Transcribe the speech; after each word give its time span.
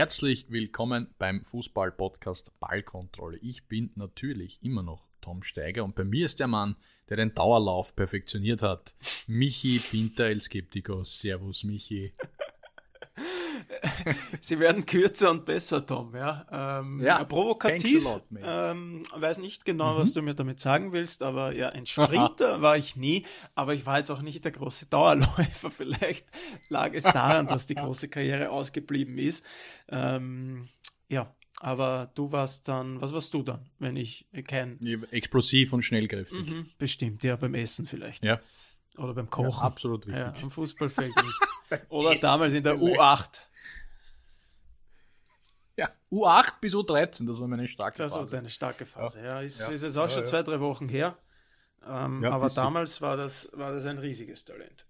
Herzlich 0.00 0.46
willkommen 0.48 1.14
beim 1.18 1.44
Fußball-Podcast 1.44 2.58
Ballkontrolle. 2.58 3.36
Ich 3.42 3.68
bin 3.68 3.90
natürlich 3.96 4.58
immer 4.62 4.82
noch 4.82 5.06
Tom 5.20 5.42
Steiger 5.42 5.84
und 5.84 5.94
bei 5.94 6.04
mir 6.04 6.24
ist 6.24 6.40
der 6.40 6.46
Mann, 6.46 6.76
der 7.10 7.18
den 7.18 7.34
Dauerlauf 7.34 7.94
perfektioniert 7.94 8.62
hat. 8.62 8.94
Michi 9.26 9.78
Pinter 9.78 10.24
El 10.24 10.40
Skeptico. 10.40 11.04
Servus, 11.04 11.64
Michi. 11.64 12.14
Sie 14.40 14.58
werden 14.58 14.86
kürzer 14.86 15.30
und 15.30 15.44
besser, 15.44 15.84
Tom. 15.84 16.14
Ja, 16.14 16.80
ähm, 16.80 17.00
ja 17.00 17.22
provokativ. 17.24 18.04
Lot, 18.04 18.24
ähm, 18.42 19.02
weiß 19.14 19.38
nicht 19.38 19.64
genau, 19.64 19.94
mhm. 19.94 19.98
was 19.98 20.12
du 20.12 20.22
mir 20.22 20.34
damit 20.34 20.60
sagen 20.60 20.92
willst, 20.92 21.22
aber 21.22 21.54
ja, 21.54 21.68
ein 21.70 21.86
Sprinter 21.86 22.60
war 22.62 22.76
ich 22.76 22.96
nie, 22.96 23.24
aber 23.54 23.74
ich 23.74 23.86
war 23.86 23.98
jetzt 23.98 24.10
auch 24.10 24.22
nicht 24.22 24.44
der 24.44 24.52
große 24.52 24.86
Dauerläufer. 24.86 25.70
Vielleicht 25.70 26.26
lag 26.68 26.92
es 26.92 27.04
daran, 27.04 27.46
dass 27.46 27.66
die 27.66 27.74
große 27.74 28.08
Karriere 28.08 28.50
ausgeblieben 28.50 29.18
ist. 29.18 29.44
Ähm, 29.88 30.68
ja, 31.08 31.34
aber 31.60 32.10
du 32.14 32.32
warst 32.32 32.68
dann, 32.68 33.00
was 33.00 33.12
warst 33.12 33.34
du 33.34 33.42
dann, 33.42 33.68
wenn 33.78 33.96
ich 33.96 34.26
kein. 34.46 34.80
Explosiv 35.10 35.72
und 35.72 35.82
schnellkräftig. 35.82 36.50
Mhm, 36.50 36.66
bestimmt, 36.78 37.22
ja, 37.22 37.36
beim 37.36 37.54
Essen 37.54 37.86
vielleicht. 37.86 38.24
Ja. 38.24 38.40
Oder 39.00 39.14
beim 39.14 39.30
Kochen. 39.30 39.50
Ja, 39.50 39.58
absolut 39.60 40.06
richtig. 40.06 40.20
Ja, 40.20 40.32
am 40.42 40.50
Fußballfeld 40.50 41.14
nicht. 41.16 41.88
Oder 41.88 42.14
damals 42.16 42.52
in 42.52 42.62
der 42.62 42.74
U8. 42.74 43.40
Ja, 45.76 45.88
U8 46.12 46.60
bis 46.60 46.74
U13, 46.74 47.26
das 47.26 47.40
war 47.40 47.48
meine 47.48 47.66
starke 47.66 47.96
Phase. 47.96 48.18
Das 48.18 48.24
war 48.24 48.38
deine 48.38 48.50
starke 48.50 48.84
Phase, 48.84 49.20
ja. 49.20 49.24
ja. 49.24 49.40
Ist, 49.40 49.66
ist 49.68 49.82
jetzt 49.82 49.96
auch 49.96 50.10
schon 50.10 50.26
zwei, 50.26 50.42
drei 50.42 50.60
Wochen 50.60 50.88
her. 50.88 51.16
Ähm, 51.86 52.22
aber 52.24 52.50
damals 52.50 53.00
war 53.00 53.16
das, 53.16 53.50
war 53.54 53.72
das 53.72 53.86
ein 53.86 53.96
riesiges 53.98 54.44
Talent. 54.44 54.86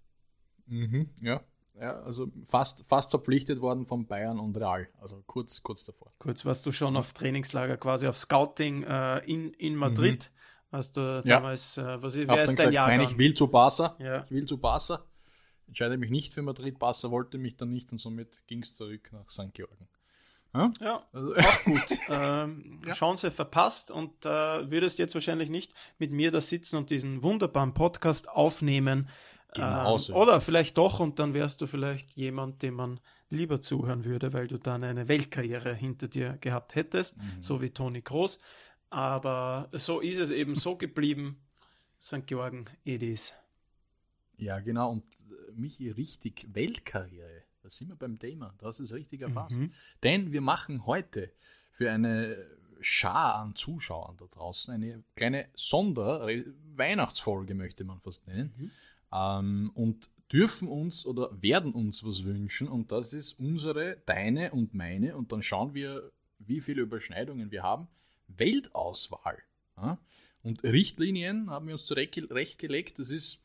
Mhm, 0.65 1.09
ja. 1.21 1.41
Ja, 1.79 2.01
also 2.01 2.27
fast, 2.43 2.83
fast 2.85 3.11
verpflichtet 3.11 3.61
worden 3.61 3.85
von 3.85 4.05
Bayern 4.05 4.39
und 4.39 4.57
Real. 4.57 4.89
Also 4.99 5.23
kurz, 5.25 5.63
kurz 5.63 5.85
davor. 5.85 6.11
Kurz 6.19 6.45
warst 6.45 6.65
du 6.65 6.73
schon 6.73 6.97
auf 6.97 7.13
Trainingslager, 7.13 7.77
quasi 7.77 8.07
auf 8.07 8.17
Scouting 8.17 8.83
äh, 8.83 9.19
in, 9.19 9.53
in 9.53 9.75
Madrid. 9.75 10.31
Hast 10.71 10.95
du 10.95 11.01
ja. 11.01 11.21
damals, 11.21 11.77
äh, 11.77 12.01
was 12.01 12.15
wer 12.15 12.43
ist 12.43 12.57
dein? 12.57 12.73
Nein, 12.73 13.01
ich 13.01 13.17
will 13.17 13.33
zu 13.33 13.47
Barca. 13.47 13.95
Ja. 13.99 14.23
Ich 14.23 14.31
will 14.31 14.45
zu 14.45 14.57
Barca. 14.57 15.03
Entscheide 15.67 15.97
mich 15.97 16.09
nicht 16.09 16.33
für 16.33 16.41
Madrid. 16.41 16.79
Barca 16.79 17.11
wollte 17.11 17.37
mich 17.37 17.57
dann 17.57 17.71
nicht 17.71 17.91
und 17.91 17.99
somit 17.99 18.47
ging 18.47 18.61
es 18.61 18.73
zurück 18.75 19.09
nach 19.11 19.29
St. 19.29 19.53
Georgen. 19.53 19.89
Ja, 20.53 20.73
ja 20.79 21.05
also, 21.11 21.35
auch 21.35 21.63
gut. 21.65 21.99
ähm, 22.09 22.79
ja. 22.85 22.93
Chance 22.93 23.31
verpasst 23.31 23.91
und 23.91 24.25
äh, 24.25 24.69
würdest 24.71 24.99
jetzt 24.99 25.13
wahrscheinlich 25.13 25.49
nicht 25.49 25.73
mit 25.97 26.11
mir 26.11 26.31
da 26.31 26.41
sitzen 26.41 26.77
und 26.77 26.89
diesen 26.89 27.21
wunderbaren 27.21 27.73
Podcast 27.73 28.29
aufnehmen. 28.29 29.09
Genau 29.53 29.97
ähm, 29.97 30.15
oder 30.15 30.39
vielleicht 30.39 30.77
doch 30.77 31.01
und 31.01 31.19
dann 31.19 31.33
wärst 31.33 31.59
du 31.59 31.67
vielleicht 31.67 32.15
jemand, 32.15 32.61
dem 32.61 32.75
man 32.75 32.99
lieber 33.29 33.61
zuhören 33.61 34.05
würde, 34.05 34.33
weil 34.33 34.47
du 34.47 34.57
dann 34.57 34.83
eine 34.83 35.07
Weltkarriere 35.07 35.73
hinter 35.73 36.07
dir 36.07 36.37
gehabt 36.39 36.75
hättest, 36.75 37.17
mhm. 37.17 37.41
so 37.41 37.61
wie 37.61 37.69
Toni 37.69 38.01
Groß. 38.01 38.39
Aber 38.91 39.69
so 39.71 40.01
ist 40.01 40.19
es 40.19 40.31
eben 40.31 40.55
so 40.55 40.75
geblieben. 40.75 41.37
St. 41.99 42.27
Georgen, 42.27 42.65
it 42.83 43.01
is. 43.01 43.33
Ja, 44.37 44.59
genau. 44.59 44.91
Und 44.91 45.05
äh, 45.29 45.51
Michi, 45.55 45.89
richtig 45.89 46.45
Weltkarriere. 46.51 47.43
Da 47.61 47.69
sind 47.69 47.89
wir 47.89 47.95
beim 47.95 48.19
Thema. 48.19 48.53
Da 48.57 48.67
hast 48.67 48.79
du 48.79 48.83
es 48.83 48.93
richtig 48.93 49.21
erfasst. 49.21 49.57
Mhm. 49.57 49.71
Denn 50.03 50.33
wir 50.33 50.41
machen 50.41 50.85
heute 50.85 51.31
für 51.71 51.89
eine 51.89 52.37
Schar 52.81 53.35
an 53.35 53.55
Zuschauern 53.55 54.17
da 54.17 54.25
draußen 54.25 54.73
eine 54.73 55.03
kleine 55.15 55.47
Sonder-Weihnachtsfolge, 55.55 57.55
möchte 57.55 57.85
man 57.85 58.01
fast 58.01 58.27
nennen. 58.27 58.53
Mhm. 58.57 58.71
Ähm, 59.13 59.71
und 59.73 60.09
dürfen 60.33 60.67
uns 60.67 61.05
oder 61.05 61.29
werden 61.41 61.71
uns 61.71 62.03
was 62.03 62.25
wünschen. 62.25 62.67
Und 62.67 62.91
das 62.91 63.13
ist 63.13 63.39
unsere, 63.39 64.01
deine 64.05 64.51
und 64.51 64.73
meine. 64.73 65.15
Und 65.15 65.31
dann 65.31 65.41
schauen 65.41 65.73
wir, 65.73 66.11
wie 66.39 66.59
viele 66.59 66.81
Überschneidungen 66.81 67.51
wir 67.51 67.63
haben. 67.63 67.87
Weltauswahl. 68.37 69.41
Und 70.43 70.63
Richtlinien 70.63 71.49
haben 71.49 71.67
wir 71.67 71.73
uns 71.73 71.85
zurechtgelegt. 71.85 72.99
Das 72.99 73.09
ist, 73.09 73.41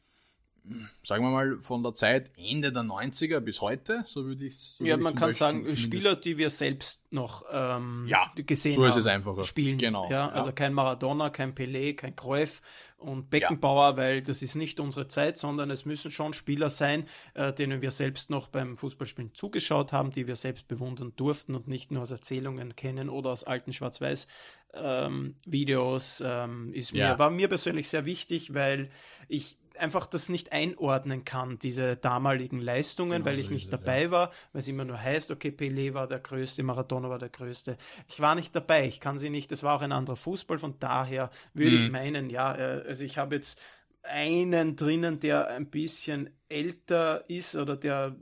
sagen 1.03 1.25
wir 1.25 1.31
mal, 1.31 1.59
von 1.61 1.83
der 1.83 1.95
Zeit 1.95 2.31
Ende 2.37 2.73
der 2.73 2.83
90er 2.83 3.41
bis 3.41 3.61
heute. 3.61 4.05
So 4.07 4.25
würde 4.25 4.47
ich 4.47 4.57
so 4.79 4.85
Ja, 4.85 4.97
man 4.97 5.15
kann 5.15 5.33
sagen, 5.33 5.77
Spieler, 5.77 6.17
die 6.17 6.39
wir 6.39 6.51
selbst 6.51 7.13
noch 7.13 7.45
ähm, 7.51 8.05
ja, 8.09 8.31
gesehen 8.35 8.75
so 8.75 8.85
ist 8.85 8.97
es 8.97 9.07
einfacher. 9.07 9.43
Spielen. 9.45 9.79
Genau. 9.79 10.11
Ja, 10.11 10.29
also 10.29 10.49
ja. 10.49 10.53
kein 10.53 10.73
Maradona, 10.73 11.31
kein 11.31 11.55
Pelé, 11.55 11.95
kein 11.95 12.17
Cruyff 12.17 12.63
und 12.99 13.31
Beckenbauer, 13.31 13.91
ja. 13.91 13.97
weil 13.97 14.23
das 14.23 14.43
ist 14.43 14.55
nicht 14.55 14.81
unsere 14.81 15.07
Zeit, 15.07 15.39
sondern 15.39 15.71
es 15.71 15.85
müssen 15.85 16.11
schon 16.11 16.33
Spieler 16.33 16.71
sein, 16.71 17.07
äh, 17.35 17.53
denen 17.53 17.83
wir 17.83 17.91
selbst 17.91 18.31
noch 18.31 18.49
beim 18.49 18.77
Fußballspielen 18.77 19.35
zugeschaut 19.35 19.93
haben, 19.93 20.11
die 20.11 20.27
wir 20.27 20.37
selbst 20.37 20.67
bewundern 20.67 21.13
durften 21.17 21.55
und 21.55 21.69
nicht 21.69 21.91
nur 21.91 22.03
aus 22.03 22.11
Erzählungen 22.11 22.75
kennen 22.75 23.09
oder 23.09 23.31
aus 23.31 23.45
alten 23.45 23.73
Schwarz-Weiß 23.73 24.27
ähm, 24.75 25.35
Videos 25.47 26.23
ähm, 26.25 26.73
ist 26.73 26.93
mir, 26.93 27.01
ja. 27.01 27.19
war 27.19 27.31
mir 27.31 27.49
persönlich 27.49 27.89
sehr 27.89 28.07
wichtig, 28.07 28.55
weil 28.55 28.91
ich 29.29 29.57
einfach 29.79 30.07
das 30.07 30.29
nicht 30.29 30.53
einordnen 30.53 31.25
kann, 31.25 31.59
diese 31.59 31.97
damaligen 31.97 32.61
Leistungen, 32.61 33.19
genau 33.19 33.27
weil 33.27 33.39
ich 33.39 33.51
nicht 33.51 33.73
dabei 33.73 34.05
ja. 34.05 34.11
war, 34.11 34.31
weil 34.53 34.61
es 34.61 34.69
immer 34.69 34.85
nur 34.85 35.01
heißt, 35.01 35.31
okay, 35.31 35.49
Pelé 35.49 35.95
war 35.95 36.07
der 36.07 36.21
Größte, 36.21 36.63
Maradona 36.63 37.09
war 37.09 37.19
der 37.19 37.29
Größte. 37.29 37.77
Ich 38.09 38.21
war 38.21 38.35
nicht 38.35 38.55
dabei, 38.55 38.87
ich 38.87 39.01
kann 39.01 39.19
sie 39.19 39.31
nicht, 39.31 39.53
das 39.53 39.63
war 39.63 39.77
auch 39.77 39.83
ein 39.83 39.93
anderer 39.93 40.17
Fußball, 40.17 40.59
von 40.59 40.79
daher 40.79 41.31
würde 41.55 41.77
mhm. 41.77 41.85
ich 41.85 41.91
meinen, 41.91 42.31
ja, 42.31 42.55
äh, 42.55 42.85
also 42.87 43.05
ich 43.05 43.19
habe 43.19 43.37
jetzt 43.37 43.61
einen 44.03 44.77
drinnen, 44.77 45.21
der 45.21 45.49
ein 45.49 45.69
bisschen 45.69 46.31
älter 46.49 47.29
ist 47.29 47.57
oder 47.57 47.77
der 47.77 48.17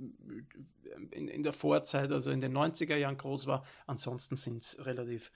in, 1.11 1.29
in 1.29 1.43
der 1.43 1.53
Vorzeit, 1.53 2.11
also 2.13 2.31
in 2.31 2.41
den 2.41 2.57
90er 2.57 2.97
Jahren 2.97 3.17
groß 3.17 3.47
war. 3.47 3.65
Ansonsten 3.87 4.37
sind 4.37 4.63
es 4.63 4.85
relativ 4.85 5.31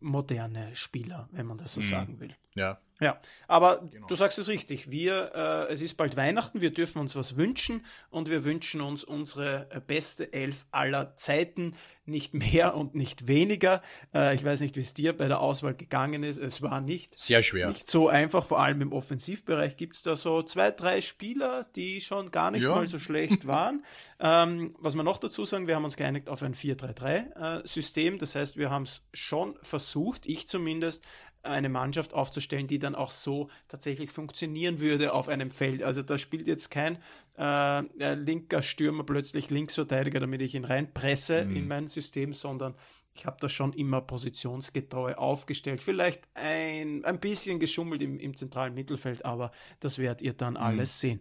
moderne 0.00 0.74
Spieler, 0.74 1.28
wenn 1.32 1.46
man 1.46 1.58
das 1.58 1.74
so 1.74 1.80
mhm. 1.80 1.84
sagen 1.84 2.20
will. 2.20 2.34
Ja. 2.54 2.80
Ja, 3.00 3.18
aber 3.48 3.88
genau. 3.90 4.06
du 4.06 4.14
sagst 4.14 4.38
es 4.38 4.48
richtig. 4.48 4.90
Wir, 4.90 5.32
äh, 5.34 5.72
es 5.72 5.80
ist 5.80 5.96
bald 5.96 6.18
Weihnachten, 6.18 6.60
wir 6.60 6.70
dürfen 6.70 6.98
uns 6.98 7.16
was 7.16 7.38
wünschen 7.38 7.84
und 8.10 8.28
wir 8.28 8.44
wünschen 8.44 8.82
uns 8.82 9.04
unsere 9.04 9.68
äh, 9.70 9.80
beste 9.80 10.34
Elf 10.34 10.66
aller 10.70 11.16
Zeiten, 11.16 11.74
nicht 12.04 12.34
mehr 12.34 12.74
und 12.74 12.94
nicht 12.94 13.26
weniger. 13.26 13.80
Äh, 14.12 14.34
ich 14.34 14.44
weiß 14.44 14.60
nicht, 14.60 14.76
wie 14.76 14.80
es 14.80 14.92
dir 14.92 15.16
bei 15.16 15.28
der 15.28 15.40
Auswahl 15.40 15.74
gegangen 15.74 16.24
ist. 16.24 16.36
Es 16.36 16.60
war 16.60 16.82
nicht 16.82 17.16
sehr 17.16 17.42
schwer, 17.42 17.68
nicht 17.68 17.90
so 17.90 18.08
einfach. 18.08 18.44
Vor 18.44 18.60
allem 18.60 18.82
im 18.82 18.92
Offensivbereich 18.92 19.78
gibt 19.78 19.96
es 19.96 20.02
da 20.02 20.14
so 20.16 20.42
zwei, 20.42 20.70
drei 20.70 21.00
Spieler, 21.00 21.64
die 21.76 22.02
schon 22.02 22.30
gar 22.30 22.50
nicht 22.50 22.64
ja. 22.64 22.74
mal 22.74 22.86
so 22.86 22.98
schlecht 22.98 23.46
waren. 23.46 23.82
ähm, 24.20 24.74
was 24.78 24.94
wir 24.94 25.04
noch 25.04 25.18
dazu 25.18 25.46
sagen, 25.46 25.66
wir 25.66 25.76
haben 25.76 25.84
uns 25.84 25.96
geeinigt 25.96 26.28
auf 26.28 26.42
ein 26.42 26.54
4-3-3-System. 26.54 28.14
Äh, 28.14 28.18
das 28.18 28.34
heißt, 28.34 28.58
wir 28.58 28.70
haben 28.70 28.82
es 28.82 29.02
schon 29.14 29.56
versucht, 29.62 30.26
ich 30.26 30.48
zumindest, 30.48 31.04
eine 31.42 31.68
Mannschaft 31.68 32.12
aufzustellen, 32.12 32.66
die 32.66 32.78
dann 32.78 32.94
auch 32.94 33.10
so 33.10 33.48
tatsächlich 33.68 34.10
funktionieren 34.10 34.80
würde 34.80 35.12
auf 35.12 35.28
einem 35.28 35.50
Feld. 35.50 35.82
Also 35.82 36.02
da 36.02 36.18
spielt 36.18 36.46
jetzt 36.46 36.70
kein 36.70 36.98
äh, 37.38 38.14
linker 38.14 38.62
Stürmer 38.62 39.04
plötzlich 39.04 39.50
Linksverteidiger, 39.50 40.20
damit 40.20 40.42
ich 40.42 40.54
ihn 40.54 40.64
reinpresse 40.64 41.44
mhm. 41.44 41.56
in 41.56 41.68
mein 41.68 41.88
System, 41.88 42.32
sondern 42.32 42.74
ich 43.14 43.26
habe 43.26 43.38
das 43.40 43.52
schon 43.52 43.72
immer 43.72 44.00
positionsgetreu 44.00 45.14
aufgestellt. 45.14 45.82
Vielleicht 45.82 46.28
ein, 46.34 47.04
ein 47.04 47.20
bisschen 47.20 47.58
geschummelt 47.58 48.02
im, 48.02 48.18
im 48.18 48.36
zentralen 48.36 48.74
Mittelfeld, 48.74 49.24
aber 49.24 49.50
das 49.80 49.98
werdet 49.98 50.22
ihr 50.22 50.32
dann 50.32 50.54
mhm. 50.54 50.60
alles 50.60 51.00
sehen. 51.00 51.20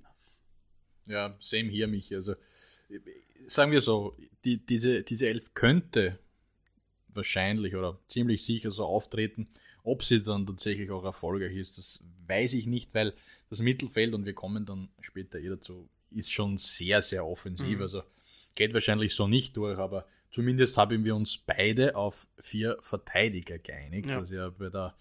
Ja, 1.06 1.36
same 1.40 1.69
hier, 1.69 1.88
mich. 1.88 2.13
Also 2.13 2.36
sagen 3.47 3.72
wir 3.72 3.81
so, 3.81 4.16
die, 4.46 4.63
diese, 4.66 5.03
diese 5.03 5.28
Elf 5.28 5.53
könnte 5.53 6.19
wahrscheinlich 7.07 7.75
oder 7.75 8.00
ziemlich 8.07 8.44
sicher 8.44 8.72
so 8.72 8.86
auftreten, 8.86 9.48
ob 9.84 10.04
sie 10.04 10.22
dann 10.22 10.46
tatsächlich 10.46 10.92
auch 10.92 11.04
erfolgreich 11.04 11.56
ist, 11.56 11.78
das 11.78 12.04
weiß 12.28 12.54
ich 12.54 12.68
nicht, 12.68 12.94
weil 12.94 13.14
das 13.50 13.60
Mittelfeld, 13.60 14.14
und 14.14 14.26
wir 14.26 14.34
kommen 14.34 14.66
dann 14.66 14.90
später 15.00 15.40
eh 15.40 15.50
dazu, 15.50 15.90
ist 16.12 16.31
schon 16.31 16.58
sehr, 16.58 17.02
sehr 17.02 17.26
offensiv. 17.26 17.78
Mhm. 17.78 17.81
Also 17.81 18.04
geht 18.56 18.74
wahrscheinlich 18.74 19.14
so 19.16 19.28
nicht 19.28 19.56
durch, 19.58 19.78
aber 19.78 20.06
zumindest 20.31 20.78
haben 20.78 21.04
wir 21.04 21.16
uns 21.16 21.38
beide 21.38 21.96
auf 21.96 22.28
vier 22.40 22.78
Verteidiger 22.81 23.58
geeinigt, 23.58 24.10
ja. 24.10 24.20
was 24.20 24.31
ja 24.31 24.50
bei 24.50 24.70
der, 24.70 24.96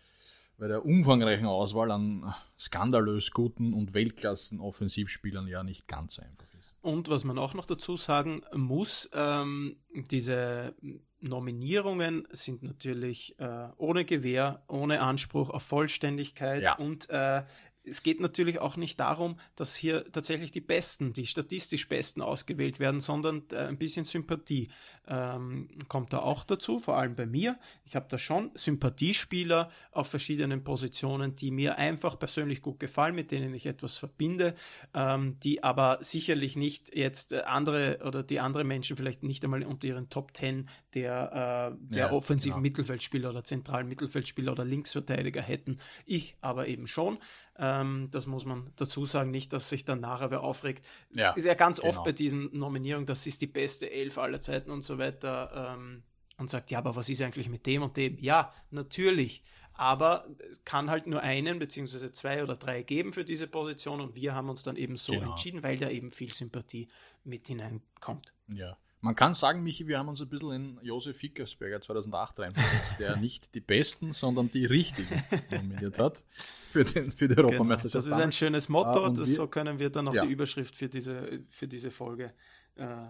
bei 0.57 0.69
der 0.69 0.85
umfangreichen 0.85 1.47
Auswahl 1.47 1.91
an 1.91 2.35
skandalös 2.59 3.31
guten 3.31 3.73
und 3.73 3.95
Weltklassen 3.95 4.61
Offensivspielern 4.61 5.47
ja 5.47 5.63
nicht 5.63 5.87
ganz 5.89 6.19
einfach. 6.19 6.48
Und 6.89 7.11
was 7.11 7.23
man 7.23 7.37
auch 7.37 7.53
noch 7.53 7.67
dazu 7.67 7.99
sagen 7.99 8.41
muss, 8.55 9.11
ähm, 9.13 9.77
diese 9.93 10.75
Nominierungen 11.21 12.27
sind 12.31 12.63
natürlich 12.63 13.39
äh, 13.39 13.69
ohne 13.77 14.07
Gewähr, 14.07 14.63
ohne 14.69 15.03
Anspruch 15.03 15.51
auf 15.51 15.63
Vollständigkeit 15.65 16.63
ja. 16.63 16.79
und 16.79 17.11
äh, 17.11 17.43
es 17.85 18.03
geht 18.03 18.21
natürlich 18.21 18.59
auch 18.59 18.79
nicht 18.79 18.99
darum, 19.01 19.39
dass 19.55 19.77
hier 19.77 20.11
tatsächlich 20.13 20.51
die 20.51 20.63
Besten, 20.63 21.13
die 21.13 21.27
statistisch 21.27 21.89
Besten 21.89 22.23
ausgewählt 22.23 22.81
werden, 22.81 23.01
sondern 23.01 23.43
äh, 23.53 23.67
ein 23.67 23.79
bisschen 23.79 24.07
Sympathie. 24.07 24.71
Ähm, 25.09 25.69
kommt 25.89 26.13
da 26.13 26.19
auch 26.19 26.45
dazu, 26.45 26.79
vor 26.79 26.97
allem 26.97 27.15
bei 27.15 27.27
mir. 27.27 27.59
Ich 27.85 27.97
habe 27.97 28.07
da 28.09 28.19
schon 28.19 28.51
Sympathiespieler 28.55 29.71
auf 29.91 30.09
verschiedenen 30.09 30.63
Positionen, 30.63 31.35
die 31.35 31.51
mir 31.51 31.79
einfach 31.79 32.19
persönlich 32.19 32.61
gut 32.61 32.79
gefallen, 32.79 33.15
mit 33.15 33.31
denen 33.31 33.55
ich 33.55 33.67
etwas 33.67 33.97
verbinde, 33.97 34.55
ähm, 34.95 35.41
die 35.41 35.65
aber 35.65 35.99
sicherlich 36.03 36.57
nicht 36.57 36.95
jetzt 36.95 37.33
äh, 37.33 37.41
andere 37.47 38.01
oder 38.05 38.23
die 38.23 38.41
andere 38.41 38.65
Menschen 38.65 38.97
vielleicht 38.97 39.23
nicht 39.23 39.43
einmal 39.45 39.63
unter 39.65 39.89
ihren 39.89 40.11
Top 40.11 40.35
Ten 40.35 40.69
der, 40.95 41.73
äh, 41.73 41.95
der 41.95 42.07
ja, 42.07 42.13
offensiven 42.13 42.57
genau. 42.57 42.63
Mittelfeldspieler 42.63 43.31
oder 43.31 43.45
zentralen 43.45 43.89
Mittelfeldspieler 43.89 44.53
oder 44.53 44.65
Linksverteidiger 44.65 45.43
hätten. 45.43 45.79
Ich 46.05 46.37
aber 46.41 46.69
eben 46.69 46.87
schon. 46.87 47.19
Ähm, 47.59 48.09
das 48.11 48.27
muss 48.27 48.45
man 48.45 48.73
dazu 48.77 49.05
sagen, 49.05 49.31
nicht, 49.31 49.53
dass 49.53 49.69
sich 49.69 49.85
dann 49.85 50.01
nachher 50.01 50.31
wer 50.31 50.43
aufregt. 50.43 50.85
Ja, 51.13 51.33
ist 51.33 51.45
ja 51.45 51.55
ganz 51.55 51.81
genau. 51.81 51.91
oft 51.91 52.05
bei 52.05 52.13
diesen 52.13 52.57
Nominierungen, 52.57 53.07
das 53.07 53.27
ist 53.27 53.43
die 53.43 53.47
beste 53.47 53.91
Elf 53.91 54.19
aller 54.19 54.41
Zeiten 54.41 54.71
und 54.71 54.85
so 54.85 54.98
weiter. 54.99 55.75
Ähm, 55.77 56.03
und 56.39 56.49
sagt, 56.49 56.71
ja, 56.71 56.79
aber 56.79 56.97
was 56.97 57.09
ist 57.09 57.21
eigentlich 57.21 57.49
mit 57.49 57.67
dem 57.67 57.83
und 57.83 57.97
dem? 57.97 58.17
Ja, 58.19 58.53
natürlich. 58.71 59.43
Aber 59.75 60.27
es 60.51 60.65
kann 60.65 60.91
halt 60.91 61.07
nur 61.07 61.21
einen 61.21 61.59
beziehungsweise 61.59 62.13
zwei 62.13 62.43
oder 62.43 62.57
drei 62.57 62.83
geben 62.83 63.13
für 63.13 63.25
diese 63.25 63.47
Position 63.47 64.01
und 64.01 64.15
wir 64.15 64.35
haben 64.35 64.49
uns 64.49 64.63
dann 64.63 64.77
eben 64.77 64.97
so 64.97 65.13
genau. 65.13 65.31
entschieden, 65.31 65.63
weil 65.63 65.79
da 65.79 65.89
eben 65.89 66.11
viel 66.11 66.33
Sympathie 66.33 66.89
mit 67.25 67.47
hineinkommt. 67.47 68.33
Ja. 68.49 68.77
Man 69.01 69.15
kann 69.15 69.35
sagen, 69.35 69.63
Michi, 69.63 69.87
wir 69.87 70.01
haben 70.01 70.09
uns 70.09 70.21
ein 70.21 70.29
bisschen 70.29 70.51
in 70.51 70.81
Josef 70.83 71.17
Fickersberger 71.19 71.81
2008 71.81 72.41
reinversetzt, 72.41 72.99
der 72.99 73.17
nicht 73.21 73.55
die 73.55 73.61
besten, 73.61 74.13
sondern 74.13 74.51
die 74.51 74.65
richtigen 74.65 75.23
nominiert 75.53 76.01
hat 76.01 76.25
für, 76.71 76.85
den, 76.85 77.13
für 77.13 77.29
die 77.29 77.37
genau. 77.37 77.49
Europameisterschaft. 77.49 77.95
Das 77.95 78.07
ist 78.07 78.21
ein 78.21 78.33
schönes 78.33 78.69
Motto, 78.69 79.07
uh, 79.07 79.09
das, 79.11 79.29
wir, 79.29 79.37
so 79.37 79.47
können 79.47 79.79
wir 79.79 79.91
dann 79.91 80.09
auch 80.09 80.15
ja. 80.15 80.27
die 80.27 80.33
Überschrift 80.33 80.75
für 80.75 80.89
diese, 80.89 81.45
für 81.49 81.69
diese 81.69 81.93
Folge 81.93 82.35
äh, 82.75 83.07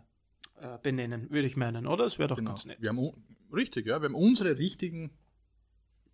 äh, 0.60 0.78
benennen, 0.82 1.30
würde 1.30 1.46
ich 1.46 1.56
meinen, 1.56 1.86
oder? 1.86 2.04
Das 2.04 2.18
wäre 2.18 2.28
doch 2.28 2.36
genau. 2.36 2.50
ganz 2.50 2.64
nett. 2.64 2.80
Wir 2.80 2.90
haben, 2.90 3.12
richtig, 3.52 3.86
ja, 3.86 4.00
wir 4.00 4.08
haben 4.08 4.14
unsere 4.14 4.58
richtigen 4.58 5.10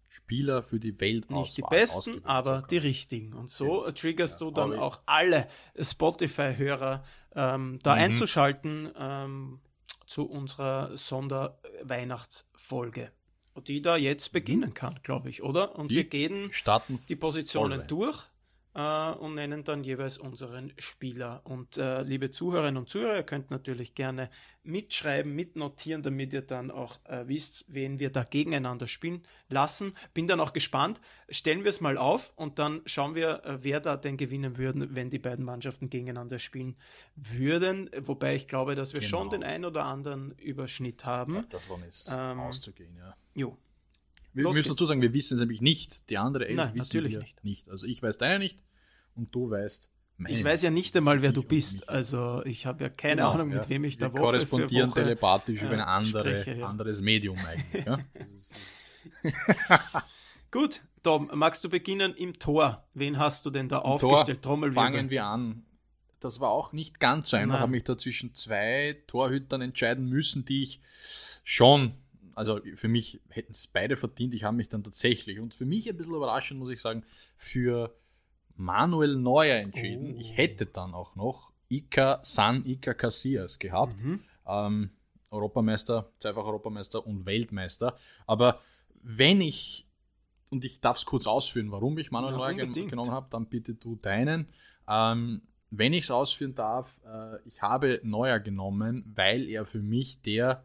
Spieler 0.09 0.63
für 0.63 0.79
die 0.79 1.01
Welt 1.01 1.31
Nicht 1.31 1.57
die 1.57 1.63
besten, 1.63 2.25
aber 2.25 2.65
die 2.71 2.79
richtigen. 2.79 3.33
Und 3.33 3.51
so 3.51 3.85
ja. 3.85 3.93
triggerst 3.93 4.41
ja, 4.41 4.47
du 4.47 4.53
dann 4.53 4.75
auch 4.75 5.01
alle 5.07 5.49
Spotify-Hörer 5.79 7.03
ähm, 7.35 7.79
da 7.83 7.97
mhm. 7.97 8.03
einzuschalten 8.03 8.91
ähm, 8.97 9.61
zu 10.07 10.29
unserer 10.29 10.97
Sonderweihnachtsfolge, 10.97 13.11
die 13.67 13.83
da 13.83 13.97
jetzt 13.97 14.29
mhm. 14.29 14.35
beginnen 14.35 14.75
kann, 14.75 15.01
glaube 15.03 15.31
ich, 15.31 15.43
oder? 15.43 15.77
Und 15.77 15.91
die 15.91 15.97
wir 15.97 16.05
gehen 16.05 16.53
die 17.09 17.17
Positionen 17.17 17.89
durch 17.89 18.29
äh, 18.75 19.11
und 19.13 19.35
nennen 19.35 19.65
dann 19.65 19.85
jeweils 19.85 20.19
unseren 20.19 20.73
Spieler. 20.79 21.43
Und 21.45 21.79
äh, 21.79 22.03
liebe 22.03 22.31
Zuhörerinnen 22.31 22.77
und 22.77 22.89
Zuhörer, 22.89 23.17
ihr 23.17 23.23
könnt 23.23 23.51
natürlich 23.51 23.95
gerne 23.95 24.31
mitschreiben, 24.63 25.35
mitnotieren, 25.35 26.03
damit 26.03 26.33
ihr 26.33 26.43
dann 26.43 26.71
auch 26.71 26.99
äh, 27.05 27.29
wisst, 27.29 27.73
wen 27.73 27.99
wir 27.99 28.11
da 28.11 28.25
gegeneinander 28.25 28.87
spielen 28.87 29.23
lassen. 29.49 29.95
Bin 30.13 30.27
dann 30.27 30.41
auch 30.41 30.53
gespannt. 30.53 31.01
Stellen 31.29 31.65
wir 31.65 31.69
es 31.69 31.81
mal 31.81 31.99
auf 31.99 32.33
und 32.37 32.59
dann 32.59 32.83
schauen 32.87 33.15
wir, 33.15 33.45
äh, 33.45 33.63
wer 33.63 33.81
da 33.81 33.97
denn 33.97 34.17
gewinnen 34.17 34.57
würden, 34.57 34.95
wenn 34.95 35.11
die 35.11 35.19
beiden 35.19 35.45
Mannschaften 35.45 35.91
gegeneinander 35.91 36.39
spielen 36.39 36.77
würden. 37.15 37.91
Wobei 37.99 38.35
ich 38.35 38.49
glaube, 38.49 38.75
dass 38.75 38.93
wir 38.93 39.01
genau. 39.01 39.11
schon 39.11 39.31
den 39.31 39.45
einen 39.45 39.65
oder 39.65 39.85
anderen 39.85 40.33
Überschnitt 40.33 41.05
haben. 41.05 41.37
Ja, 41.37 41.43
davon 41.43 41.83
ist 41.85 42.11
ähm, 42.13 42.41
auszugehen, 42.41 42.97
ja. 42.97 43.15
Jo. 43.35 43.57
Wir 44.35 44.45
Los 44.45 44.57
müssen 44.57 44.69
geht's. 44.69 44.77
dazu 44.77 44.87
sagen, 44.87 45.01
wir 45.01 45.15
wissen 45.15 45.35
es 45.35 45.41
nämlich 45.41 45.61
nicht. 45.61 46.11
Die 46.11 46.19
andere 46.19 46.47
Elf 46.49 46.57
Nein, 46.57 46.75
wissen 46.75 46.93
wir 46.93 47.21
nicht. 47.21 47.45
nicht. 47.45 47.69
Also 47.69 47.87
ich 47.87 48.03
weiß 48.03 48.19
deine 48.19 48.39
nicht 48.39 48.63
und 49.15 49.35
du 49.35 49.51
weißt 49.51 49.89
meine. 50.17 50.37
Ich 50.37 50.45
weiß 50.45 50.63
ja 50.63 50.71
nicht 50.71 50.97
einmal, 50.97 51.23
wer 51.23 51.33
du 51.33 51.43
bist. 51.43 51.89
Also 51.89 52.43
ich 52.45 52.67
habe 52.67 52.85
ja 52.85 52.91
keine 52.91 53.17
genau, 53.17 53.31
Ahnung, 53.31 53.49
mit 53.49 53.65
ja. 53.65 53.69
wem 53.69 53.85
ich 53.85 53.97
da 53.97 54.07
wir 54.07 54.15
Woche 54.15 54.23
korrespondieren 54.23 54.91
Woche, 54.91 55.03
telepathisch 55.03 55.63
äh, 55.63 55.67
über 55.67 55.75
ein 55.75 55.81
andere, 55.81 56.43
spreche, 56.43 56.59
ja. 56.59 56.67
anderes 56.67 57.01
Medium 57.01 57.39
eigentlich. 57.39 57.85
Ja? 57.85 57.99
Gut, 60.51 60.83
Tom, 61.03 61.31
magst 61.35 61.63
du 61.65 61.69
beginnen 61.69 62.15
im 62.15 62.39
Tor? 62.39 62.87
Wen 62.95 63.19
hast 63.19 63.47
du 63.47 63.51
denn 63.51 63.69
da 63.69 63.79
Im 63.79 63.85
aufgestellt? 63.85 64.43
Tor 64.43 64.73
fangen 64.73 65.11
wir 65.11 65.25
an. 65.25 65.65
Das 66.19 66.41
war 66.41 66.51
auch 66.51 66.73
nicht 66.73 67.01
ganz 67.01 67.31
so 67.31 67.37
einfach. 67.37 67.57
Ich 67.57 67.61
habe 67.61 67.73
mich 67.73 67.85
da 67.85 67.99
zwischen 67.99 68.35
zwei 68.35 69.03
Torhütern 69.07 69.61
entscheiden 69.61 70.09
müssen, 70.09 70.45
die 70.47 70.63
ich 70.63 70.81
schon 71.43 71.95
also 72.35 72.61
für 72.75 72.89
mich 72.89 73.21
hätten 73.29 73.53
es 73.53 73.67
beide 73.67 73.97
verdient. 73.97 74.35
Ich 74.35 74.45
habe 74.45 74.57
mich 74.57 74.69
dann 74.69 74.83
tatsächlich, 74.83 75.41
und 75.41 75.55
für 75.55 75.65
mich 75.65 75.89
ein 75.89 75.97
bisschen 75.97 76.15
überraschend, 76.15 76.61
muss 76.61 76.71
ich 76.71 76.81
sagen, 76.81 77.05
für 77.37 77.95
Manuel 78.57 79.17
Neuer 79.17 79.57
entschieden. 79.57 80.15
Oh. 80.15 80.21
Ich 80.21 80.37
hätte 80.37 80.67
dann 80.67 80.95
auch 80.95 81.17
noch 81.17 81.53
Ika 81.69 82.21
San 82.23 82.65
Ika 82.65 82.95
Casillas 82.95 83.59
gehabt. 83.59 84.03
Mhm. 84.03 84.21
Ähm, 84.47 84.91
Europameister, 85.31 86.11
zweifach 86.19 86.45
Europameister 86.45 87.05
und 87.07 87.27
Weltmeister. 87.27 87.97
Aber 88.27 88.61
wenn 89.03 89.41
ich, 89.41 89.87
und 90.51 90.65
ich 90.65 90.81
darf 90.81 90.99
es 90.99 91.05
kurz 91.05 91.27
ausführen, 91.27 91.73
warum 91.73 91.99
ich 91.99 92.11
Manuel 92.11 92.33
ja, 92.33 92.39
Neuer 92.39 92.55
gen 92.55 92.89
genommen 92.89 93.11
habe, 93.11 93.27
dann 93.31 93.49
bitte 93.49 93.75
du 93.75 93.97
deinen. 93.97 94.49
Ähm, 94.89 95.43
wenn 95.71 95.93
ich 95.93 96.05
es 96.05 96.11
ausführen 96.11 96.55
darf, 96.55 97.01
äh, 97.05 97.39
ich 97.47 97.63
habe 97.63 98.01
Neuer 98.05 98.39
genommen, 98.39 99.13
weil 99.15 99.49
er 99.49 99.65
für 99.65 99.83
mich 99.83 100.21
der 100.23 100.65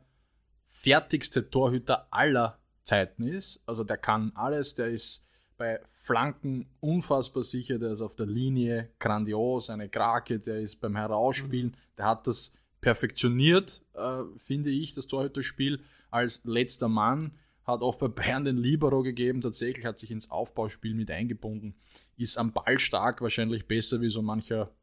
fertigste 0.69 1.49
Torhüter 1.49 2.07
aller 2.11 2.59
Zeiten 2.83 3.23
ist. 3.23 3.61
Also 3.65 3.83
der 3.83 3.97
kann 3.97 4.31
alles, 4.35 4.75
der 4.75 4.87
ist 4.87 5.25
bei 5.57 5.81
Flanken 5.87 6.69
unfassbar 6.79 7.43
sicher, 7.43 7.77
der 7.77 7.91
ist 7.91 8.01
auf 8.01 8.15
der 8.15 8.27
Linie 8.27 8.89
grandios, 8.97 9.69
eine 9.69 9.89
Krake, 9.89 10.39
der 10.39 10.61
ist 10.61 10.77
beim 10.77 10.95
Herausspielen, 10.95 11.75
der 11.97 12.05
hat 12.05 12.27
das 12.27 12.53
perfektioniert, 12.79 13.83
äh, 13.93 14.23
finde 14.37 14.69
ich, 14.69 14.93
das 14.93 15.07
Torhüterspiel 15.07 15.81
als 16.11 16.41
letzter 16.45 16.87
Mann, 16.87 17.33
hat 17.65 17.81
auch 17.81 17.97
bei 17.97 18.07
Bayern 18.07 18.45
den 18.45 18.57
Libero 18.57 19.03
gegeben, 19.03 19.41
tatsächlich 19.41 19.85
hat 19.85 19.99
sich 19.99 20.11
ins 20.11 20.31
Aufbauspiel 20.31 20.95
mit 20.95 21.11
eingebunden, 21.11 21.75
ist 22.15 22.37
am 22.37 22.53
Ball 22.53 22.79
stark, 22.79 23.21
wahrscheinlich 23.21 23.67
besser 23.67 23.99
wie 23.99 24.09
so 24.09 24.21
mancher 24.21 24.73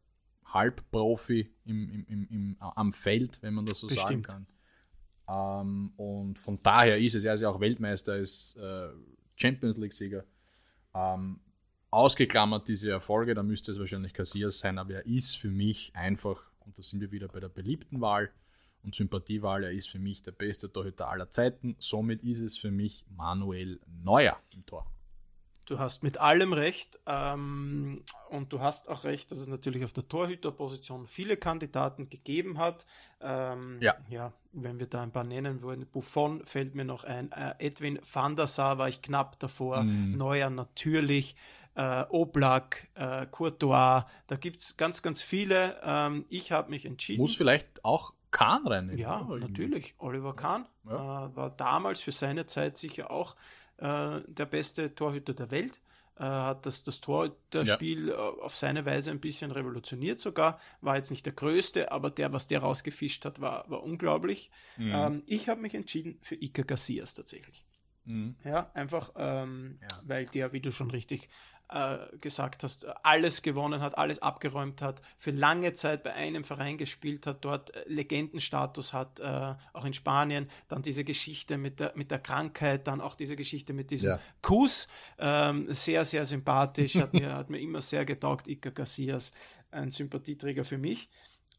Halbprofi 0.44 1.50
im, 1.64 1.88
im, 1.88 2.06
im, 2.06 2.28
im 2.28 2.56
am 2.60 2.92
Feld, 2.92 3.42
wenn 3.42 3.54
man 3.54 3.64
das 3.64 3.80
so 3.80 3.86
Bestimmt. 3.88 4.08
sagen 4.08 4.22
kann. 4.22 4.46
Ähm, 5.28 5.92
und 5.96 6.38
von 6.38 6.60
daher 6.62 6.98
ist 6.98 7.14
es, 7.14 7.24
er 7.24 7.34
ist 7.34 7.40
ja 7.40 7.48
auch 7.48 7.60
Weltmeister, 7.60 8.16
ist 8.16 8.56
äh, 8.56 8.88
Champions 9.36 9.76
League-Sieger. 9.76 10.24
Ähm, 10.94 11.40
ausgeklammert 11.90 12.68
diese 12.68 12.90
Erfolge, 12.90 13.34
da 13.34 13.42
müsste 13.42 13.72
es 13.72 13.78
wahrscheinlich 13.78 14.12
Casillas 14.12 14.58
sein, 14.58 14.78
aber 14.78 14.94
er 14.94 15.06
ist 15.06 15.36
für 15.36 15.50
mich 15.50 15.92
einfach, 15.94 16.50
und 16.60 16.78
da 16.78 16.82
sind 16.82 17.00
wir 17.00 17.10
wieder 17.10 17.28
bei 17.28 17.40
der 17.40 17.48
beliebten 17.48 18.00
Wahl 18.00 18.30
und 18.82 18.94
Sympathiewahl, 18.94 19.64
er 19.64 19.72
ist 19.72 19.88
für 19.88 19.98
mich 19.98 20.22
der 20.22 20.32
beste 20.32 20.72
Torhüter 20.72 21.08
aller 21.08 21.30
Zeiten. 21.30 21.76
Somit 21.78 22.22
ist 22.22 22.40
es 22.40 22.56
für 22.56 22.70
mich 22.70 23.04
Manuel 23.10 23.80
Neuer 23.86 24.38
im 24.54 24.64
Tor. 24.64 24.86
Du 25.66 25.80
hast 25.80 26.04
mit 26.04 26.18
allem 26.18 26.52
recht 26.52 27.00
ähm, 27.06 28.04
und 28.30 28.52
du 28.52 28.60
hast 28.60 28.88
auch 28.88 29.02
recht, 29.02 29.32
dass 29.32 29.38
es 29.38 29.48
natürlich 29.48 29.82
auf 29.84 29.92
der 29.92 30.06
Torhüterposition 30.06 31.08
viele 31.08 31.36
Kandidaten 31.36 32.08
gegeben 32.08 32.58
hat. 32.58 32.86
Ähm, 33.20 33.78
ja. 33.80 33.96
ja, 34.08 34.32
wenn 34.52 34.78
wir 34.78 34.86
da 34.86 35.02
ein 35.02 35.10
paar 35.10 35.24
nennen 35.24 35.62
würden. 35.62 35.84
Buffon 35.86 36.44
fällt 36.44 36.76
mir 36.76 36.84
noch 36.84 37.02
ein. 37.02 37.32
Äh, 37.32 37.54
Edwin 37.58 37.98
van 38.00 38.36
der 38.36 38.46
Sar 38.46 38.78
war 38.78 38.88
ich 38.88 39.02
knapp 39.02 39.40
davor. 39.40 39.82
Mm. 39.82 40.14
Neuer 40.14 40.50
natürlich. 40.50 41.34
Äh, 41.74 42.04
Oblak, 42.10 42.88
äh, 42.94 43.26
Courtois, 43.26 44.06
da 44.28 44.36
gibt 44.36 44.62
es 44.62 44.76
ganz, 44.76 45.02
ganz 45.02 45.20
viele. 45.20 45.78
Ähm, 45.82 46.24
ich 46.30 46.52
habe 46.52 46.70
mich 46.70 46.86
entschieden. 46.86 47.20
Muss 47.20 47.34
vielleicht 47.34 47.84
auch 47.84 48.14
Kahn 48.30 48.66
rein. 48.66 48.96
Ja, 48.96 49.22
natürlich. 49.22 49.94
Oliver 49.98 50.36
Kahn 50.36 50.66
ja. 50.84 51.26
Äh, 51.26 51.36
war 51.36 51.50
damals 51.50 52.00
für 52.00 52.12
seine 52.12 52.46
Zeit 52.46 52.78
sicher 52.78 53.10
auch 53.10 53.34
äh, 53.78 54.20
der 54.26 54.46
beste 54.46 54.94
Torhüter 54.94 55.34
der 55.34 55.50
Welt. 55.50 55.80
Äh, 56.18 56.24
hat 56.24 56.64
das, 56.64 56.82
das 56.82 57.00
Torhüterspiel 57.00 58.08
ja. 58.08 58.14
Äh, 58.14 58.40
auf 58.40 58.56
seine 58.56 58.86
Weise 58.86 59.10
ein 59.10 59.20
bisschen 59.20 59.50
revolutioniert 59.50 60.18
sogar. 60.18 60.58
War 60.80 60.96
jetzt 60.96 61.10
nicht 61.10 61.26
der 61.26 61.34
größte, 61.34 61.92
aber 61.92 62.10
der, 62.10 62.32
was 62.32 62.46
der 62.46 62.60
rausgefischt 62.60 63.24
hat, 63.24 63.40
war, 63.40 63.68
war 63.68 63.82
unglaublich. 63.82 64.50
Mhm. 64.78 64.92
Ähm, 64.94 65.22
ich 65.26 65.48
habe 65.48 65.60
mich 65.60 65.74
entschieden 65.74 66.18
für 66.22 66.34
Iker 66.36 66.64
Casillas 66.64 67.14
tatsächlich. 67.14 67.66
Mhm. 68.06 68.36
Ja, 68.44 68.70
einfach, 68.72 69.12
ähm, 69.16 69.78
ja. 69.82 69.88
weil 70.06 70.26
der, 70.26 70.52
wie 70.52 70.60
du 70.60 70.72
schon 70.72 70.90
richtig 70.90 71.28
äh, 71.68 71.98
gesagt 72.20 72.62
hast, 72.62 72.86
alles 73.04 73.42
gewonnen 73.42 73.80
hat, 73.80 73.98
alles 73.98 74.20
abgeräumt 74.20 74.82
hat, 74.82 75.02
für 75.18 75.32
lange 75.32 75.74
Zeit 75.74 76.02
bei 76.02 76.12
einem 76.12 76.44
Verein 76.44 76.78
gespielt 76.78 77.26
hat, 77.26 77.44
dort 77.44 77.74
äh, 77.74 77.84
Legendenstatus 77.86 78.92
hat, 78.92 79.20
äh, 79.20 79.54
auch 79.72 79.84
in 79.84 79.92
Spanien, 79.92 80.48
dann 80.68 80.82
diese 80.82 81.04
Geschichte 81.04 81.58
mit 81.58 81.80
der, 81.80 81.92
mit 81.96 82.10
der 82.10 82.18
Krankheit, 82.18 82.86
dann 82.86 83.00
auch 83.00 83.16
diese 83.16 83.36
Geschichte 83.36 83.72
mit 83.72 83.90
diesem 83.90 84.10
ja. 84.10 84.20
Kuss, 84.42 84.88
ähm, 85.18 85.66
sehr, 85.72 86.04
sehr 86.04 86.24
sympathisch, 86.24 86.96
hat 86.96 87.12
mir, 87.12 87.34
hat 87.34 87.50
mir 87.50 87.58
immer 87.58 87.82
sehr 87.82 88.04
getaugt, 88.04 88.48
Iker 88.48 88.70
Casillas, 88.70 89.32
ein 89.70 89.90
Sympathieträger 89.90 90.64
für 90.64 90.78
mich. 90.78 91.08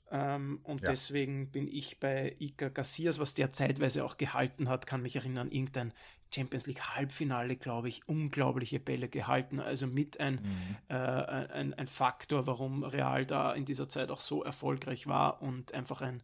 Ähm, 0.09 0.59
und 0.63 0.81
ja. 0.81 0.89
deswegen 0.89 1.51
bin 1.51 1.67
ich 1.67 1.99
bei 1.99 2.35
Iker 2.39 2.69
Casillas, 2.69 3.19
was 3.19 3.33
der 3.33 3.51
zeitweise 3.51 4.05
auch 4.05 4.17
gehalten 4.17 4.69
hat, 4.69 4.87
kann 4.87 5.01
mich 5.01 5.15
erinnern, 5.15 5.51
irgendein 5.51 5.91
Champions 6.33 6.67
League 6.67 6.81
Halbfinale, 6.81 7.55
glaube 7.55 7.89
ich, 7.89 8.07
unglaubliche 8.07 8.79
Bälle 8.79 9.09
gehalten. 9.09 9.59
Also 9.59 9.87
mit 9.87 10.19
ein, 10.19 10.35
mhm. 10.35 10.77
äh, 10.89 10.93
ein, 10.93 11.73
ein 11.73 11.87
Faktor, 11.87 12.47
warum 12.47 12.83
Real 12.83 13.25
da 13.25 13.53
in 13.53 13.65
dieser 13.65 13.89
Zeit 13.89 14.09
auch 14.09 14.21
so 14.21 14.43
erfolgreich 14.43 15.07
war 15.07 15.41
und 15.41 15.73
einfach 15.73 16.01
ein, 16.01 16.21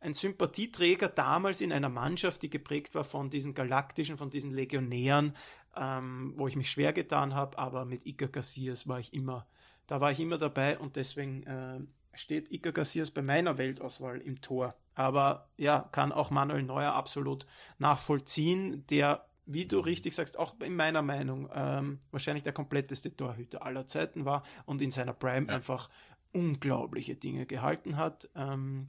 ein 0.00 0.14
Sympathieträger 0.14 1.08
damals 1.08 1.60
in 1.60 1.72
einer 1.72 1.88
Mannschaft, 1.88 2.42
die 2.42 2.50
geprägt 2.50 2.94
war 2.94 3.04
von 3.04 3.30
diesen 3.30 3.54
Galaktischen, 3.54 4.18
von 4.18 4.30
diesen 4.30 4.50
Legionären, 4.50 5.34
ähm, 5.74 6.34
wo 6.36 6.48
ich 6.48 6.56
mich 6.56 6.70
schwer 6.70 6.92
getan 6.92 7.34
habe, 7.34 7.58
aber 7.58 7.84
mit 7.84 8.06
Iker 8.06 8.28
Casillas 8.28 8.88
war 8.88 9.00
ich 9.00 9.12
immer, 9.12 9.46
da 9.86 10.00
war 10.00 10.10
ich 10.10 10.20
immer 10.20 10.38
dabei 10.38 10.78
und 10.78 10.96
deswegen 10.96 11.42
äh, 11.44 11.80
steht 12.16 12.50
Iker 12.50 12.72
Casillas 12.72 13.10
bei 13.10 13.22
meiner 13.22 13.58
Weltauswahl 13.58 14.20
im 14.20 14.40
Tor. 14.40 14.74
Aber 14.94 15.48
ja, 15.56 15.88
kann 15.92 16.12
auch 16.12 16.30
Manuel 16.30 16.62
Neuer 16.62 16.92
absolut 16.92 17.46
nachvollziehen, 17.78 18.86
der, 18.88 19.26
wie 19.44 19.66
du 19.66 19.80
richtig 19.80 20.14
sagst, 20.14 20.38
auch 20.38 20.58
in 20.60 20.74
meiner 20.74 21.02
Meinung 21.02 21.48
ähm, 21.54 22.00
wahrscheinlich 22.10 22.44
der 22.44 22.52
kompletteste 22.52 23.14
Torhüter 23.14 23.64
aller 23.64 23.86
Zeiten 23.86 24.24
war 24.24 24.42
und 24.64 24.80
in 24.80 24.90
seiner 24.90 25.12
Prime 25.12 25.46
ja. 25.48 25.54
einfach 25.54 25.90
unglaubliche 26.32 27.16
Dinge 27.16 27.46
gehalten 27.46 27.96
hat. 27.96 28.28
Ähm, 28.34 28.88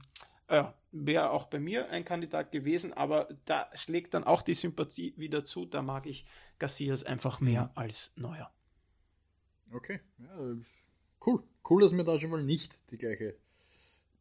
ja, 0.50 0.74
wäre 0.92 1.30
auch 1.30 1.46
bei 1.46 1.60
mir 1.60 1.90
ein 1.90 2.04
Kandidat 2.04 2.52
gewesen, 2.52 2.92
aber 2.94 3.28
da 3.44 3.68
schlägt 3.74 4.14
dann 4.14 4.24
auch 4.24 4.42
die 4.42 4.54
Sympathie 4.54 5.14
wieder 5.16 5.44
zu. 5.44 5.66
Da 5.66 5.82
mag 5.82 6.06
ich 6.06 6.24
Garcias 6.58 7.04
einfach 7.04 7.40
mehr 7.40 7.64
mhm. 7.64 7.70
als 7.74 8.12
Neuer. 8.16 8.50
Okay, 9.72 10.00
ja, 10.18 10.56
cool. 11.26 11.44
Cool, 11.68 11.82
dass 11.82 11.96
wir 11.96 12.04
da 12.04 12.18
schon 12.18 12.30
mal 12.30 12.42
nicht 12.42 12.90
die 12.90 12.98
gleiche 12.98 13.36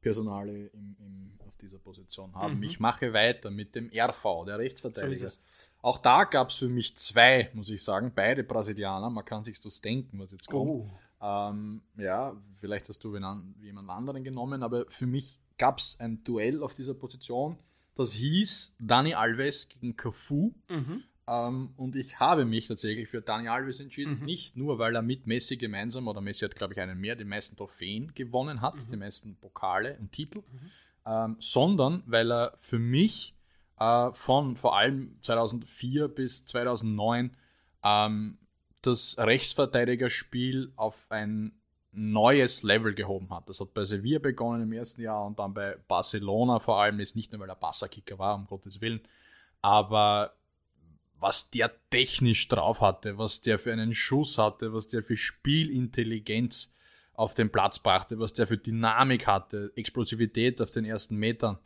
Personale 0.01 0.67
im, 0.67 0.95
im, 0.99 1.31
auf 1.47 1.57
dieser 1.57 1.79
Position 1.79 2.33
haben. 2.35 2.57
Mhm. 2.57 2.63
Ich 2.63 2.79
mache 2.79 3.13
weiter 3.13 3.51
mit 3.51 3.75
dem 3.75 3.89
RV, 3.93 4.45
der 4.45 4.59
Rechtsverteidiger. 4.59 5.29
So 5.29 5.37
auch 5.81 5.99
da 5.99 6.25
gab 6.25 6.49
es 6.49 6.55
für 6.55 6.69
mich 6.69 6.95
zwei, 6.97 7.49
muss 7.53 7.69
ich 7.69 7.83
sagen, 7.83 8.11
beide 8.13 8.43
Brasilianer. 8.43 9.09
Man 9.09 9.25
kann 9.25 9.43
sich 9.43 9.63
was 9.63 9.81
denken, 9.81 10.19
was 10.19 10.31
jetzt 10.31 10.47
kommt. 10.47 10.69
Oh. 10.69 10.89
Ähm, 11.21 11.81
ja, 11.97 12.35
vielleicht 12.59 12.89
hast 12.89 13.03
du 13.03 13.15
jemand 13.15 13.89
anderen 13.89 14.23
genommen, 14.23 14.63
aber 14.63 14.85
für 14.89 15.07
mich 15.07 15.39
gab 15.57 15.79
es 15.79 15.99
ein 15.99 16.23
Duell 16.23 16.61
auf 16.61 16.73
dieser 16.73 16.93
Position. 16.93 17.57
Das 17.95 18.13
hieß 18.13 18.75
Dani 18.79 19.15
Alves 19.15 19.69
gegen 19.69 19.95
Cafu. 19.95 20.53
Mhm. 20.69 21.03
Ähm, 21.27 21.73
und 21.75 21.95
ich 21.95 22.19
habe 22.19 22.45
mich 22.45 22.67
tatsächlich 22.67 23.09
für 23.09 23.21
Dani 23.21 23.49
Alves 23.49 23.79
entschieden. 23.79 24.19
Mhm. 24.19 24.25
Nicht 24.25 24.55
nur, 24.55 24.79
weil 24.79 24.95
er 24.95 25.01
mit 25.01 25.27
Messi 25.27 25.57
gemeinsam, 25.57 26.07
oder 26.07 26.21
Messi 26.21 26.45
hat, 26.45 26.55
glaube 26.55 26.73
ich, 26.73 26.79
einen 26.79 26.99
mehr, 26.99 27.15
die 27.15 27.25
meisten 27.25 27.57
Trophäen 27.57 28.13
gewonnen 28.13 28.61
hat, 28.61 28.75
mhm. 28.75 28.87
die 28.91 28.97
meisten 28.97 29.35
Pokale 29.35 29.97
und 29.99 30.11
Titel, 30.11 30.39
mhm. 30.39 30.71
ähm, 31.05 31.35
sondern 31.39 32.03
weil 32.05 32.31
er 32.31 32.53
für 32.57 32.79
mich 32.79 33.35
äh, 33.79 34.11
von 34.13 34.55
vor 34.55 34.77
allem 34.77 35.17
2004 35.21 36.07
bis 36.07 36.45
2009 36.45 37.35
ähm, 37.83 38.37
das 38.81 39.17
Rechtsverteidigerspiel 39.17 40.71
auf 40.77 41.07
ein 41.09 41.51
neues 41.91 42.63
Level 42.63 42.93
gehoben 42.93 43.29
hat. 43.31 43.49
Das 43.49 43.59
hat 43.59 43.73
bei 43.73 43.83
Sevilla 43.83 44.19
begonnen 44.19 44.61
im 44.61 44.71
ersten 44.71 45.01
Jahr 45.01 45.25
und 45.25 45.39
dann 45.39 45.53
bei 45.53 45.77
Barcelona 45.87 46.59
vor 46.59 46.79
allem, 46.79 46.99
ist 46.99 47.15
nicht 47.15 47.31
nur, 47.31 47.41
weil 47.41 47.49
er 47.49 47.55
Passerkicker 47.55 48.17
war, 48.19 48.35
um 48.35 48.45
Gottes 48.45 48.79
Willen, 48.81 49.01
aber 49.61 50.33
was 51.19 51.49
der 51.49 51.71
technisch 51.89 52.47
drauf 52.47 52.81
hatte, 52.81 53.17
was 53.17 53.41
der 53.41 53.59
für 53.59 53.73
einen 53.73 53.93
Schuss 53.93 54.37
hatte, 54.37 54.73
was 54.73 54.87
der 54.87 55.03
für 55.03 55.17
Spielintelligenz 55.17 56.73
auf 57.13 57.33
den 57.33 57.51
Platz 57.51 57.79
brachte, 57.79 58.19
was 58.19 58.33
der 58.33 58.45
für 58.45 58.57
Dynamik 58.57 59.25
hatte, 59.25 59.71
Explosivität 59.75 60.61
auf 60.61 60.71
den 60.71 60.85
ersten 60.85 61.15
Metern. 61.15 61.57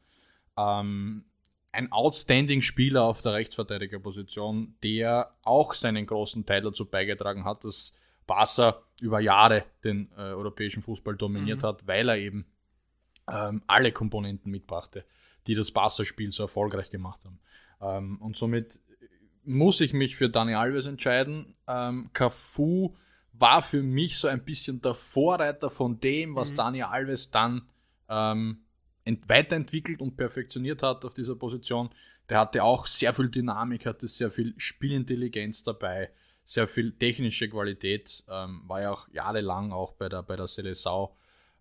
Ähm, 0.58 1.26
ein 1.74 1.92
outstanding 1.92 2.62
Spieler 2.62 3.04
auf 3.04 3.22
der 3.22 3.34
Rechtsverteidigerposition, 3.34 4.76
der 4.84 5.36
auch 5.44 5.74
seinen 5.74 6.06
großen 6.06 6.46
Teil 6.46 6.62
dazu 6.62 6.86
beigetragen 6.86 7.46
hat, 7.46 7.64
dass 7.66 7.96
Barca 8.28 8.82
über 9.02 9.20
Jahre 9.20 9.66
den 9.84 10.10
äh, 10.16 10.22
europäischen 10.22 10.82
Fußball 10.82 11.16
dominiert 11.16 11.64
mhm. 11.64 11.68
hat, 11.68 11.88
weil 11.88 12.10
er 12.10 12.18
eben 12.18 12.46
ähm, 13.30 13.64
alle 13.68 13.92
Komponenten 13.92 14.52
mitbrachte, 14.52 15.06
die 15.48 15.56
das 15.56 15.72
Barca-Spiel 15.72 16.32
so 16.32 16.44
erfolgreich 16.44 16.90
gemacht 16.90 17.22
haben. 17.26 17.40
Ähm, 17.82 18.22
und 18.22 18.38
somit 18.38 18.80
muss 19.44 19.82
ich 19.82 19.94
mich 19.94 20.16
für 20.16 20.30
Dani 20.30 20.54
Alves 20.54 20.86
entscheiden. 20.86 21.56
Ähm, 21.68 22.10
Cafu 22.14 22.96
war 23.34 23.62
für 23.62 23.82
mich 23.82 24.18
so 24.18 24.28
ein 24.28 24.44
bisschen 24.44 24.82
der 24.82 24.94
Vorreiter 24.94 25.70
von 25.70 26.00
dem, 26.00 26.36
was 26.36 26.52
mhm. 26.52 26.56
Dani 26.56 26.84
Alves 26.84 27.32
dann 27.32 27.64
ähm, 28.10 28.64
weiterentwickelt 29.28 30.02
und 30.02 30.16
perfektioniert 30.16 30.84
hat 30.84 31.06
auf 31.06 31.14
dieser 31.14 31.36
Position. 31.36 31.90
Der 32.30 32.40
hatte 32.40 32.64
auch 32.64 32.88
sehr 32.88 33.14
viel 33.14 33.30
Dynamik, 33.30 33.86
hatte 33.86 34.08
sehr 34.08 34.32
viel 34.32 34.54
Spielintelligenz 34.58 35.64
dabei, 35.64 36.12
sehr 36.46 36.68
viel 36.68 36.92
technische 36.92 37.50
Qualität, 37.50 38.24
ähm, 38.30 38.64
war 38.68 38.82
ja 38.82 38.92
auch 38.92 39.10
jahrelang 39.10 39.72
auch 39.72 39.94
bei 39.94 40.08
der, 40.08 40.24
bei 40.24 40.36
der 40.36 40.48
Seleção, 40.48 41.12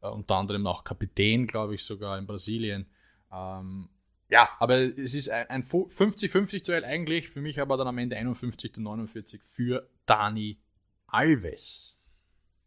äh, 0.03 0.09
unter 0.09 0.37
anderem 0.37 0.67
auch 0.67 0.85
Kapitän, 0.85 1.47
glaube 1.47 1.75
ich, 1.75 1.85
sogar 1.85 2.19
in 2.19 2.27
Brasilien. 2.27 2.87
Ähm, 3.33 3.89
ja, 4.31 4.49
aber 4.59 4.77
es 4.99 5.15
ist 5.15 5.29
ein 5.29 5.63
50-50-Duell 5.65 6.85
eigentlich, 6.85 7.29
für 7.29 7.41
mich 7.41 7.61
aber 7.61 7.77
dann 7.77 7.89
am 7.89 7.99
Ende 7.99 8.17
51 8.17 8.73
zu 8.73 8.81
49 8.81 9.43
für 9.43 9.89
Dani 10.07 10.59
Alves. 11.09 12.01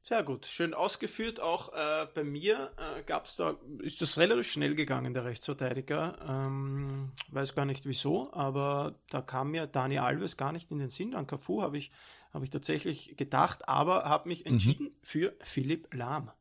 Sehr 0.02 0.22
gut, 0.22 0.46
schön 0.46 0.74
ausgeführt. 0.74 1.40
Auch 1.40 1.72
äh, 1.74 2.08
bei 2.14 2.26
mir 2.26 2.74
äh, 2.78 3.04
gab 3.04 3.26
es 3.26 3.38
da, 3.38 3.56
ist 3.80 4.02
das 4.02 4.18
relativ 4.18 4.52
schnell 4.52 4.76
gegangen, 4.76 5.14
der 5.14 5.24
Rechtsverteidiger. 5.24 6.18
Ähm, 6.28 7.14
weiß 7.30 7.56
gar 7.56 7.64
nicht 7.64 7.86
wieso, 7.86 8.30
aber 8.34 9.00
da 9.10 9.22
kam 9.22 9.52
mir 9.52 9.66
Dani 9.66 10.00
Alves 10.00 10.36
gar 10.36 10.52
nicht 10.52 10.70
in 10.74 10.80
den 10.80 10.90
Sinn. 10.90 11.16
An 11.16 11.26
Cafu 11.26 11.62
habe 11.62 11.78
ich, 11.78 11.90
hab 12.34 12.44
ich 12.44 12.50
tatsächlich 12.50 13.16
gedacht, 13.16 13.70
aber 13.70 14.04
habe 14.04 14.28
mich 14.28 14.44
mhm. 14.44 14.52
entschieden 14.52 14.86
mhm. 14.88 14.96
für 15.04 15.34
Philipp 15.42 15.94
Lahm. 15.94 16.32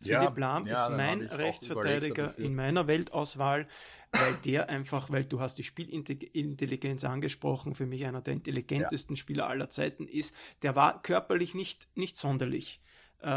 Ja, 0.00 0.20
Philipp 0.20 0.38
Lahm 0.38 0.66
ja, 0.66 0.72
ist 0.72 0.90
mein 0.90 1.22
Rechtsverteidiger 1.22 2.38
in 2.38 2.54
meiner 2.54 2.86
Weltauswahl, 2.86 3.66
weil 4.12 4.34
der 4.44 4.68
einfach, 4.68 5.10
weil 5.10 5.24
du 5.24 5.40
hast 5.40 5.56
die 5.56 5.64
Spielintelligenz 5.64 7.04
angesprochen, 7.04 7.74
für 7.74 7.86
mich 7.86 8.04
einer 8.04 8.20
der 8.20 8.34
intelligentesten 8.34 9.14
ja. 9.14 9.20
Spieler 9.20 9.48
aller 9.48 9.70
Zeiten 9.70 10.06
ist, 10.06 10.34
der 10.62 10.76
war 10.76 11.02
körperlich 11.02 11.54
nicht, 11.54 11.88
nicht 11.96 12.16
sonderlich 12.16 12.80
äh, 13.20 13.28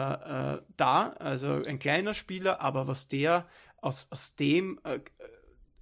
äh, 0.53 0.61
da, 0.77 1.09
also 1.09 1.61
ein 1.67 1.79
kleiner 1.79 2.13
Spieler, 2.13 2.61
aber 2.61 2.87
was 2.87 3.07
der 3.07 3.47
aus, 3.77 4.07
aus 4.11 4.35
dem 4.35 4.79
äh, 4.83 4.99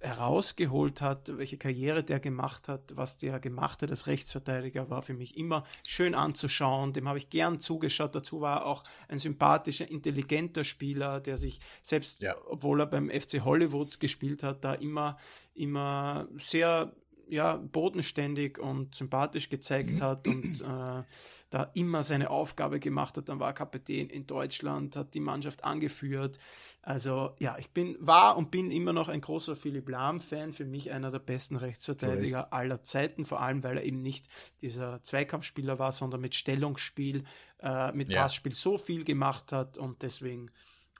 herausgeholt 0.00 1.02
hat, 1.02 1.36
welche 1.36 1.58
Karriere 1.58 2.02
der 2.02 2.20
gemacht 2.20 2.68
hat, 2.68 2.96
was 2.96 3.18
der 3.18 3.38
gemacht 3.38 3.82
hat 3.82 3.90
als 3.90 4.06
Rechtsverteidiger, 4.06 4.88
war 4.90 5.02
für 5.02 5.14
mich 5.14 5.36
immer 5.36 5.64
schön 5.86 6.14
anzuschauen. 6.14 6.92
Dem 6.92 7.06
habe 7.08 7.18
ich 7.18 7.30
gern 7.30 7.60
zugeschaut. 7.60 8.14
Dazu 8.14 8.40
war 8.40 8.60
er 8.60 8.66
auch 8.66 8.84
ein 9.08 9.18
sympathischer, 9.18 9.90
intelligenter 9.90 10.64
Spieler, 10.64 11.20
der 11.20 11.36
sich 11.36 11.60
selbst, 11.82 12.22
ja. 12.22 12.34
obwohl 12.48 12.80
er 12.80 12.86
beim 12.86 13.10
FC 13.10 13.44
Hollywood 13.44 14.00
gespielt 14.00 14.42
hat, 14.42 14.64
da 14.64 14.74
immer, 14.74 15.18
immer 15.54 16.28
sehr 16.38 16.92
ja, 17.30 17.56
bodenständig 17.56 18.58
und 18.58 18.94
sympathisch 18.94 19.48
gezeigt 19.48 19.92
mhm. 19.92 20.00
hat 20.02 20.26
und 20.26 20.60
äh, 20.60 21.02
da 21.50 21.70
immer 21.74 22.02
seine 22.02 22.30
Aufgabe 22.30 22.78
gemacht 22.80 23.16
hat. 23.16 23.28
Dann 23.28 23.40
war 23.40 23.48
er 23.50 23.54
Kapitän 23.54 24.08
in 24.08 24.26
Deutschland, 24.26 24.96
hat 24.96 25.14
die 25.14 25.20
Mannschaft 25.20 25.64
angeführt. 25.64 26.38
Also 26.82 27.34
ja, 27.38 27.56
ich 27.58 27.70
bin, 27.70 27.96
war 28.00 28.36
und 28.36 28.50
bin 28.50 28.70
immer 28.70 28.92
noch 28.92 29.08
ein 29.08 29.20
großer 29.20 29.56
Philipp 29.56 29.88
Lahm-Fan. 29.88 30.52
Für 30.52 30.64
mich 30.64 30.90
einer 30.90 31.10
der 31.10 31.18
besten 31.18 31.56
Rechtsverteidiger 31.56 32.48
so 32.50 32.56
aller 32.56 32.82
Zeiten, 32.82 33.24
vor 33.24 33.40
allem 33.40 33.62
weil 33.62 33.78
er 33.78 33.84
eben 33.84 34.00
nicht 34.00 34.28
dieser 34.60 35.02
Zweikampfspieler 35.02 35.78
war, 35.78 35.92
sondern 35.92 36.20
mit 36.20 36.34
Stellungsspiel, 36.34 37.24
äh, 37.60 37.92
mit 37.92 38.10
ja. 38.10 38.22
Passspiel 38.22 38.54
so 38.54 38.78
viel 38.78 39.04
gemacht 39.04 39.52
hat 39.52 39.76
und 39.76 40.02
deswegen 40.02 40.50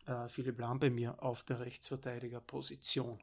äh, 0.06 0.28
Philipp 0.28 0.58
Lahm 0.58 0.80
bei 0.80 0.90
mir 0.90 1.22
auf 1.22 1.44
der 1.44 1.60
Rechtsverteidigerposition. 1.60 3.20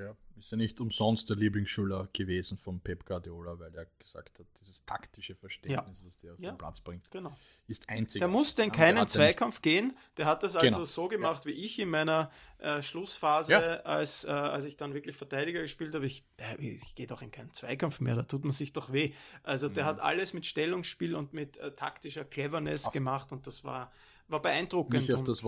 Ja, 0.00 0.16
ist 0.38 0.50
ja 0.50 0.56
nicht 0.56 0.80
umsonst 0.80 1.28
der 1.28 1.36
Lieblingsschüler 1.36 2.08
gewesen 2.12 2.56
von 2.56 2.80
Pep 2.80 3.04
Guardiola, 3.04 3.58
weil 3.58 3.74
er 3.74 3.86
gesagt 3.98 4.38
hat, 4.38 4.46
dieses 4.58 4.84
taktische 4.86 5.34
Verständnis, 5.34 6.00
ja. 6.00 6.06
was 6.06 6.18
der 6.18 6.32
auf 6.32 6.40
ja. 6.40 6.52
den 6.52 6.58
Platz 6.58 6.80
bringt, 6.80 7.10
genau. 7.10 7.36
ist 7.66 7.88
einzig. 7.88 8.20
Der 8.20 8.28
musste 8.28 8.62
in 8.62 8.72
keinen 8.72 9.06
Zweikampf 9.06 9.60
gehen. 9.60 9.94
Der 10.16 10.26
hat 10.26 10.42
das 10.42 10.56
also 10.56 10.66
genau. 10.66 10.84
so 10.84 11.08
gemacht 11.08 11.44
ja. 11.44 11.50
wie 11.50 11.54
ich 11.54 11.78
in 11.78 11.90
meiner 11.90 12.30
äh, 12.58 12.82
Schlussphase, 12.82 13.84
als, 13.84 14.24
äh, 14.24 14.30
als 14.30 14.64
ich 14.64 14.76
dann 14.78 14.94
wirklich 14.94 15.16
Verteidiger 15.16 15.60
gespielt 15.60 15.94
habe. 15.94 16.06
Ich, 16.06 16.24
äh, 16.38 16.56
ich 16.56 16.94
gehe 16.94 17.06
doch 17.06 17.20
in 17.20 17.30
keinen 17.30 17.52
Zweikampf 17.52 18.00
mehr, 18.00 18.16
da 18.16 18.22
tut 18.22 18.44
man 18.44 18.52
sich 18.52 18.72
doch 18.72 18.92
weh. 18.92 19.12
Also 19.42 19.68
der 19.68 19.84
mhm. 19.84 19.88
hat 19.88 20.00
alles 20.00 20.32
mit 20.32 20.46
Stellungsspiel 20.46 21.14
und 21.14 21.34
mit 21.34 21.58
äh, 21.58 21.72
taktischer 21.72 22.24
Cleverness 22.24 22.86
auf 22.86 22.92
gemacht 22.94 23.32
und 23.32 23.46
das 23.46 23.64
war, 23.64 23.92
war 24.28 24.40
beeindruckend. 24.40 25.10
Auf, 25.10 25.18
und, 25.18 25.28
das 25.28 25.44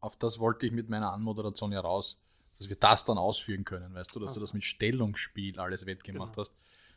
auf 0.00 0.16
das 0.16 0.38
wollte 0.40 0.66
ich 0.66 0.72
mit 0.72 0.88
meiner 0.88 1.12
Anmoderation 1.12 1.70
ja 1.70 1.80
raus 1.80 2.21
dass 2.62 2.68
wir 2.68 2.76
das 2.76 3.04
dann 3.04 3.18
ausführen 3.18 3.64
können, 3.64 3.94
weißt 3.94 4.14
du, 4.14 4.20
dass 4.20 4.30
also. 4.30 4.40
du 4.40 4.46
das 4.46 4.54
mit 4.54 4.64
Stellungsspiel 4.64 5.58
alles 5.58 5.86
wettgemacht 5.86 6.34
genau. 6.34 6.42
hast. 6.42 6.54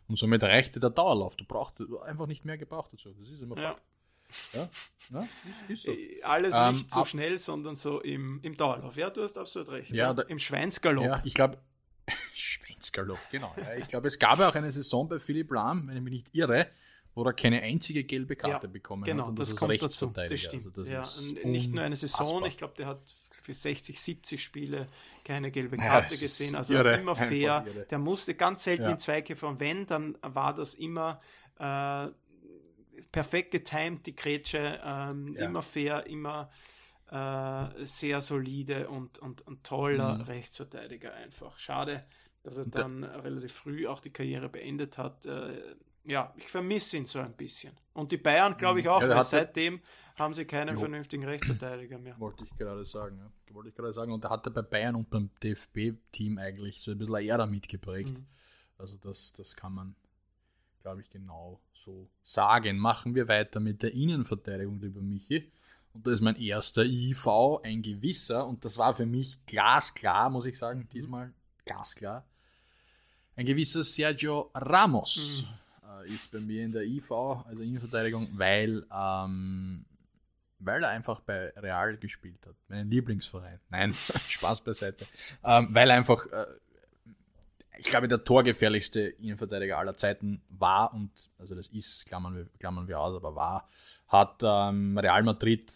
Und 0.07 0.19
somit 0.19 0.43
reichte 0.43 0.79
der 0.79 0.91
Dauerlauf. 0.91 1.35
Du 1.35 1.45
brauchst 1.45 1.81
einfach 2.03 2.27
nicht 2.27 2.45
mehr 2.45 2.57
gebraucht 2.57 2.93
dazu. 2.93 3.09
Das 3.19 3.29
ist 3.29 3.41
immer 3.41 3.57
ja. 3.57 3.75
Ja, 4.53 4.69
ja 5.11 5.19
ist, 5.67 5.69
ist 5.69 5.83
so. 5.83 5.91
Äh, 5.91 6.21
alles 6.23 6.55
ähm, 6.55 6.73
nicht 6.73 6.91
so 6.91 7.05
schnell, 7.05 7.37
sondern 7.37 7.75
so 7.75 8.01
im, 8.01 8.39
im 8.41 8.55
Dauerlauf. 8.55 8.95
Ja, 8.97 9.09
du 9.09 9.21
hast 9.21 9.37
absolut 9.37 9.69
recht. 9.69 9.91
Ja, 9.91 10.13
da, 10.13 10.23
Im 10.23 10.39
Schweinsgalopp. 10.39 11.05
Ja, 11.05 11.21
ich 11.23 11.33
glaube, 11.33 11.57
Schweinsgalopp, 12.33 13.19
genau. 13.31 13.53
Ja, 13.57 13.75
ich 13.75 13.87
glaube, 13.87 14.07
es 14.07 14.19
gab 14.19 14.39
ja 14.39 14.49
auch 14.49 14.55
eine 14.55 14.71
Saison 14.71 15.07
bei 15.07 15.19
Philipp 15.19 15.51
Lahm, 15.51 15.87
wenn 15.87 15.97
ich 15.97 16.03
mich 16.03 16.13
nicht 16.13 16.29
irre, 16.33 16.67
wo 17.13 17.23
er 17.23 17.33
keine 17.33 17.61
einzige 17.61 18.03
gelbe 18.03 18.35
Karte 18.35 18.67
ja, 18.67 18.73
bekommen 18.73 19.03
genau, 19.03 19.23
hat. 19.23 19.29
Genau, 19.29 19.37
das, 19.37 19.49
das 19.49 19.57
kommt 19.57 19.81
dazu. 19.81 20.07
Das 20.07 20.39
stimmt. 20.39 20.65
Also 20.65 20.83
das 20.83 21.27
ja, 21.27 21.47
nicht 21.47 21.73
nur 21.73 21.83
eine 21.83 21.95
Saison, 21.95 22.45
ich 22.45 22.57
glaube, 22.57 22.73
der 22.77 22.87
hat 22.87 23.01
für 23.45 23.53
60, 23.53 23.99
70 23.99 24.43
Spiele 24.43 24.87
keine 25.23 25.51
gelbe 25.51 25.77
Karte 25.77 26.15
ja, 26.15 26.19
gesehen. 26.19 26.55
Also 26.55 26.73
irre, 26.73 26.95
immer 26.95 27.15
fair. 27.15 27.65
Der 27.89 27.99
musste 27.99 28.33
ganz 28.33 28.63
selten 28.63 28.83
ja. 28.83 28.91
in 28.91 28.99
Zweikämpfe 28.99 29.45
und 29.45 29.59
wenn, 29.59 29.85
dann 29.85 30.17
war 30.21 30.53
das 30.53 30.73
immer 30.73 31.21
äh, 31.59 32.07
perfekt 33.11 33.51
getimt, 33.51 34.07
die 34.07 34.15
Grätsche, 34.15 34.81
ähm, 34.83 35.35
immer 35.35 35.61
fair, 35.61 36.07
immer 36.07 36.49
äh, 37.11 37.85
sehr 37.85 38.19
solide 38.19 38.89
und, 38.89 39.19
und, 39.19 39.45
und 39.45 39.63
toller 39.63 40.15
mhm. 40.15 40.21
Rechtsverteidiger 40.21 41.13
einfach. 41.13 41.59
Schade, 41.59 42.03
dass 42.41 42.57
er 42.57 42.65
dann 42.65 43.03
da, 43.03 43.19
relativ 43.19 43.53
früh 43.53 43.87
auch 43.87 43.99
die 43.99 44.11
Karriere 44.11 44.49
beendet 44.49 44.97
hat. 44.97 45.25
Äh, 45.27 45.75
ja, 46.05 46.33
ich 46.37 46.47
vermisse 46.47 46.97
ihn 46.97 47.05
so 47.05 47.19
ein 47.19 47.33
bisschen. 47.33 47.73
Und 47.93 48.11
die 48.11 48.17
Bayern, 48.17 48.55
glaube 48.57 48.79
ich, 48.79 48.85
mhm. 48.85 48.91
auch, 48.91 49.01
ja, 49.01 49.09
weil 49.09 49.23
seitdem 49.23 49.81
haben 50.15 50.33
sie 50.33 50.45
keinen 50.45 50.75
jo. 50.75 50.79
vernünftigen 50.79 51.23
Rechtsverteidiger 51.23 51.97
mehr. 51.97 52.19
Wollte 52.19 52.43
ich 52.43 52.55
gerade 52.57 52.85
sagen, 52.85 53.17
ja. 53.17 53.53
Wollte 53.53 53.69
ich 53.69 53.75
gerade 53.75 53.93
sagen. 53.93 54.11
Und 54.11 54.23
er 54.23 54.29
hatte 54.29 54.51
bei 54.51 54.61
Bayern 54.61 54.95
und 54.95 55.09
beim 55.09 55.29
DFB-Team 55.43 56.37
eigentlich 56.37 56.81
so 56.81 56.91
ein 56.91 56.97
bisschen 56.97 57.15
Ära 57.15 57.45
mitgeprägt. 57.45 58.19
Mhm. 58.19 58.25
Also 58.77 58.97
das, 58.97 59.33
das 59.33 59.55
kann 59.55 59.73
man, 59.73 59.95
glaube 60.81 61.01
ich, 61.01 61.09
genau 61.09 61.59
so 61.73 62.09
sagen. 62.23 62.77
Machen 62.77 63.15
wir 63.15 63.27
weiter 63.27 63.59
mit 63.59 63.81
der 63.81 63.93
Innenverteidigung, 63.93 64.79
lieber 64.79 65.01
Michi. 65.01 65.51
Und 65.93 66.05
da 66.05 66.11
ist 66.11 66.21
mein 66.21 66.35
erster 66.35 66.83
IV 66.83 67.27
ein 67.63 67.81
gewisser. 67.81 68.45
Und 68.45 68.65
das 68.65 68.77
war 68.77 68.93
für 68.93 69.05
mich 69.05 69.45
glasklar, 69.45 70.29
muss 70.29 70.45
ich 70.45 70.57
sagen, 70.57 70.87
diesmal 70.91 71.33
glasklar. 71.63 72.27
Ein 73.37 73.45
gewisser 73.45 73.83
Sergio 73.83 74.51
Ramos. 74.53 75.43
Mhm 75.43 75.64
ist 76.03 76.31
bei 76.31 76.39
mir 76.39 76.63
in 76.63 76.71
der 76.71 76.83
IV, 76.83 77.11
also 77.11 77.61
Innenverteidigung, 77.61 78.29
weil, 78.33 78.85
ähm, 78.91 79.85
weil 80.59 80.83
er 80.83 80.89
einfach 80.89 81.21
bei 81.21 81.49
Real 81.57 81.97
gespielt 81.97 82.45
hat. 82.45 82.55
Mein 82.67 82.89
Lieblingsverein. 82.89 83.59
Nein, 83.69 83.93
Spaß 84.29 84.61
beiseite. 84.61 85.05
Ähm, 85.43 85.69
weil 85.71 85.89
er 85.89 85.97
einfach, 85.97 86.25
äh, 86.27 86.45
ich 87.77 87.85
glaube, 87.85 88.07
der 88.07 88.23
torgefährlichste 88.23 89.01
Innenverteidiger 89.01 89.77
aller 89.77 89.95
Zeiten 89.95 90.41
war 90.49 90.93
und, 90.93 91.11
also 91.37 91.55
das 91.55 91.67
ist, 91.67 92.05
klammern 92.05 92.35
wir, 92.35 92.47
klammern 92.59 92.87
wir 92.87 92.99
aus, 92.99 93.15
aber 93.15 93.35
war, 93.35 93.67
hat 94.07 94.41
ähm, 94.43 94.97
Real 94.97 95.23
Madrid 95.23 95.71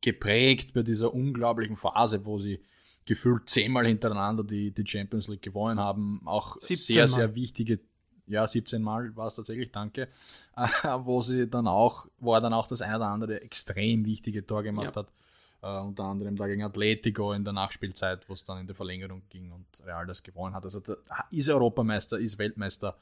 geprägt 0.00 0.74
bei 0.74 0.82
dieser 0.82 1.12
unglaublichen 1.14 1.76
Phase, 1.76 2.24
wo 2.24 2.38
sie 2.38 2.62
gefühlt 3.04 3.48
zehnmal 3.48 3.86
hintereinander 3.86 4.44
die, 4.44 4.72
die 4.72 4.86
Champions 4.86 5.28
League 5.28 5.42
gewonnen 5.42 5.80
haben. 5.80 6.20
Auch 6.24 6.56
sehr, 6.60 7.08
sehr 7.08 7.34
wichtige 7.34 7.80
ja, 8.26 8.46
17 8.46 8.82
Mal 8.82 9.14
war 9.16 9.26
es 9.26 9.34
tatsächlich, 9.34 9.70
danke, 9.70 10.08
äh, 10.56 10.66
wo 11.00 11.20
sie 11.22 11.48
dann 11.48 11.66
auch, 11.66 12.06
wo 12.18 12.34
er 12.34 12.40
dann 12.40 12.52
auch 12.52 12.66
das 12.66 12.82
eine 12.82 12.96
oder 12.96 13.08
andere 13.08 13.40
extrem 13.42 14.04
wichtige 14.04 14.46
Tor 14.46 14.62
gemacht 14.62 14.96
ja. 14.96 15.02
hat. 15.02 15.12
Uh, 15.64 15.86
unter 15.86 16.02
anderem 16.02 16.34
da 16.34 16.48
gegen 16.48 16.64
Atletico 16.64 17.32
in 17.32 17.44
der 17.44 17.52
Nachspielzeit, 17.52 18.28
wo 18.28 18.32
es 18.32 18.42
dann 18.42 18.58
in 18.58 18.66
der 18.66 18.74
Verlängerung 18.74 19.22
ging 19.30 19.52
und 19.52 19.64
Real 19.86 20.04
das 20.08 20.24
gewonnen 20.24 20.56
hat. 20.56 20.64
Also 20.64 20.80
der, 20.80 20.98
ist 21.30 21.48
Europameister, 21.48 22.18
ist 22.18 22.36
Weltmeister, 22.36 22.96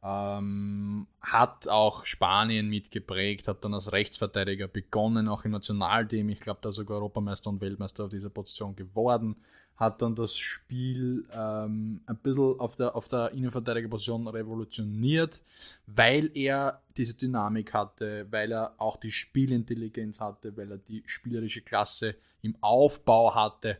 ähm, 0.00 1.08
hat 1.20 1.66
auch 1.66 2.06
Spanien 2.06 2.68
mitgeprägt, 2.68 3.48
hat 3.48 3.64
dann 3.64 3.74
als 3.74 3.90
Rechtsverteidiger 3.90 4.68
begonnen, 4.68 5.26
auch 5.26 5.44
im 5.44 5.50
Nationalteam. 5.50 6.28
Ich 6.28 6.38
glaube, 6.38 6.60
da 6.62 6.70
sogar 6.70 6.98
Europameister 6.98 7.50
und 7.50 7.60
Weltmeister 7.60 8.04
auf 8.04 8.10
dieser 8.10 8.30
Position 8.30 8.76
geworden 8.76 9.34
hat 9.76 10.02
dann 10.02 10.14
das 10.14 10.36
Spiel 10.36 11.26
ähm, 11.32 12.00
ein 12.06 12.16
bisschen 12.18 12.60
auf 12.60 12.76
der, 12.76 12.94
auf 12.94 13.08
der 13.08 13.32
Innenverteidigerposition 13.32 14.28
revolutioniert, 14.28 15.42
weil 15.86 16.30
er 16.34 16.82
diese 16.96 17.14
Dynamik 17.14 17.74
hatte, 17.74 18.26
weil 18.30 18.52
er 18.52 18.74
auch 18.78 18.96
die 18.96 19.10
Spielintelligenz 19.10 20.20
hatte, 20.20 20.56
weil 20.56 20.70
er 20.70 20.78
die 20.78 21.02
spielerische 21.06 21.62
Klasse 21.62 22.14
im 22.42 22.56
Aufbau 22.60 23.34
hatte. 23.34 23.78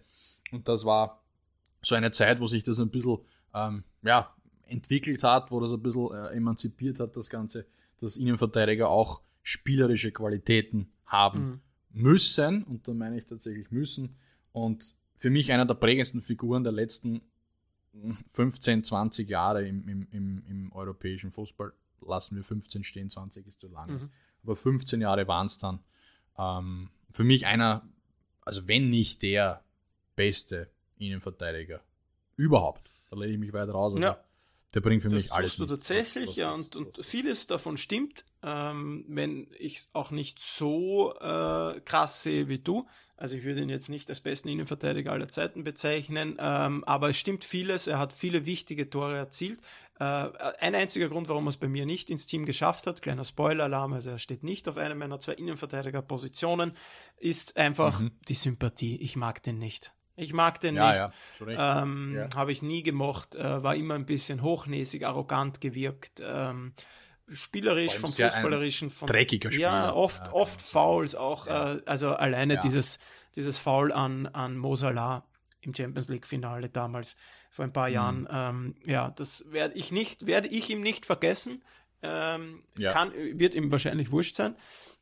Und 0.50 0.66
das 0.68 0.84
war 0.84 1.22
so 1.82 1.94
eine 1.94 2.10
Zeit, 2.10 2.40
wo 2.40 2.48
sich 2.48 2.64
das 2.64 2.80
ein 2.80 2.90
bisschen 2.90 3.18
ähm, 3.54 3.84
ja, 4.02 4.34
entwickelt 4.66 5.22
hat, 5.22 5.52
wo 5.52 5.60
das 5.60 5.70
ein 5.70 5.82
bisschen 5.82 6.12
äh, 6.12 6.36
emanzipiert 6.36 6.98
hat, 6.98 7.16
das 7.16 7.30
Ganze, 7.30 7.66
dass 8.00 8.16
Innenverteidiger 8.16 8.88
auch 8.88 9.22
spielerische 9.42 10.10
Qualitäten 10.10 10.90
haben 11.06 11.60
mhm. 11.92 12.02
müssen. 12.02 12.64
Und 12.64 12.88
da 12.88 12.94
meine 12.94 13.16
ich 13.16 13.26
tatsächlich 13.26 13.70
müssen. 13.70 14.16
Und 14.52 14.94
für 15.24 15.30
mich 15.30 15.50
einer 15.52 15.64
der 15.64 15.72
prägendsten 15.72 16.20
Figuren 16.20 16.64
der 16.64 16.72
letzten 16.74 17.22
15, 18.28 18.84
20 18.84 19.26
Jahre 19.26 19.66
im, 19.66 19.88
im, 19.88 20.06
im, 20.10 20.44
im 20.46 20.72
europäischen 20.72 21.30
Fußball. 21.30 21.72
Lassen 22.06 22.36
wir 22.36 22.44
15 22.44 22.84
stehen, 22.84 23.08
20 23.08 23.46
ist 23.46 23.58
zu 23.58 23.68
lange. 23.68 23.92
Mhm. 23.92 24.10
Aber 24.42 24.54
15 24.54 25.00
Jahre 25.00 25.26
waren 25.26 25.46
es 25.46 25.56
dann. 25.56 25.80
Ähm, 26.36 26.90
für 27.08 27.24
mich 27.24 27.46
einer, 27.46 27.88
also 28.42 28.68
wenn 28.68 28.90
nicht 28.90 29.22
der 29.22 29.64
beste 30.14 30.68
Innenverteidiger 30.98 31.80
überhaupt. 32.36 32.90
Da 33.08 33.16
lege 33.16 33.32
ich 33.32 33.38
mich 33.38 33.54
weit 33.54 33.70
raus. 33.70 33.98
Ja. 33.98 34.22
Der 34.74 34.80
bringt 34.80 35.02
für 35.02 35.08
das 35.08 35.22
mich 35.22 35.32
alles. 35.32 35.56
Das 35.56 35.58
du 35.58 35.66
tatsächlich, 35.66 36.30
was, 36.30 36.30
was 36.30 36.36
ja, 36.36 36.52
und, 36.52 36.76
und 36.76 37.06
vieles 37.06 37.46
davon 37.46 37.76
stimmt, 37.76 38.24
ähm, 38.42 39.04
wenn 39.08 39.46
ich 39.58 39.76
es 39.76 39.88
auch 39.92 40.10
nicht 40.10 40.40
so 40.40 41.14
äh, 41.20 41.80
krass 41.80 42.22
sehe 42.22 42.48
wie 42.48 42.58
du. 42.58 42.86
Also 43.16 43.36
ich 43.36 43.44
würde 43.44 43.62
ihn 43.62 43.68
jetzt 43.68 43.88
nicht 43.88 44.08
als 44.10 44.20
besten 44.20 44.48
Innenverteidiger 44.48 45.12
aller 45.12 45.28
Zeiten 45.28 45.62
bezeichnen, 45.62 46.36
ähm, 46.40 46.82
aber 46.84 47.10
es 47.10 47.16
stimmt 47.16 47.44
vieles. 47.44 47.86
Er 47.86 48.00
hat 48.00 48.12
viele 48.12 48.44
wichtige 48.44 48.90
Tore 48.90 49.16
erzielt. 49.16 49.60
Äh, 50.00 50.04
ein 50.04 50.74
einziger 50.74 51.08
Grund, 51.08 51.28
warum 51.28 51.46
er 51.46 51.50
es 51.50 51.56
bei 51.56 51.68
mir 51.68 51.86
nicht 51.86 52.10
ins 52.10 52.26
Team 52.26 52.44
geschafft 52.44 52.88
hat, 52.88 53.02
kleiner 53.02 53.24
Spoiler-Alarm, 53.24 53.92
also 53.92 54.10
er 54.10 54.18
steht 54.18 54.42
nicht 54.42 54.68
auf 54.68 54.76
einer 54.76 54.96
meiner 54.96 55.20
zwei 55.20 55.34
Innenverteidiger-Positionen, 55.34 56.72
ist 57.18 57.56
einfach 57.56 58.00
mhm. 58.00 58.10
die 58.28 58.34
Sympathie. 58.34 59.00
Ich 59.00 59.14
mag 59.14 59.42
den 59.44 59.58
nicht. 59.58 59.92
Ich 60.16 60.32
mag 60.32 60.60
den 60.60 60.76
ja, 60.76 60.90
nicht. 60.90 61.48
Ja, 61.48 61.82
ähm, 61.82 62.14
ja. 62.14 62.28
Habe 62.34 62.52
ich 62.52 62.62
nie 62.62 62.82
gemocht. 62.82 63.34
Äh, 63.34 63.62
war 63.62 63.74
immer 63.74 63.94
ein 63.94 64.06
bisschen 64.06 64.42
hochnäsig, 64.42 65.04
arrogant 65.04 65.60
gewirkt. 65.60 66.22
Ähm, 66.24 66.72
spielerisch, 67.28 67.98
vom 67.98 68.10
Fußballerischen. 68.10 68.90
Von, 68.90 69.08
dreckiger 69.08 69.50
Spieler. 69.50 69.68
Ja, 69.68 69.92
oft, 69.92 70.32
oft 70.32 70.62
Fouls 70.62 71.14
auch. 71.14 71.46
Äh, 71.46 71.80
also 71.86 72.14
alleine 72.14 72.58
dieses, 72.58 73.00
dieses 73.34 73.58
Foul 73.58 73.92
an, 73.92 74.26
an 74.26 74.56
Mosala 74.56 75.24
im 75.62 75.74
Champions 75.74 76.08
League-Finale 76.08 76.68
damals 76.68 77.16
vor 77.50 77.64
ein 77.64 77.72
paar 77.72 77.88
mhm. 77.88 77.94
Jahren. 77.94 78.28
Ähm, 78.30 78.74
ja, 78.86 79.10
das 79.10 79.50
werde 79.50 79.74
ich 79.76 79.90
nicht, 79.92 80.26
werde 80.26 80.48
ich 80.48 80.70
ihm 80.70 80.80
nicht 80.80 81.06
vergessen. 81.06 81.62
Ähm, 82.02 82.62
kann, 82.92 83.12
wird 83.14 83.54
ihm 83.54 83.72
wahrscheinlich 83.72 84.10
wurscht 84.10 84.34
sein. 84.34 84.56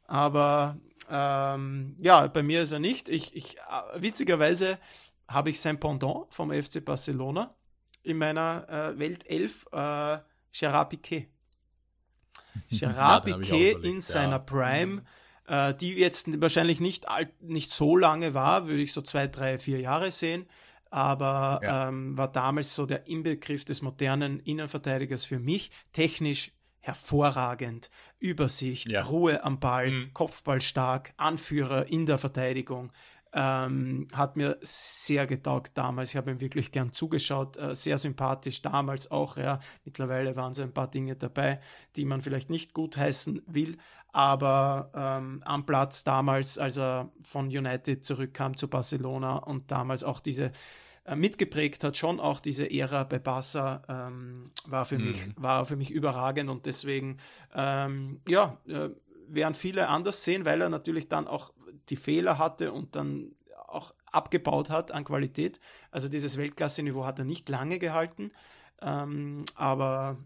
Aber 0.07 0.79
ähm, 1.11 1.97
ja, 1.99 2.27
bei 2.27 2.43
mir 2.43 2.63
ist 2.63 2.73
er 2.73 2.79
nicht. 2.79 3.09
Ich, 3.09 3.35
ich, 3.35 3.59
äh, 3.59 4.03
witzigerweise 4.03 4.79
habe 5.29 5.51
ich 5.51 5.61
sein 5.61 5.81
Pendant 5.81 6.27
vom 6.31 6.51
FC 6.51 6.85
Barcelona 6.85 7.51
in 8.03 8.19
meiner 8.19 8.69
äh, 8.69 8.99
Weltelf, 8.99 9.67
äh, 9.73 10.19
Gerard 10.53 10.91
Piquet. 10.91 11.29
Gerard 12.71 13.27
ja, 13.27 13.37
Piquet 13.37 13.73
in 13.83 14.01
seiner 14.01 14.39
Prime, 14.39 15.03
äh, 15.47 15.75
die 15.75 15.95
jetzt 15.95 16.41
wahrscheinlich 16.41 16.81
nicht, 16.81 17.09
alt, 17.09 17.41
nicht 17.43 17.73
so 17.73 17.97
lange 17.97 18.35
war, 18.35 18.67
würde 18.67 18.83
ich 18.83 18.93
so 18.93 19.03
zwei, 19.03 19.27
drei, 19.27 19.59
vier 19.59 19.81
Jahre 19.81 20.11
sehen, 20.11 20.47
aber 20.91 21.61
ja. 21.63 21.89
ähm, 21.89 22.17
war 22.19 22.31
damals 22.31 22.75
so 22.75 22.85
der 22.85 23.07
Inbegriff 23.07 23.65
des 23.65 23.81
modernen 23.81 24.41
Innenverteidigers 24.41 25.25
für 25.25 25.39
mich. 25.39 25.71
Technisch 25.93 26.53
hervorragend. 26.83 27.91
Übersicht, 28.19 28.93
ja. 28.93 29.03
Ruhe 29.03 29.43
am 29.43 29.59
Ball, 29.59 29.91
mhm. 29.91 30.13
Kopfball 30.13 30.61
stark, 30.61 31.15
Anführer 31.17 31.89
in 31.89 32.05
der 32.07 32.19
Verteidigung. 32.19 32.93
Ähm, 33.35 34.09
hat 34.13 34.37
mir 34.37 34.59
sehr 34.61 35.27
getaugt 35.27 35.73
damals. 35.75 36.11
Ich 36.11 36.17
habe 36.17 36.31
ihm 36.31 36.41
wirklich 36.41 36.71
gern 36.71 36.93
zugeschaut. 36.93 37.57
Äh, 37.57 37.75
sehr 37.75 37.97
sympathisch 37.97 38.61
damals 38.61 39.11
auch. 39.11 39.39
Ja. 39.39 39.59
Mittlerweile 39.87 40.37
waren 40.37 40.53
so 40.53 40.63
ein 40.63 40.75
paar 40.75 40.91
Dinge 40.91 41.17
dabei, 41.17 41.61
die 41.97 42.05
man 42.05 42.21
vielleicht 42.21 42.51
nicht 42.51 42.75
gut 42.75 42.99
heißen 42.99 43.41
will. 43.47 43.79
Aber 44.13 44.91
ähm, 44.95 45.43
am 45.47 45.65
Platz 45.65 46.05
damals, 46.05 46.59
als 46.59 46.77
er 46.77 47.11
von 47.25 47.47
United 47.47 48.05
zurückkam 48.05 48.55
zu 48.55 48.69
Barcelona 48.69 49.37
und 49.37 49.71
damals 49.71 50.05
auch 50.05 50.21
diese 50.21 50.53
äh, 51.05 51.17
mitgeprägt 51.17 51.83
hat, 51.85 51.97
schon 51.97 52.21
auch 52.21 52.41
diese 52.41 52.71
Ära 52.71 53.05
bei 53.05 53.19
Barca 53.19 53.83
ähm, 53.89 54.53
war, 54.67 54.85
für 54.85 54.99
mhm. 54.99 55.05
mich, 55.09 55.27
war 55.37 55.65
für 55.65 55.77
mich 55.77 55.91
überragend 55.91 56.49
und 56.49 56.67
deswegen, 56.67 57.19
ähm, 57.55 58.21
ja, 58.29 58.59
äh, 58.69 58.91
werden 59.27 59.55
viele 59.55 59.89
anders 59.89 60.25
sehen, 60.25 60.45
weil 60.45 60.61
er 60.61 60.69
natürlich 60.69 61.09
dann 61.09 61.27
auch 61.27 61.53
die 61.89 61.97
Fehler 61.97 62.39
hatte 62.39 62.73
und 62.73 62.95
dann 62.97 63.35
auch 63.67 63.95
abgebaut 64.07 64.71
hat 64.71 64.93
an 64.93 65.05
Qualität. 65.05 65.59
Also 65.91 66.09
dieses 66.09 66.37
Weltklasse-Niveau 66.37 67.05
hat 67.05 67.19
er 67.19 67.25
nicht 67.25 67.49
lange 67.49 67.79
gehalten, 67.79 68.31
ähm, 68.81 69.45
aber 69.57 70.19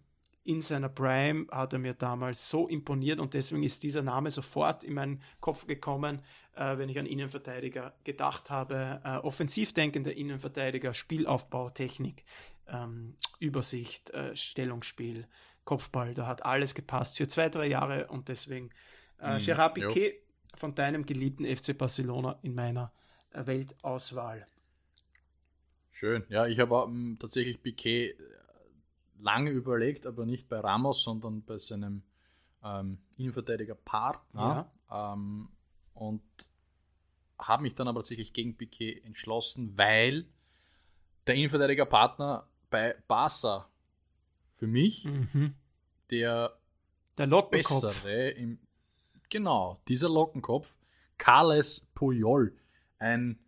in 0.47 0.63
seiner 0.63 0.89
Prime 0.89 1.47
hat 1.51 1.73
er 1.73 1.81
mir 1.81 1.95
damals 1.95 2.49
so 2.49 2.69
imponiert 2.69 3.19
und 3.19 3.35
deswegen 3.35 3.65
ist 3.65 3.83
dieser 3.83 4.03
Name 4.03 4.31
sofort 4.31 4.85
in 4.85 4.95
meinen 4.95 5.21
Kopf 5.41 5.67
gekommen, 5.67 6.21
äh, 6.55 6.79
wenn 6.79 6.89
ich 6.89 6.99
an 6.99 7.07
Innenverteidiger 7.07 7.95
gedacht 8.05 8.49
habe. 8.49 9.01
Äh, 9.05 9.17
offensiv 9.19 9.73
denkender 9.73 10.17
Innenverteidiger, 10.17 10.95
Spielaufbau, 10.95 11.71
Technik, 11.71 12.25
ähm, 12.69 13.17
Übersicht, 13.41 14.11
äh, 14.11 14.37
Stellungsspiel, 14.37 15.27
Kopfball, 15.65 16.15
da 16.15 16.29
hat 16.29 16.45
alles 16.45 16.77
gepasst 16.77 17.17
für 17.17 17.27
zwei, 17.27 17.49
drei 17.49 17.67
Jahre 17.67 18.07
und 18.07 18.29
deswegen 18.29 18.71
äh, 19.21 19.37
mm, 19.37 19.45
Gerard 19.45 19.75
Piquet 19.75 20.13
jo. 20.13 20.57
von 20.57 20.77
deinem 20.77 21.07
geliebten 21.07 21.45
FC 21.45 21.77
Barcelona 21.77 22.39
in 22.43 22.55
meiner 22.55 22.93
äh, 23.33 23.45
Weltauswahl. 23.47 24.47
Schön. 25.91 26.25
Ja, 26.29 26.47
ich 26.47 26.61
habe 26.61 26.85
ähm, 26.87 27.17
tatsächlich 27.19 27.61
Piquet 27.61 28.11
äh, 28.11 28.17
lange 29.19 29.51
überlegt, 29.51 30.07
aber 30.07 30.27
nicht 30.27 30.49
bei 30.49 30.61
Ramos, 30.61 31.03
sondern 31.03 31.43
bei 31.43 31.59
seinem 31.59 32.03
ähm, 32.63 32.99
Innenverteidiger 33.17 33.75
Partner. 33.75 34.71
Ja. 34.91 35.13
Ähm, 35.13 35.49
und 35.95 36.23
habe 37.39 37.63
mich 37.63 37.75
dann 37.75 37.89
aber 37.89 38.01
tatsächlich 38.01 38.33
gegen 38.33 38.57
Piquet 38.57 39.03
entschlossen, 39.05 39.77
weil 39.77 40.27
der 41.27 41.35
Innenverteidiger 41.35 41.87
Partner 41.87 42.49
bei 42.71 42.97
Barca 43.09 43.69
für 44.53 44.67
mich 44.67 45.05
mhm. 45.05 45.55
der, 46.11 46.59
der 47.19 47.27
bessere 47.27 48.31
im 48.31 48.59
genau, 49.29 49.81
dieser 49.89 50.09
Lockenkopf, 50.09 50.77
Carles 51.19 51.89
Puyol, 51.95 52.57
ein 52.99 53.39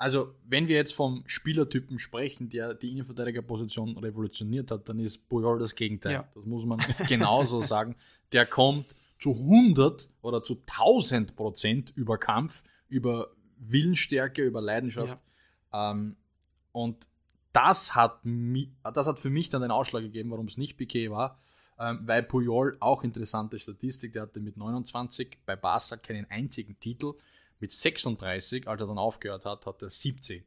also, 0.00 0.32
wenn 0.46 0.68
wir 0.68 0.76
jetzt 0.76 0.94
vom 0.94 1.24
Spielertypen 1.26 1.98
sprechen, 1.98 2.48
der 2.48 2.72
die 2.72 2.92
Innenverteidigerposition 2.92 3.98
revolutioniert 3.98 4.70
hat, 4.70 4.88
dann 4.88 5.00
ist 5.00 5.28
Puyol 5.28 5.58
das 5.58 5.74
Gegenteil. 5.74 6.12
Ja. 6.12 6.28
Das 6.36 6.46
muss 6.46 6.64
man 6.64 6.78
genauso 7.08 7.62
sagen. 7.62 7.96
Der 8.30 8.46
kommt 8.46 8.96
zu 9.18 9.32
100 9.32 10.08
oder 10.22 10.44
zu 10.44 10.62
1000 10.68 11.34
Prozent 11.34 11.92
über 11.96 12.16
Kampf, 12.16 12.62
über 12.88 13.32
Willensstärke, 13.58 14.44
über 14.44 14.60
Leidenschaft. 14.60 15.20
Ja. 15.72 15.90
Ähm, 15.90 16.14
und 16.70 17.08
das 17.52 17.96
hat, 17.96 18.20
das 18.94 19.08
hat 19.08 19.18
für 19.18 19.30
mich 19.30 19.48
dann 19.48 19.62
den 19.62 19.72
Ausschlag 19.72 20.02
gegeben, 20.02 20.30
warum 20.30 20.46
es 20.46 20.56
nicht 20.56 20.76
Piquet 20.76 21.10
war, 21.10 21.40
ähm, 21.76 22.02
weil 22.04 22.22
Puyol 22.22 22.76
auch 22.78 23.02
interessante 23.02 23.58
Statistik, 23.58 24.12
der 24.12 24.22
hatte 24.22 24.38
mit 24.38 24.56
29 24.56 25.38
bei 25.44 25.56
Barca 25.56 25.96
keinen 25.96 26.30
einzigen 26.30 26.78
Titel. 26.78 27.14
Mit 27.60 27.72
36, 27.72 28.68
als 28.68 28.80
er 28.80 28.86
dann 28.86 28.98
aufgehört 28.98 29.44
hat, 29.44 29.66
hat 29.66 29.82
er 29.82 29.90
17. 29.90 30.44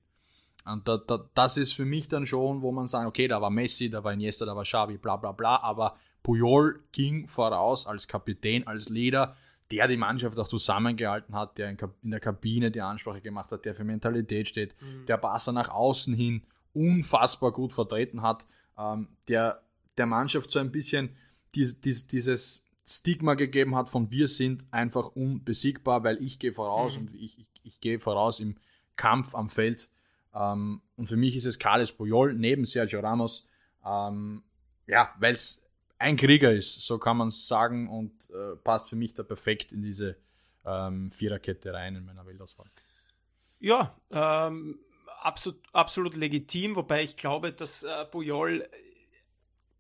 Und 0.66 0.88
da, 0.88 0.98
da, 0.98 1.30
das 1.34 1.58
ist 1.58 1.74
für 1.74 1.86
mich 1.86 2.08
dann 2.08 2.26
schon, 2.26 2.62
wo 2.62 2.72
man 2.72 2.88
sagt, 2.88 3.08
okay, 3.08 3.28
da 3.28 3.42
war 3.42 3.50
Messi, 3.50 3.90
da 3.90 4.04
war 4.04 4.14
Iniesta, 4.14 4.46
da 4.46 4.56
war 4.56 4.64
Xavi, 4.64 4.98
bla 4.98 5.16
bla 5.16 5.32
bla, 5.32 5.62
aber 5.62 5.98
Puyol 6.22 6.84
ging 6.92 7.28
voraus 7.28 7.88
als 7.88 8.08
Kapitän, 8.08 8.68
als 8.68 8.90
Leader, 8.90 9.36
der 9.72 9.88
die 9.88 9.98
Mannschaft 9.98 10.38
auch 10.38 10.48
zusammengehalten 10.48 11.34
hat, 11.34 11.58
der 11.58 11.70
in 11.70 12.12
der 12.12 12.20
Kabine 12.20 12.70
die 12.70 12.82
Ansprache 12.82 13.22
gemacht 13.22 13.52
hat, 13.52 13.66
der 13.66 13.74
für 13.74 13.84
Mentalität 13.84 14.48
steht, 14.48 14.76
mhm. 14.82 15.06
der 15.08 15.18
Barca 15.18 15.52
nach 15.52 15.70
außen 15.70 16.14
hin 16.14 16.44
unfassbar 16.74 17.52
gut 17.52 17.74
vertreten 17.74 18.22
hat, 18.22 18.46
ähm, 18.78 19.08
der 19.28 19.64
der 19.98 20.06
Mannschaft 20.06 20.52
so 20.52 20.60
ein 20.60 20.72
bisschen 20.72 21.16
dies, 21.56 21.82
dies, 21.82 22.08
dieses 22.08 22.64
Stigma 22.92 23.36
gegeben 23.36 23.76
hat 23.76 23.90
von 23.90 24.12
wir 24.12 24.28
sind 24.28 24.66
einfach 24.72 25.16
unbesiegbar, 25.16 26.04
weil 26.04 26.22
ich 26.22 26.40
gehe 26.40 26.54
voraus 26.54 26.96
mhm. 26.96 27.02
und 27.08 27.16
ich, 27.16 27.40
ich, 27.40 27.50
ich 27.64 27.82
gehe 27.82 28.00
voraus 28.00 28.40
im 28.40 28.58
Kampf 28.96 29.34
am 29.34 29.50
Feld. 29.50 29.90
Ähm, 30.34 30.82
und 30.96 31.08
für 31.08 31.18
mich 31.18 31.36
ist 31.36 31.46
es 31.46 31.58
Carles 31.58 31.92
Puyol 31.92 32.34
neben 32.34 32.66
Sergio 32.66 33.00
Ramos, 33.00 33.48
ähm, 33.86 34.44
ja, 34.88 35.14
weil 35.20 35.34
es 35.34 35.66
ein 35.98 36.18
Krieger 36.18 36.52
ist, 36.52 36.82
so 36.82 36.98
kann 36.98 37.18
man 37.18 37.30
es 37.30 37.48
sagen 37.48 37.88
und 37.90 38.12
äh, 38.32 38.56
passt 38.58 38.90
für 38.90 38.96
mich 38.96 39.14
da 39.14 39.24
perfekt 39.24 39.72
in 39.72 39.82
diese 39.82 40.18
ähm, 40.66 41.10
Viererkette 41.10 41.74
rein 41.74 41.96
in 41.96 42.06
meiner 42.06 42.26
Weltauswahl. 42.26 42.70
Ja, 43.60 43.96
ähm, 44.10 44.80
absolut, 45.22 45.62
absolut 45.72 46.16
legitim, 46.16 46.76
wobei 46.76 47.04
ich 47.04 47.16
glaube, 47.16 47.54
dass 47.54 47.84
äh, 47.84 48.06
Puyol 48.06 48.68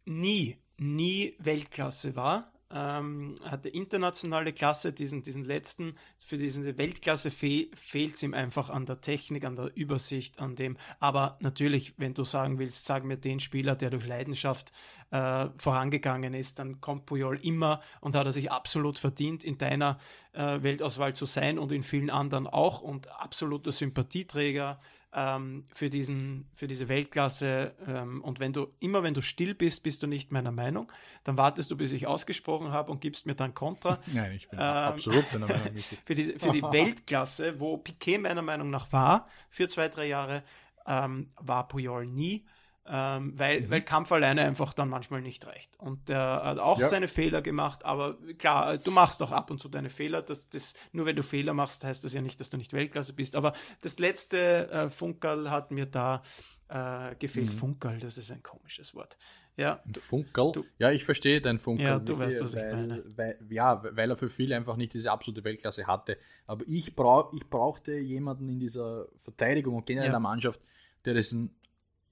nie, 0.06 0.58
nie 0.78 1.36
Weltklasse 1.40 2.16
war 2.16 2.51
ähm, 2.74 3.36
hatte 3.44 3.70
internationale 3.70 4.54
Klasse, 4.54 4.94
diesen, 4.94 5.24
diesen 5.24 5.44
letzten, 5.44 5.96
für 6.24 6.38
diese 6.38 6.78
Weltklasse 6.78 7.32
fe 7.32 7.68
fehlt 7.74 8.16
es 8.16 8.24
ihm 8.24 8.34
einfach 8.34 8.70
an 8.70 8.86
der 8.86 9.02
Technik, 9.02 9.46
an 9.46 9.56
der 9.56 9.76
Übersicht, 9.76 10.40
an 10.40 10.56
dem. 10.56 10.78
Aber 11.00 11.38
natürlich, 11.42 11.94
wenn 11.98 12.14
du 12.14 12.24
sagen 12.24 12.60
willst, 12.60 12.86
sag 12.86 13.04
mir 13.04 13.18
den 13.18 13.40
Spieler, 13.40 13.76
der 13.76 13.90
durch 13.90 14.08
Leidenschaft 14.08 14.72
äh, 15.12 15.48
vorangegangen 15.58 16.34
ist, 16.34 16.60
dann 16.60 16.82
kommt 16.82 17.06
Puyol 17.06 17.40
immer 17.42 17.82
und 18.00 18.16
hat 18.16 18.26
er 18.26 18.32
sich 18.32 18.52
absolut 18.52 18.98
verdient, 18.98 19.44
in 19.44 19.58
deiner 19.58 19.98
äh, 20.34 20.64
Weltauswahl 20.64 21.14
zu 21.14 21.26
sein 21.26 21.60
und 21.60 21.72
in 21.72 21.84
vielen 21.84 22.10
anderen 22.10 22.48
auch 22.48 22.82
und 22.82 23.12
absoluter 23.12 23.72
Sympathieträger 23.72 24.80
ähm, 25.14 25.64
für, 25.74 25.90
diesen, 25.90 26.46
für 26.54 26.68
diese 26.68 26.88
Weltklasse. 26.88 27.76
Ähm, 27.88 28.22
und 28.24 28.40
wenn 28.40 28.54
du 28.54 28.68
immer, 28.80 29.04
wenn 29.04 29.14
du 29.14 29.22
still 29.22 29.54
bist, 29.54 29.84
bist 29.84 30.04
du 30.04 30.08
nicht 30.08 30.32
meiner 30.32 30.52
Meinung. 30.52 30.92
Dann 31.24 31.38
wartest 31.38 31.72
du, 31.72 31.78
bis 31.78 31.92
ich 31.92 32.08
ausgesprochen 32.08 32.72
habe 32.72 32.92
und 32.92 33.02
gibst 33.02 33.26
mir 33.26 33.36
dann 33.36 33.54
Kontra. 33.54 34.00
Nein, 34.14 34.34
ich 34.34 34.50
bin 34.50 34.60
ähm, 34.60 34.66
absolut 34.66 35.26
deiner 35.34 35.48
Meinung. 35.48 35.78
für, 36.06 36.16
diese, 36.16 36.40
für 36.40 36.52
die 36.52 36.64
Weltklasse, 36.64 37.60
wo 37.60 37.78
Piquet 37.78 38.20
meiner 38.20 38.42
Meinung 38.42 38.70
nach 38.70 38.92
war, 38.92 39.28
für 39.50 39.68
zwei, 39.68 39.90
drei 39.90 40.08
Jahre, 40.08 40.44
ähm, 40.88 41.28
war 41.40 41.68
Puyol 41.68 42.08
nie 42.08 42.46
ähm, 42.88 43.38
weil, 43.38 43.62
mhm. 43.62 43.70
weil 43.70 43.82
Kampf 43.82 44.12
alleine 44.12 44.42
einfach 44.42 44.74
dann 44.74 44.90
manchmal 44.90 45.22
nicht 45.22 45.46
reicht. 45.46 45.78
Und 45.80 46.10
er 46.10 46.44
hat 46.44 46.58
auch 46.58 46.80
ja. 46.80 46.88
seine 46.88 47.08
Fehler 47.08 47.42
gemacht, 47.42 47.86
aber 47.86 48.18
klar, 48.38 48.78
du 48.78 48.92
machst 48.92 49.22
auch 49.22 49.32
ab 49.32 49.52
und 49.52 49.60
zu 49.60 49.70
deine 49.70 49.90
Fehler. 49.90 50.22
Das, 50.22 50.50
das, 50.50 50.74
nur 50.92 51.06
wenn 51.06 51.16
du 51.16 51.24
Fehler 51.24 51.54
machst, 51.54 51.84
heißt 51.84 52.04
das 52.04 52.14
ja 52.14 52.22
nicht, 52.22 52.40
dass 52.40 52.50
du 52.50 52.58
nicht 52.58 52.74
Weltklasse 52.74 53.14
bist. 53.14 53.36
Aber 53.36 53.54
das 53.82 54.00
letzte 54.00 54.70
äh, 54.72 54.90
Funkerl 54.90 55.52
hat 55.52 55.72
mir 55.72 55.86
da 55.86 56.24
äh, 56.70 57.16
gefehlt. 57.16 57.54
Mhm. 57.54 57.58
Funkerl, 57.58 58.00
das 58.00 58.18
ist 58.18 58.32
ein 58.32 58.42
komisches 58.42 58.96
Wort. 58.96 59.18
Ja, 59.58 59.82
ein 59.86 59.94
Funkerl? 59.94 60.52
Du, 60.54 60.66
ja, 60.80 60.92
ich 60.92 61.04
verstehe 61.04 61.40
dein 61.40 61.60
Funkerl. 61.60 61.86
Ja, 61.86 62.00
du 62.00 62.18
weißt, 62.18 62.42
was 62.42 62.56
weil, 62.56 62.70
ich 62.70 62.76
meine. 62.76 63.04
Weil, 63.16 63.40
ja, 63.50 63.84
weil 63.96 64.10
er 64.10 64.16
für 64.16 64.30
viele 64.30 64.56
einfach 64.56 64.76
nicht 64.76 64.94
diese 64.94 65.12
absolute 65.12 65.44
Weltklasse 65.44 65.86
hatte. 65.86 66.18
Aber 66.48 66.66
ich, 66.68 66.96
brauch, 66.96 67.32
ich 67.34 67.48
brauchte 67.50 67.94
jemanden 67.94 68.50
in 68.50 68.60
dieser 68.60 69.08
Verteidigung 69.24 69.76
und 69.76 69.86
generell 69.86 70.06
ja. 70.06 70.10
in 70.10 70.14
der 70.14 70.20
Mannschaft, 70.20 70.62
der 71.06 71.14
diesen 71.14 71.56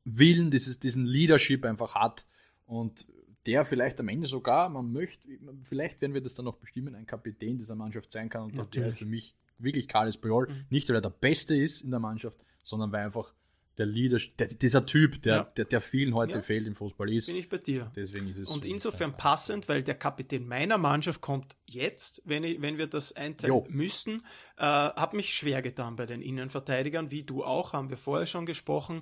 Willen, 0.05 0.51
dieses, 0.51 0.79
diesen 0.79 1.05
Leadership 1.05 1.65
einfach 1.65 1.95
hat 1.95 2.25
und 2.65 3.07
der 3.45 3.65
vielleicht 3.65 3.99
am 3.99 4.09
Ende 4.09 4.27
sogar, 4.27 4.69
man 4.69 4.91
möchte, 4.91 5.27
vielleicht 5.61 6.01
werden 6.01 6.13
wir 6.13 6.21
das 6.21 6.33
dann 6.33 6.45
noch 6.45 6.57
bestimmen, 6.57 6.95
ein 6.95 7.05
Kapitän 7.05 7.57
dieser 7.57 7.75
Mannschaft 7.75 8.11
sein 8.11 8.29
kann 8.29 8.43
und 8.43 8.55
Natürlich. 8.55 8.85
wäre 8.85 8.95
für 8.95 9.05
mich 9.05 9.35
wirklich 9.57 9.87
Carles 9.87 10.17
Puyol, 10.17 10.47
mhm. 10.47 10.65
nicht 10.69 10.89
weil 10.89 10.95
er 10.95 11.01
der 11.01 11.09
Beste 11.09 11.55
ist 11.55 11.81
in 11.81 11.91
der 11.91 11.99
Mannschaft, 11.99 12.45
sondern 12.63 12.91
weil 12.91 13.05
einfach 13.05 13.33
der 13.79 13.85
Leader, 13.85 14.19
der, 14.37 14.47
dieser 14.47 14.85
Typ, 14.85 15.21
der, 15.21 15.35
ja. 15.35 15.43
der, 15.55 15.65
der, 15.65 15.79
vielen 15.81 16.13
heute 16.13 16.33
ja. 16.33 16.41
fehlt 16.41 16.67
im 16.67 16.75
Fußball 16.75 17.11
ist. 17.13 17.27
Bin 17.27 17.37
ich 17.37 17.47
bei 17.47 17.57
dir. 17.57 17.89
Deswegen 17.95 18.29
ist 18.29 18.37
es 18.37 18.49
Und 18.49 18.65
insofern 18.65 19.15
passend, 19.15 19.69
weil 19.69 19.83
der 19.83 19.95
Kapitän 19.95 20.45
meiner 20.45 20.77
Mannschaft 20.77 21.21
kommt 21.21 21.55
jetzt, 21.65 22.21
wenn, 22.25 22.43
ich, 22.43 22.61
wenn 22.61 22.77
wir 22.77 22.87
das 22.87 23.15
einteilen 23.15 23.53
jo. 23.53 23.67
müssten, 23.69 24.21
äh, 24.57 24.63
habe 24.63 25.15
mich 25.15 25.33
schwer 25.33 25.61
getan 25.61 25.95
bei 25.95 26.05
den 26.05 26.21
Innenverteidigern, 26.21 27.09
wie 27.09 27.23
du 27.23 27.43
auch, 27.43 27.71
haben 27.71 27.89
wir 27.89 27.95
vorher 27.95 28.25
schon 28.25 28.45
gesprochen. 28.45 29.01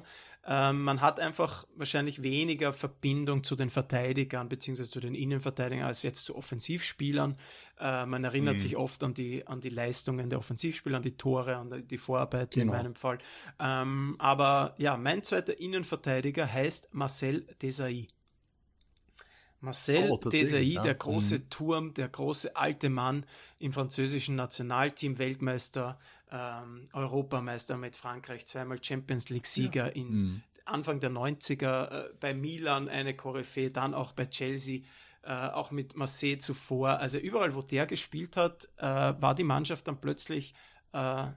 Ähm, 0.49 0.83
man 0.83 1.01
hat 1.01 1.19
einfach 1.19 1.67
wahrscheinlich 1.75 2.23
weniger 2.23 2.71
Verbindung 2.71 3.43
zu 3.43 3.57
den 3.57 3.69
Verteidigern 3.69 4.47
beziehungsweise 4.47 4.89
zu 4.89 5.01
den 5.01 5.13
Innenverteidigern 5.13 5.86
als 5.86 6.03
jetzt 6.03 6.25
zu 6.25 6.38
Offensivspielern. 6.38 7.36
Äh, 7.79 8.05
man 8.05 8.23
erinnert 8.23 8.55
mhm. 8.55 8.60
sich 8.60 8.77
oft 8.77 9.03
an 9.03 9.13
die, 9.13 9.45
an 9.45 9.60
die 9.60 9.69
Leistungen 9.69 10.29
der 10.29 10.39
Offensivspieler, 10.39 10.97
an 10.97 11.03
die 11.03 11.17
Tore, 11.17 11.57
an 11.57 11.86
die 11.86 11.97
Vorarbeiten 11.97 12.62
genau. 12.62 12.71
in 12.71 12.77
meinem 12.77 12.95
Fall. 12.95 13.17
Ähm, 13.60 14.15
aber 14.19 14.73
ja, 14.77 14.95
mein 14.95 15.21
zweiter 15.21 15.60
Innenverteidiger 15.60 16.51
heißt 16.51 16.93
Marcel 16.93 17.45
Desailly. 17.62 18.07
Marcel 19.60 20.12
oh, 20.12 20.17
Desailly, 20.17 20.75
ja. 20.75 20.81
der 20.81 20.95
große 20.95 21.39
mhm. 21.39 21.49
Turm, 21.49 21.93
der 21.93 22.07
große 22.07 22.55
alte 22.55 22.89
Mann 22.89 23.25
im 23.60 23.73
französischen 23.73 24.36
Nationalteam, 24.36 25.17
Weltmeister, 25.17 25.99
ähm, 26.32 26.86
Europameister 26.94 27.78
mit 27.78 27.96
Frankreich, 27.96 28.46
zweimal 28.46 28.84
Champions 28.84 29.30
League-Sieger 29.30 29.88
ja. 29.88 29.92
in 29.92 30.10
mhm. 30.10 30.44
Anfang 30.66 31.00
der 31.00 31.12
90er, 31.12 31.90
äh, 31.90 32.10
bei 32.20 32.34
Milan 32.34 32.90
eine 32.90 33.16
Koryphäe, 33.16 33.72
dann 33.72 33.94
auch 33.94 34.12
bei 34.12 34.26
Chelsea, 34.26 34.82
äh, 35.24 35.32
auch 35.32 35.72
mit 35.72 35.96
Marseille 35.96 36.38
zuvor. 36.38 37.00
Also 37.00 37.18
überall, 37.18 37.56
wo 37.56 37.62
der 37.62 37.86
gespielt 37.86 38.36
hat, 38.36 38.68
äh, 38.78 38.84
war 38.84 39.34
die 39.34 39.44
Mannschaft 39.44 39.88
dann 39.88 40.00
plötzlich 40.02 40.54
äh, 40.94 41.28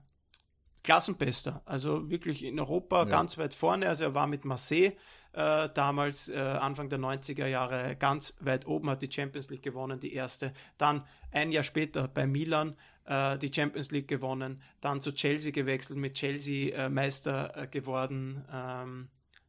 Klassenbester. 0.83 1.63
Also 1.67 2.09
wirklich 2.11 2.45
in 2.45 2.59
Europa 2.59 2.99
ja. 3.01 3.05
ganz 3.05 3.39
weit 3.39 3.55
vorne. 3.55 3.89
Also 3.89 4.05
er 4.05 4.15
war 4.15 4.27
mit 4.27 4.45
Marseille 4.45 4.93
äh, 5.33 5.69
damals 5.75 6.29
äh, 6.29 6.39
Anfang 6.39 6.89
der 6.89 6.99
90er 6.99 7.47
Jahre 7.47 7.97
ganz 7.97 8.37
weit 8.41 8.67
oben, 8.67 8.91
hat 8.91 9.03
die 9.03 9.11
Champions 9.11 9.51
League 9.51 9.63
gewonnen, 9.63 10.01
die 10.01 10.13
erste. 10.13 10.53
Dann 10.79 11.05
ein 11.31 11.53
Jahr 11.53 11.63
später 11.63 12.09
bei 12.09 12.27
Milan 12.27 12.77
äh, 13.11 13.39
die 13.39 13.53
Champions 13.53 13.91
League 13.91 14.09
gewonnen, 14.09 14.63
dann 14.81 15.01
zu 15.01 15.13
Chelsea 15.13 15.51
gewechselt, 15.51 15.99
mit 15.99 16.15
Chelsea 16.15 16.75
äh, 16.75 16.89
Meister 16.89 17.57
äh, 17.57 17.67
geworden. 17.67 18.45
Ähm, 18.53 19.09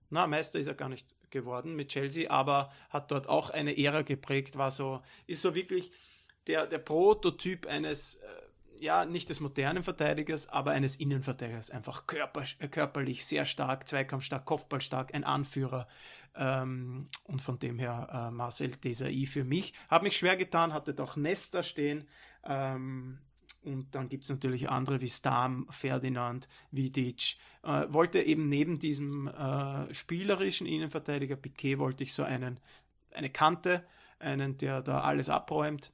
na, 0.09 0.27
Meister 0.27 0.59
ist 0.59 0.67
er 0.67 0.73
gar 0.73 0.89
nicht 0.89 1.15
geworden 1.29 1.75
mit 1.75 1.89
Chelsea, 1.89 2.29
aber 2.29 2.71
hat 2.89 3.11
dort 3.11 3.29
auch 3.29 3.51
eine 3.51 3.77
Ära 3.77 4.01
geprägt, 4.01 4.57
war 4.57 4.71
so, 4.71 5.01
ist 5.27 5.41
so 5.43 5.55
wirklich 5.55 5.91
der, 6.47 6.65
der 6.65 6.79
Prototyp 6.79 7.67
eines, 7.67 8.15
äh, 8.15 8.27
ja, 8.79 9.05
nicht 9.05 9.29
des 9.29 9.39
modernen 9.39 9.83
Verteidigers, 9.83 10.49
aber 10.49 10.71
eines 10.71 10.95
Innenverteidigers. 10.95 11.69
Einfach 11.69 12.07
körper, 12.07 12.43
äh, 12.57 12.67
körperlich 12.67 13.23
sehr 13.25 13.45
stark, 13.45 13.87
zweikampfstark, 13.87 14.43
kopfballstark, 14.43 15.13
ein 15.13 15.23
Anführer. 15.23 15.87
Ähm, 16.35 17.05
und 17.25 17.41
von 17.43 17.59
dem 17.59 17.77
her 17.77 18.09
äh, 18.11 18.31
Marcel 18.31 18.71
Desailly 18.71 19.27
für 19.27 19.43
mich. 19.43 19.73
Habe 19.87 20.05
mich 20.05 20.17
schwer 20.17 20.35
getan, 20.35 20.73
hatte 20.73 20.95
doch 20.95 21.15
Nesta 21.15 21.61
stehen. 21.61 22.07
Ähm, 22.43 23.19
und 23.63 23.93
dann 23.93 24.09
gibt 24.09 24.23
es 24.23 24.29
natürlich 24.29 24.69
andere 24.69 25.01
wie 25.01 25.09
Stam, 25.09 25.67
Ferdinand, 25.69 26.47
Vidic. 26.71 27.37
Äh, 27.63 27.85
wollte 27.89 28.21
eben 28.21 28.49
neben 28.49 28.79
diesem 28.79 29.27
äh, 29.27 29.93
spielerischen 29.93 30.65
Innenverteidiger 30.65 31.35
Piquet, 31.35 31.77
wollte 31.77 32.03
ich 32.03 32.13
so 32.13 32.23
einen, 32.23 32.59
eine 33.11 33.29
Kante, 33.29 33.85
einen, 34.19 34.57
der 34.57 34.81
da 34.81 35.01
alles 35.01 35.29
abräumt. 35.29 35.91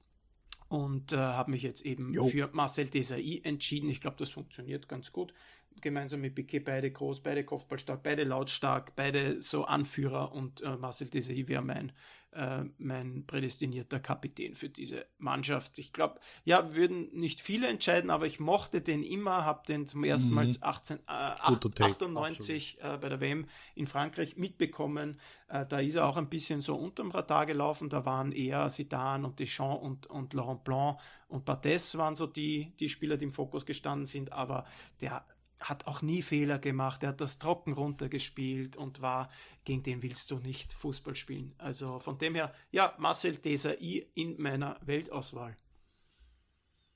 Und 0.70 1.14
äh, 1.14 1.18
habe 1.18 1.52
mich 1.52 1.62
jetzt 1.62 1.86
eben 1.86 2.14
jo. 2.14 2.28
für 2.28 2.50
Marcel 2.52 2.90
Desailly 2.90 3.42
entschieden. 3.44 3.90
Ich 3.90 4.02
glaube, 4.02 4.18
das 4.18 4.32
funktioniert 4.32 4.90
ganz 4.90 5.14
gut 5.14 5.34
gemeinsam 5.82 6.22
mit 6.22 6.36
Piquet 6.36 6.60
beide 6.60 6.92
groß, 6.92 7.22
beide 7.22 7.44
Kopfballstark, 7.44 8.04
beide 8.04 8.24
lautstark, 8.24 8.96
beide 8.96 9.42
so 9.42 9.66
Anführer 9.66 10.32
und 10.32 10.62
äh, 10.62 10.78
Marcel 10.78 11.10
Desailly 11.10 11.48
wäre 11.48 11.62
mein, 11.62 11.92
äh, 12.32 12.66
mein 12.78 13.26
prädestinierter 13.26 14.00
Kapitän 14.00 14.56
für 14.56 14.70
diese 14.70 15.06
Mannschaft. 15.18 15.78
Ich 15.80 15.94
glaube, 15.94 16.20
ja, 16.44 16.76
würden 16.76 17.10
nicht 17.14 17.42
viele 17.42 17.68
entscheiden, 17.68 18.10
aber 18.10 18.26
ich 18.26 18.40
mochte 18.40 18.82
den 18.82 19.04
immer, 19.04 19.46
habe 19.46 19.64
den 19.68 19.88
zum 19.88 20.04
ersten 20.04 20.32
Mal 20.32 20.50
18, 20.62 20.98
mhm. 20.98 21.04
äh, 21.08 21.12
8, 21.12 21.82
98 21.82 22.80
äh, 22.82 22.98
bei 22.98 23.10
der 23.10 23.22
WM 23.22 23.48
in 23.76 23.88
Frankreich 23.88 24.38
mitbekommen. 24.38 25.20
Äh, 25.48 25.66
da 25.66 25.80
ist 25.80 25.96
er 25.96 26.06
auch 26.06 26.18
ein 26.18 26.30
bisschen 26.30 26.62
so 26.62 26.76
unterm 26.76 27.12
Radar 27.12 27.46
gelaufen. 27.46 27.90
Da 27.90 28.06
waren 28.06 28.32
eher 28.32 28.68
Zidane 28.70 29.26
und 29.26 29.40
Deschamps 29.40 29.84
und, 29.84 30.08
und 30.08 30.34
Laurent 30.34 30.64
Blanc 30.64 31.00
und 31.28 31.46
Barthez 31.46 31.98
waren 31.98 32.16
so 32.16 32.28
die, 32.28 32.74
die 32.80 32.90
Spieler, 32.90 33.18
die 33.18 33.26
im 33.26 33.32
Fokus 33.32 33.66
gestanden 33.66 34.06
sind, 34.06 34.32
aber 34.32 34.66
der 35.02 35.26
hat 35.60 35.88
auch 35.88 36.02
nie 36.02 36.22
Fehler 36.22 36.60
gemacht, 36.60 37.04
er 37.04 37.10
hat 37.10 37.22
das 37.22 37.40
trocken 37.40 37.74
runtergespielt 37.74 38.78
und 38.78 39.02
war, 39.02 39.30
gegen 39.64 39.84
den 39.84 40.04
willst 40.04 40.32
du 40.32 40.40
nicht 40.40 40.74
Fußball 40.74 41.16
spielen. 41.16 41.54
Also 41.58 42.00
von 42.00 42.18
dem 42.18 42.36
her, 42.36 42.54
ja, 42.72 42.94
Marcel 42.98 43.36
Desailly 43.36 44.08
in 44.14 44.40
meiner 44.42 44.80
Weltauswahl. 44.86 45.56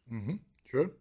Mhm, 0.06 0.42
schön. 0.66 0.92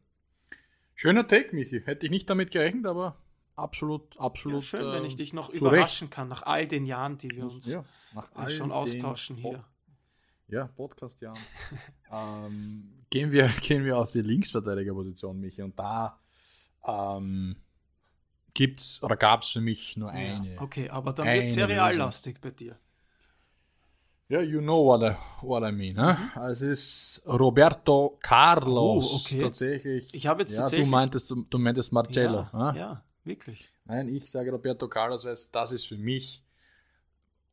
Schöner 0.95 1.27
Take, 1.27 1.55
Michi. 1.55 1.83
Hätte 1.83 2.07
ich 2.07 2.11
nicht 2.11 2.29
damit 2.29 2.51
gerechnet, 2.51 2.87
aber 2.87 3.17
absolut, 3.57 4.19
absolut. 4.19 4.63
Ja, 4.63 4.67
schön, 4.67 4.87
äh, 4.87 4.93
wenn 4.93 5.05
ich 5.05 5.17
dich 5.17 5.33
noch 5.33 5.51
überraschen 5.51 6.07
Recht. 6.07 6.15
kann, 6.15 6.29
nach 6.29 6.43
all 6.43 6.67
den 6.67 6.87
Jahren, 6.87 7.19
die 7.19 7.31
wir 7.31 7.45
uns 7.45 7.73
ja, 7.73 7.85
schon 8.49 8.73
austauschen 8.73 9.37
hier. 9.37 9.65
Ja, 10.49 10.67
Podcast-Jahren. 10.67 11.39
ähm, 12.13 13.05
gehen, 13.09 13.31
wir, 13.33 13.49
gehen 13.63 13.85
wir 13.85 13.99
auf 13.99 14.11
die 14.11 14.23
Linksverteidigerposition, 14.23 15.39
Michi. 15.39 15.63
Und 15.63 15.79
da 15.79 16.19
ähm, 16.87 17.57
gibt's 18.55 19.03
oder 19.03 19.17
gab 19.17 19.43
es 19.43 19.49
für 19.49 19.61
mich 19.61 19.97
nur 19.97 20.11
eine. 20.11 20.55
Ja, 20.55 20.61
okay, 20.61 20.89
aber 20.89 21.13
dann 21.13 21.27
wird 21.27 21.47
es 21.47 21.55
sehr 21.55 21.69
reallastig 21.69 22.41
bei 22.41 22.51
dir. 22.51 22.79
Ja, 24.31 24.41
you 24.41 24.61
know 24.61 24.85
what 24.87 25.03
I, 25.03 25.17
what 25.45 25.65
I 25.65 25.73
mean. 25.73 25.97
Ne? 25.97 26.17
Mhm. 26.37 26.43
Es 26.43 26.63
ist 26.63 27.23
Roberto 27.27 28.17
Carlos 28.23 29.13
oh, 29.13 29.17
okay. 29.17 29.41
tatsächlich. 29.41 30.15
Ich 30.15 30.29
habe 30.29 30.43
jetzt 30.43 30.55
ja, 30.55 30.61
tatsächlich. 30.61 30.87
Du 30.87 30.91
meintest, 30.93 31.31
du, 31.33 31.43
du 31.43 31.59
meintest 31.59 31.93
Marcello. 31.93 32.47
Ja, 32.53 32.73
ne? 32.73 32.79
ja, 32.79 33.05
wirklich. 33.25 33.69
Nein, 33.87 34.09
ich 34.09 34.31
sage 34.31 34.53
Roberto 34.53 34.87
Carlos, 34.87 35.25
weil 35.25 35.37
das 35.51 35.73
ist 35.73 35.85
für 35.85 35.97
mich, 35.97 36.45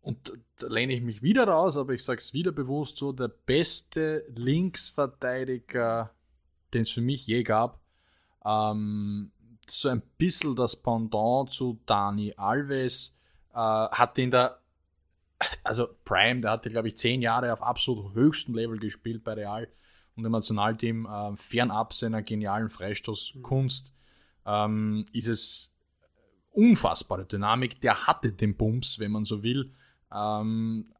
und 0.01 0.31
da 0.59 0.67
lehne 0.67 0.93
ich 0.93 1.01
mich 1.01 1.23
wieder 1.23 1.47
raus, 1.47 1.77
aber 1.77 1.93
ich 1.93 2.03
sage 2.03 2.19
es 2.19 2.31
wieder 2.33 2.51
bewusst 2.51 2.97
so, 2.97 3.11
der 3.11 3.29
beste 3.29 4.25
Linksverteidiger, 4.35 6.13
den 6.75 6.83
es 6.83 6.91
für 6.91 7.01
mich 7.01 7.25
je 7.25 7.41
gab. 7.41 7.81
Ähm, 8.45 9.31
so 9.69 9.89
ein 9.89 10.01
bisschen 10.17 10.55
das 10.55 10.75
Pendant 10.75 11.51
zu 11.51 11.81
Dani 11.85 12.33
Alves. 12.37 13.13
Äh, 13.53 13.57
hat 13.57 14.17
in 14.17 14.31
der, 14.31 14.59
also 15.63 15.87
Prime, 16.05 16.41
der 16.41 16.51
hatte, 16.51 16.69
glaube 16.69 16.87
ich, 16.87 16.97
zehn 16.97 17.21
Jahre 17.21 17.51
auf 17.51 17.61
absolut 17.61 18.13
höchstem 18.13 18.55
Level 18.55 18.79
gespielt 18.79 19.23
bei 19.23 19.33
Real 19.33 19.67
und 20.15 20.25
im 20.25 20.31
Nationalteam. 20.31 21.05
Äh, 21.05 21.35
fernab 21.35 21.93
seiner 21.93 22.21
genialen 22.21 22.69
Freistoßkunst 22.69 23.93
ähm, 24.45 25.05
ist 25.11 25.27
es 25.27 25.77
unfassbare 26.51 27.25
Dynamik. 27.25 27.81
Der 27.81 28.07
hatte 28.07 28.31
den 28.31 28.55
Bums, 28.55 28.99
wenn 28.99 29.11
man 29.11 29.25
so 29.25 29.43
will. 29.43 29.73
Ähm, 30.13 30.91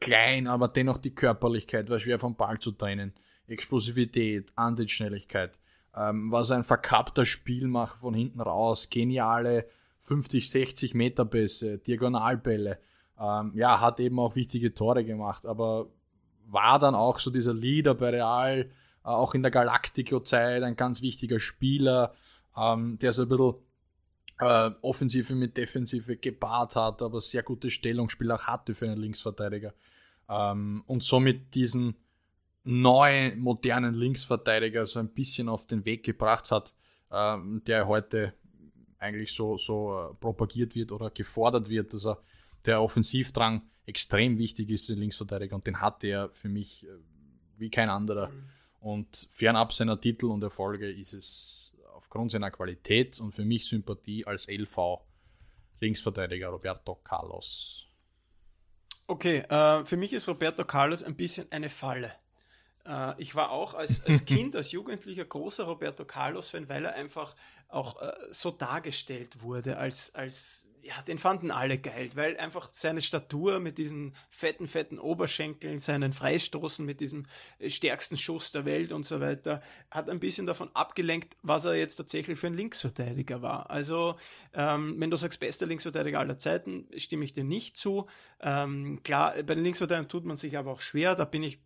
klein, 0.00 0.46
aber 0.46 0.68
dennoch 0.68 0.98
die 0.98 1.14
Körperlichkeit, 1.14 1.88
war 1.88 1.98
schwer 1.98 2.18
vom 2.18 2.36
Ball 2.36 2.58
zu 2.58 2.72
trennen. 2.72 3.14
Explosivität, 3.46 4.52
Antrittsschnelligkeit 4.56 5.58
ähm, 5.96 6.30
war 6.30 6.44
so 6.44 6.54
ein 6.54 6.64
verkappter 6.64 7.24
Spielmacher 7.24 7.96
von 7.96 8.14
hinten 8.14 8.40
raus, 8.40 8.90
geniale 8.90 9.66
50, 10.00 10.50
60 10.50 10.94
Meter 10.94 11.24
Bässe, 11.24 11.78
Diagonalbälle. 11.78 12.78
Ähm, 13.18 13.52
ja, 13.54 13.80
hat 13.80 13.98
eben 13.98 14.18
auch 14.18 14.36
wichtige 14.36 14.74
Tore 14.74 15.04
gemacht, 15.04 15.46
aber 15.46 15.88
war 16.46 16.78
dann 16.78 16.94
auch 16.94 17.18
so 17.18 17.30
dieser 17.30 17.54
Leader 17.54 17.94
bei 17.94 18.10
Real, 18.10 18.60
äh, 18.60 18.68
auch 19.02 19.34
in 19.34 19.42
der 19.42 19.50
Galactico-Zeit, 19.50 20.62
ein 20.62 20.76
ganz 20.76 21.02
wichtiger 21.02 21.40
Spieler, 21.40 22.14
ähm, 22.56 22.98
der 22.98 23.12
so 23.12 23.22
ein 23.22 23.28
bisschen 23.28 23.54
äh, 24.38 24.70
Offensive 24.82 25.34
mit 25.34 25.56
Defensive 25.56 26.16
gepaart 26.16 26.76
hat, 26.76 27.02
aber 27.02 27.20
sehr 27.20 27.42
gutes 27.42 27.72
Stellungsspiel 27.72 28.30
auch 28.30 28.44
hatte 28.44 28.74
für 28.74 28.86
einen 28.86 29.00
Linksverteidiger. 29.00 29.72
Ähm, 30.28 30.82
und 30.86 31.02
somit 31.02 31.54
diesen 31.54 31.96
neuen, 32.66 33.38
modernen 33.38 33.94
Linksverteidiger 33.94 34.86
so 34.86 34.98
ein 34.98 35.08
bisschen 35.10 35.48
auf 35.48 35.66
den 35.66 35.84
Weg 35.84 36.04
gebracht 36.04 36.50
hat, 36.50 36.74
ähm, 37.12 37.62
der 37.64 37.86
heute 37.86 38.34
eigentlich 38.98 39.32
so, 39.32 39.56
so 39.56 40.10
äh, 40.10 40.14
propagiert 40.14 40.74
wird 40.74 40.90
oder 40.90 41.10
gefordert 41.10 41.68
wird, 41.68 41.94
dass 41.94 42.06
er 42.06 42.20
der 42.64 42.82
Offensivdrang 42.82 43.62
extrem 43.86 44.36
wichtig 44.38 44.70
ist 44.70 44.86
für 44.86 44.94
den 44.94 45.00
Linksverteidiger 45.00 45.54
und 45.54 45.66
den 45.66 45.80
hat 45.80 46.02
er 46.02 46.30
für 46.30 46.48
mich 46.48 46.84
äh, 46.84 46.88
wie 47.56 47.70
kein 47.70 47.88
anderer. 47.88 48.30
Und 48.80 49.28
fernab 49.30 49.72
seiner 49.72 50.00
Titel 50.00 50.26
und 50.26 50.42
Erfolge 50.42 50.90
ist 50.90 51.12
es 51.12 51.76
aufgrund 51.94 52.32
seiner 52.32 52.50
Qualität 52.50 53.18
und 53.20 53.32
für 53.32 53.44
mich 53.44 53.66
Sympathie 53.66 54.26
als 54.26 54.48
LV 54.48 54.98
Linksverteidiger 55.80 56.48
Roberto 56.48 56.96
Carlos. 56.96 57.88
Okay, 59.06 59.38
äh, 59.38 59.84
für 59.84 59.96
mich 59.96 60.12
ist 60.12 60.28
Roberto 60.28 60.64
Carlos 60.64 61.04
ein 61.04 61.14
bisschen 61.14 61.50
eine 61.52 61.68
Falle. 61.68 62.12
Äh, 62.86 63.14
ich 63.20 63.34
war 63.34 63.50
auch 63.50 63.74
als, 63.74 64.04
als 64.04 64.24
Kind, 64.24 64.56
als 64.56 64.72
Jugendlicher 64.72 65.24
großer 65.24 65.64
Roberto 65.64 66.04
Carlos-Fan, 66.04 66.68
weil 66.68 66.84
er 66.84 66.94
einfach 66.94 67.34
auch 67.68 68.00
äh, 68.00 68.12
so 68.30 68.50
dargestellt 68.50 69.42
wurde, 69.42 69.76
als, 69.76 70.14
als, 70.14 70.68
ja, 70.82 70.94
den 71.02 71.18
fanden 71.18 71.50
alle 71.50 71.78
geil, 71.78 72.10
weil 72.14 72.36
einfach 72.36 72.68
seine 72.70 73.02
Statur 73.02 73.58
mit 73.58 73.76
diesen 73.76 74.14
fetten, 74.30 74.68
fetten 74.68 75.00
Oberschenkeln, 75.00 75.80
seinen 75.80 76.12
Freistoßen 76.12 76.86
mit 76.86 77.00
diesem 77.00 77.26
äh, 77.58 77.68
stärksten 77.68 78.16
Schuss 78.16 78.52
der 78.52 78.64
Welt 78.64 78.92
und 78.92 79.04
so 79.04 79.20
weiter, 79.20 79.62
hat 79.90 80.08
ein 80.08 80.20
bisschen 80.20 80.46
davon 80.46 80.70
abgelenkt, 80.74 81.36
was 81.42 81.64
er 81.64 81.74
jetzt 81.74 81.96
tatsächlich 81.96 82.38
für 82.38 82.46
ein 82.46 82.54
Linksverteidiger 82.54 83.42
war. 83.42 83.68
Also, 83.68 84.14
ähm, 84.54 84.94
wenn 84.98 85.10
du 85.10 85.16
sagst, 85.16 85.40
bester 85.40 85.66
Linksverteidiger 85.66 86.20
aller 86.20 86.38
Zeiten, 86.38 86.88
stimme 86.96 87.24
ich 87.24 87.32
dir 87.32 87.44
nicht 87.44 87.76
zu. 87.76 88.06
Ähm, 88.40 89.02
klar, 89.02 89.34
bei 89.42 89.56
den 89.56 89.64
Linksverteidigern 89.64 90.08
tut 90.08 90.24
man 90.24 90.36
sich 90.36 90.56
aber 90.56 90.70
auch 90.70 90.80
schwer, 90.80 91.16
da 91.16 91.24
bin 91.24 91.42
ich 91.42 91.58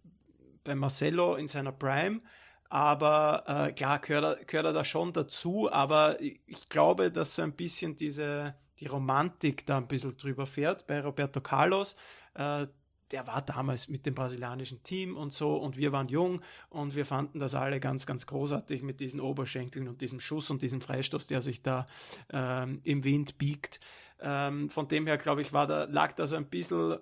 bei 0.65 0.75
Marcelo 0.75 1.37
in 1.37 1.47
seiner 1.47 1.73
Prime. 1.73 2.21
Aber 2.69 3.45
äh, 3.47 3.73
klar 3.73 3.99
gehört 3.99 4.25
er, 4.25 4.45
gehört 4.45 4.67
er 4.67 4.73
da 4.73 4.85
schon 4.85 5.13
dazu, 5.13 5.71
aber 5.71 6.21
ich 6.21 6.69
glaube, 6.69 7.11
dass 7.11 7.35
so 7.35 7.43
ein 7.43 7.53
bisschen 7.53 7.97
diese, 7.97 8.55
die 8.79 8.87
Romantik 8.87 9.67
da 9.67 9.77
ein 9.77 9.89
bisschen 9.89 10.17
drüber 10.17 10.47
fährt 10.47 10.87
bei 10.87 11.01
Roberto 11.01 11.41
Carlos. 11.41 11.97
Äh, 12.35 12.69
der 13.11 13.27
war 13.27 13.43
damals 13.43 13.89
mit 13.89 14.07
dem 14.07 14.15
brasilianischen 14.15 14.85
Team 14.85 15.17
und 15.17 15.33
so 15.33 15.57
und 15.57 15.77
wir 15.77 15.91
waren 15.91 16.09
jung 16.09 16.43
und 16.69 16.95
wir 16.95 17.05
fanden 17.05 17.41
das 17.41 17.57
alle 17.57 17.81
ganz, 17.81 18.07
ganz 18.07 18.27
großartig 18.27 18.83
mit 18.83 19.01
diesen 19.01 19.21
Oberschenkeln 19.21 19.89
und 19.89 20.01
diesem 20.01 20.21
Schuss 20.21 20.49
und 20.51 20.63
diesem 20.63 20.81
Freistoß, 20.81 21.27
der 21.27 21.41
sich 21.41 21.63
da 21.63 21.87
ähm, 22.33 22.81
im 22.85 23.03
Wind 23.03 23.37
biegt. 23.37 23.81
Ähm, 24.21 24.69
von 24.69 24.87
dem 24.87 25.07
her, 25.07 25.19
glaube 25.19 25.41
ich, 25.41 25.53
war 25.53 25.67
da, 25.67 25.85
lag 25.85 26.13
da 26.13 26.27
so 26.27 26.37
ein 26.37 26.47
bisschen 26.47 26.99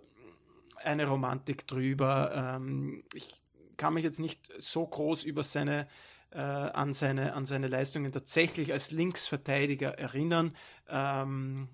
eine 0.76 1.06
Romantik 1.06 1.66
drüber. 1.66 2.32
Ähm, 2.34 3.04
ich 3.12 3.42
kann 3.78 3.94
mich 3.94 4.04
jetzt 4.04 4.20
nicht 4.20 4.52
so 4.58 4.86
groß 4.86 5.24
über 5.24 5.42
seine 5.42 5.88
äh, 6.30 6.38
an, 6.38 6.92
seine, 6.92 7.32
an 7.32 7.46
seine 7.46 7.68
Leistungen 7.68 8.12
tatsächlich 8.12 8.72
als 8.72 8.90
Linksverteidiger 8.90 9.98
erinnern. 9.98 10.54
Ähm, 10.88 11.68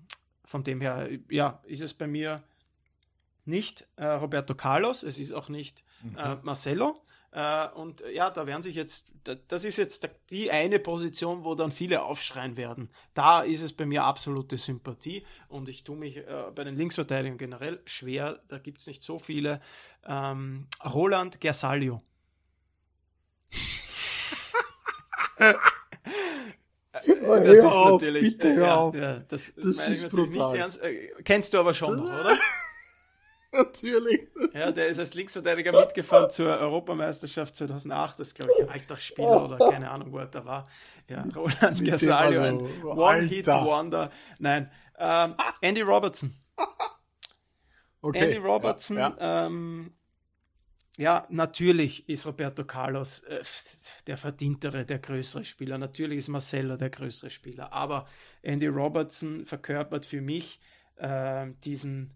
von 0.45 0.63
dem 0.63 0.79
her, 0.79 1.09
ja, 1.29 1.61
ist 1.65 1.81
es 1.81 1.93
bei 1.93 2.07
mir 2.07 2.43
nicht 3.43 3.87
äh, 3.95 4.05
Roberto 4.05 4.55
Carlos, 4.55 5.03
es 5.03 5.19
ist 5.19 5.31
auch 5.33 5.49
nicht 5.49 5.83
mhm. 6.03 6.17
äh, 6.17 6.35
Marcelo. 6.41 7.01
Äh, 7.35 7.67
und 7.75 8.01
ja, 8.13 8.29
da 8.29 8.47
werden 8.47 8.63
sich 8.63 8.75
jetzt, 8.75 9.07
das 9.49 9.65
ist 9.65 9.77
jetzt 9.77 10.07
die 10.29 10.51
eine 10.51 10.79
Position, 10.79 11.43
wo 11.43 11.53
dann 11.53 11.73
viele 11.73 12.03
aufschreien 12.03 12.55
werden. 12.55 12.89
Da 13.13 13.41
ist 13.41 13.61
es 13.61 13.73
bei 13.73 13.85
mir 13.85 14.05
absolute 14.05 14.57
Sympathie 14.57 15.25
und 15.49 15.67
ich 15.67 15.83
tue 15.83 15.97
mich 15.97 16.15
äh, 16.15 16.45
bei 16.55 16.63
den 16.63 16.77
Linksverteidigern 16.77 17.37
generell 17.37 17.81
schwer. 17.83 18.39
Da 18.47 18.57
gibt 18.57 18.79
es 18.79 18.87
nicht 18.87 19.03
so 19.03 19.19
viele. 19.19 19.59
Ähm, 20.07 20.67
Roland 20.85 21.41
Gersalio. 21.41 22.01
Das 26.97 27.57
ist 27.57 27.65
auf, 27.65 28.01
natürlich. 28.01 28.37
Bitte 28.37 28.55
hör 28.55 28.77
auf. 28.77 28.95
Ja, 28.95 29.19
das, 29.27 29.53
das 29.55 29.89
ist 29.89 30.09
brutal. 30.09 30.51
nicht 30.51 30.61
ernst. 30.61 30.81
Äh, 30.81 31.09
kennst 31.25 31.53
du 31.53 31.59
aber 31.59 31.73
schon 31.73 31.97
noch, 31.97 32.05
oder? 32.05 32.37
Natürlich. 33.55 34.27
Ja, 34.53 34.71
der 34.71 34.87
ist 34.87 34.99
als 34.99 35.13
Linksverteidiger 35.13 35.71
mitgefahren 35.71 36.29
zur 36.29 36.57
Europameisterschaft 36.57 37.55
2008. 37.55 38.19
Das 38.19 38.27
ist, 38.29 38.35
glaube 38.35 38.51
ich, 38.55 38.63
ein 38.63 38.69
alter 38.69 38.97
Spieler 38.97 39.45
oder 39.45 39.69
keine 39.69 39.89
Ahnung, 39.89 40.11
wo 40.11 40.17
er 40.17 40.27
da 40.27 40.45
war. 40.45 40.67
Ja, 41.07 41.23
Roland 41.35 41.85
Gasalio, 41.85 42.41
ein 42.41 42.61
One-Hit-Wonder. 42.83 44.11
Nein, 44.39 44.71
ähm, 44.97 45.35
Andy 45.61 45.81
Robertson. 45.81 46.35
Okay. 48.01 48.19
Andy 48.19 48.37
Robertson, 48.37 48.97
ja, 48.97 49.15
ja. 49.19 49.45
Ähm, 49.47 49.93
ja, 50.97 51.25
natürlich 51.29 52.07
ist 52.07 52.25
Roberto 52.25 52.63
Carlos 52.63 53.21
äh, 53.21 53.41
der 54.07 54.17
verdientere, 54.17 54.85
der 54.85 54.99
größere 54.99 55.43
Spieler. 55.43 55.77
Natürlich 55.77 56.19
ist 56.19 56.29
Marcelo 56.29 56.77
der 56.77 56.89
größere 56.89 57.29
Spieler. 57.29 57.73
Aber 57.73 58.07
Andy 58.43 58.67
Robertson 58.67 59.45
verkörpert 59.45 60.05
für 60.05 60.21
mich 60.21 60.59
äh, 60.97 61.47
diesen 61.63 62.13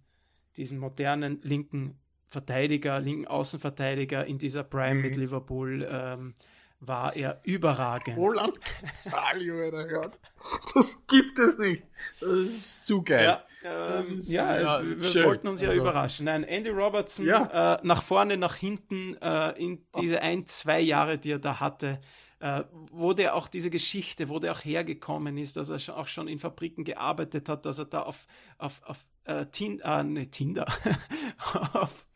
diesen 0.57 0.79
modernen 0.79 1.39
linken 1.41 1.99
Verteidiger, 2.27 2.99
linken 2.99 3.27
Außenverteidiger 3.27 4.25
in 4.25 4.37
dieser 4.37 4.63
Prime 4.63 4.95
mhm. 4.95 5.01
mit 5.01 5.15
Liverpool 5.15 5.87
ähm, 5.89 6.35
war 6.79 7.15
er 7.15 7.41
überragend. 7.43 8.17
Roland 8.17 8.59
Salio, 8.93 9.69
das 9.71 10.99
gibt 11.07 11.37
es 11.39 11.57
nicht. 11.57 11.83
Das 12.21 12.29
ist 12.29 12.85
zu 12.85 13.03
geil. 13.03 13.41
Ja, 13.63 13.99
ähm, 13.99 14.19
ist, 14.19 14.29
ja, 14.29 14.61
ja 14.61 14.83
wir 14.83 15.09
schön. 15.09 15.25
wollten 15.25 15.47
uns 15.47 15.61
ja 15.61 15.69
also. 15.69 15.81
überraschen. 15.81 16.25
Nein, 16.25 16.43
Andy 16.43 16.69
Robertson 16.69 17.25
ja. 17.25 17.75
äh, 17.75 17.79
nach 17.83 18.01
vorne, 18.01 18.37
nach 18.37 18.55
hinten 18.55 19.17
äh, 19.21 19.51
in 19.61 19.85
diese 19.97 20.21
ein, 20.21 20.45
zwei 20.45 20.79
Jahre, 20.79 21.17
die 21.17 21.31
er 21.31 21.39
da 21.39 21.59
hatte, 21.59 21.99
äh, 22.39 22.63
wo 22.91 23.13
der 23.13 23.35
auch 23.35 23.47
diese 23.47 23.69
Geschichte, 23.69 24.29
wo 24.29 24.39
der 24.39 24.53
auch 24.53 24.63
hergekommen 24.63 25.37
ist, 25.37 25.57
dass 25.57 25.69
er 25.69 25.97
auch 25.97 26.07
schon 26.07 26.27
in 26.27 26.39
Fabriken 26.39 26.83
gearbeitet 26.83 27.49
hat, 27.49 27.65
dass 27.65 27.79
er 27.79 27.85
da 27.85 28.03
auf, 28.03 28.27
auf, 28.57 28.81
auf 28.85 29.07
äh, 29.25 29.45
Tin 29.47 29.79
äh, 29.81 30.03
nee, 30.03 30.25
Tinder, 30.27 30.65
auf, 31.73 32.07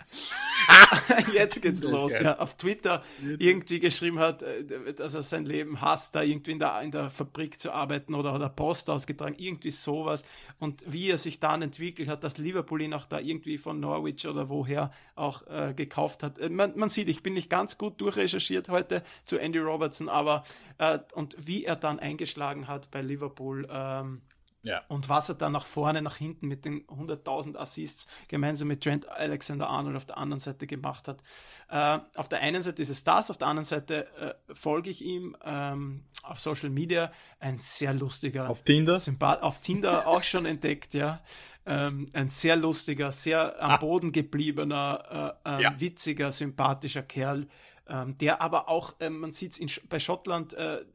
jetzt 1.33 1.61
geht's 1.61 1.83
los, 1.83 2.15
ja, 2.15 2.37
auf 2.39 2.57
Twitter 2.57 3.03
irgendwie 3.39 3.79
geschrieben 3.79 4.19
hat, 4.19 4.43
äh, 4.43 4.93
dass 4.93 5.15
er 5.15 5.21
sein 5.21 5.45
Leben 5.45 5.81
hasst, 5.81 6.15
da 6.15 6.21
irgendwie 6.21 6.51
in 6.51 6.59
der, 6.59 6.81
in 6.81 6.91
der 6.91 7.09
Fabrik 7.09 7.59
zu 7.59 7.71
arbeiten 7.71 8.13
oder, 8.13 8.33
oder 8.33 8.49
Post 8.49 8.89
ausgetragen, 8.89 9.35
irgendwie 9.37 9.71
sowas. 9.71 10.25
Und 10.59 10.83
wie 10.85 11.09
er 11.09 11.17
sich 11.17 11.39
dann 11.39 11.61
entwickelt 11.61 12.07
hat, 12.07 12.23
dass 12.23 12.37
Liverpool 12.37 12.81
ihn 12.81 12.93
auch 12.93 13.05
da 13.05 13.19
irgendwie 13.19 13.57
von 13.57 13.79
Norwich 13.79 14.27
oder 14.27 14.49
woher 14.49 14.91
auch 15.15 15.45
äh, 15.47 15.73
gekauft 15.73 16.23
hat. 16.23 16.39
Äh, 16.39 16.49
man, 16.49 16.77
man, 16.77 16.89
sieht, 16.89 17.09
ich 17.09 17.23
bin 17.23 17.33
nicht 17.33 17.49
ganz 17.49 17.77
gut 17.77 17.99
durchrecherchiert 18.01 18.69
heute 18.69 19.03
zu 19.25 19.37
Andy 19.37 19.59
Robertson, 19.59 20.09
aber 20.09 20.43
äh, 20.77 20.99
und 21.13 21.35
wie 21.39 21.65
er 21.65 21.75
dann 21.75 21.99
eingeschlagen 21.99 22.67
hat 22.67 22.91
bei 22.91 23.01
Liverpool, 23.01 23.67
ähm, 23.69 24.21
ja. 24.63 24.81
Und 24.87 25.09
was 25.09 25.27
er 25.27 25.35
dann 25.35 25.51
nach 25.51 25.65
vorne, 25.65 26.01
nach 26.01 26.15
hinten 26.15 26.47
mit 26.47 26.63
den 26.63 26.87
100.000 26.87 27.57
Assists 27.57 28.07
gemeinsam 28.29 28.69
mit 28.69 28.81
Trent 28.81 29.07
Alexander-Arnold 29.09 29.97
auf 29.97 30.05
der 30.05 30.17
anderen 30.17 30.39
Seite 30.39 30.67
gemacht 30.67 31.09
hat. 31.09 31.21
Äh, 31.69 31.99
auf 32.15 32.29
der 32.29 32.39
einen 32.39 32.63
Seite 32.63 32.81
ist 32.81 32.89
es 32.89 33.03
das, 33.03 33.29
auf 33.29 33.37
der 33.37 33.49
anderen 33.49 33.65
Seite 33.65 34.07
äh, 34.15 34.55
folge 34.55 34.89
ich 34.89 35.03
ihm 35.03 35.35
ähm, 35.43 36.05
auf 36.23 36.39
Social 36.39 36.69
Media. 36.69 37.11
Ein 37.39 37.57
sehr 37.57 37.93
lustiger. 37.93 38.49
Auf 38.49 38.63
Tinder? 38.63 38.97
Sympath 38.97 39.41
auf 39.43 39.59
Tinder 39.59 40.07
auch 40.07 40.23
schon 40.23 40.45
entdeckt, 40.45 40.93
ja. 40.93 41.21
Ähm, 41.65 42.07
ein 42.13 42.29
sehr 42.29 42.55
lustiger, 42.55 43.11
sehr 43.11 43.61
am 43.61 43.71
ah. 43.71 43.77
Boden 43.77 44.13
gebliebener, 44.13 45.35
äh, 45.45 45.55
ähm, 45.55 45.59
ja. 45.59 45.79
witziger, 45.79 46.31
sympathischer 46.31 47.03
Kerl. 47.03 47.47
Ähm, 47.85 48.17
der 48.17 48.41
aber 48.41 48.69
auch, 48.69 48.95
ähm, 49.01 49.19
man 49.19 49.33
sieht 49.33 49.59
es 49.59 49.81
bei 49.89 49.99
Schottland, 49.99 50.53
äh, 50.53 50.85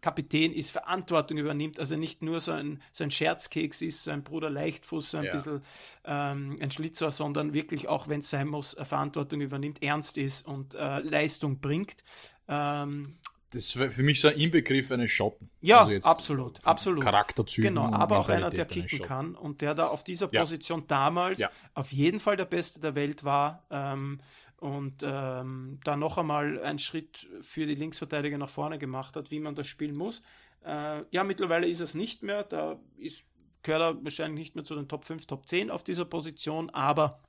Kapitän 0.00 0.52
ist, 0.52 0.70
Verantwortung 0.70 1.38
übernimmt, 1.38 1.78
also 1.78 1.96
nicht 1.96 2.22
nur 2.22 2.40
so 2.40 2.52
ein, 2.52 2.80
so 2.92 3.04
ein 3.04 3.10
Scherzkeks 3.10 3.82
ist, 3.82 4.04
so 4.04 4.10
ein 4.10 4.22
Bruder 4.22 4.50
Leichtfuß, 4.50 5.10
so 5.10 5.18
ein 5.18 5.24
ja. 5.24 5.32
bisschen 5.32 5.62
ähm, 6.04 6.58
ein 6.60 6.70
Schlitzer, 6.70 7.10
sondern 7.10 7.52
wirklich 7.52 7.88
auch, 7.88 8.08
wenn 8.08 8.20
es 8.20 8.30
sein 8.30 8.48
muss, 8.48 8.76
Verantwortung 8.82 9.40
übernimmt, 9.40 9.82
ernst 9.82 10.18
ist 10.18 10.46
und 10.46 10.74
äh, 10.74 11.00
Leistung 11.00 11.60
bringt. 11.60 12.04
Ähm, 12.48 13.18
das 13.50 13.64
ist 13.64 13.72
für 13.72 14.02
mich 14.02 14.20
so 14.20 14.28
ein 14.28 14.36
Inbegriff 14.36 14.90
eines 14.90 15.10
Schotten. 15.10 15.48
Ja, 15.62 15.86
also 15.86 16.06
absolut, 16.06 16.64
absolut. 16.66 17.02
Charakterzügen. 17.02 17.74
Genau, 17.74 17.90
aber 17.90 18.18
auch 18.18 18.28
einer, 18.28 18.50
der 18.50 18.66
kicken 18.66 19.00
kann 19.00 19.34
und 19.34 19.62
der 19.62 19.74
da 19.74 19.86
auf 19.86 20.04
dieser 20.04 20.28
Position 20.28 20.80
ja. 20.80 20.86
damals 20.86 21.40
ja. 21.40 21.50
auf 21.72 21.90
jeden 21.92 22.20
Fall 22.20 22.36
der 22.36 22.44
Beste 22.44 22.80
der 22.80 22.94
Welt 22.94 23.24
war. 23.24 23.64
Ähm, 23.70 24.20
und 24.58 25.02
ähm, 25.04 25.78
da 25.84 25.96
noch 25.96 26.18
einmal 26.18 26.60
einen 26.62 26.78
Schritt 26.78 27.28
für 27.40 27.66
die 27.66 27.74
Linksverteidiger 27.74 28.38
nach 28.38 28.48
vorne 28.48 28.78
gemacht 28.78 29.16
hat, 29.16 29.30
wie 29.30 29.40
man 29.40 29.54
das 29.54 29.66
spielen 29.66 29.96
muss. 29.96 30.22
Äh, 30.64 31.04
ja, 31.10 31.24
mittlerweile 31.24 31.68
ist 31.68 31.80
es 31.80 31.94
nicht 31.94 32.22
mehr, 32.22 32.42
da 32.42 32.78
ist, 32.96 33.22
gehört 33.62 33.82
er 33.82 34.04
wahrscheinlich 34.04 34.38
nicht 34.38 34.54
mehr 34.56 34.64
zu 34.64 34.74
den 34.74 34.88
Top 34.88 35.04
5, 35.04 35.26
Top 35.26 35.46
10 35.46 35.70
auf 35.70 35.84
dieser 35.84 36.04
Position, 36.04 36.70
aber 36.70 37.22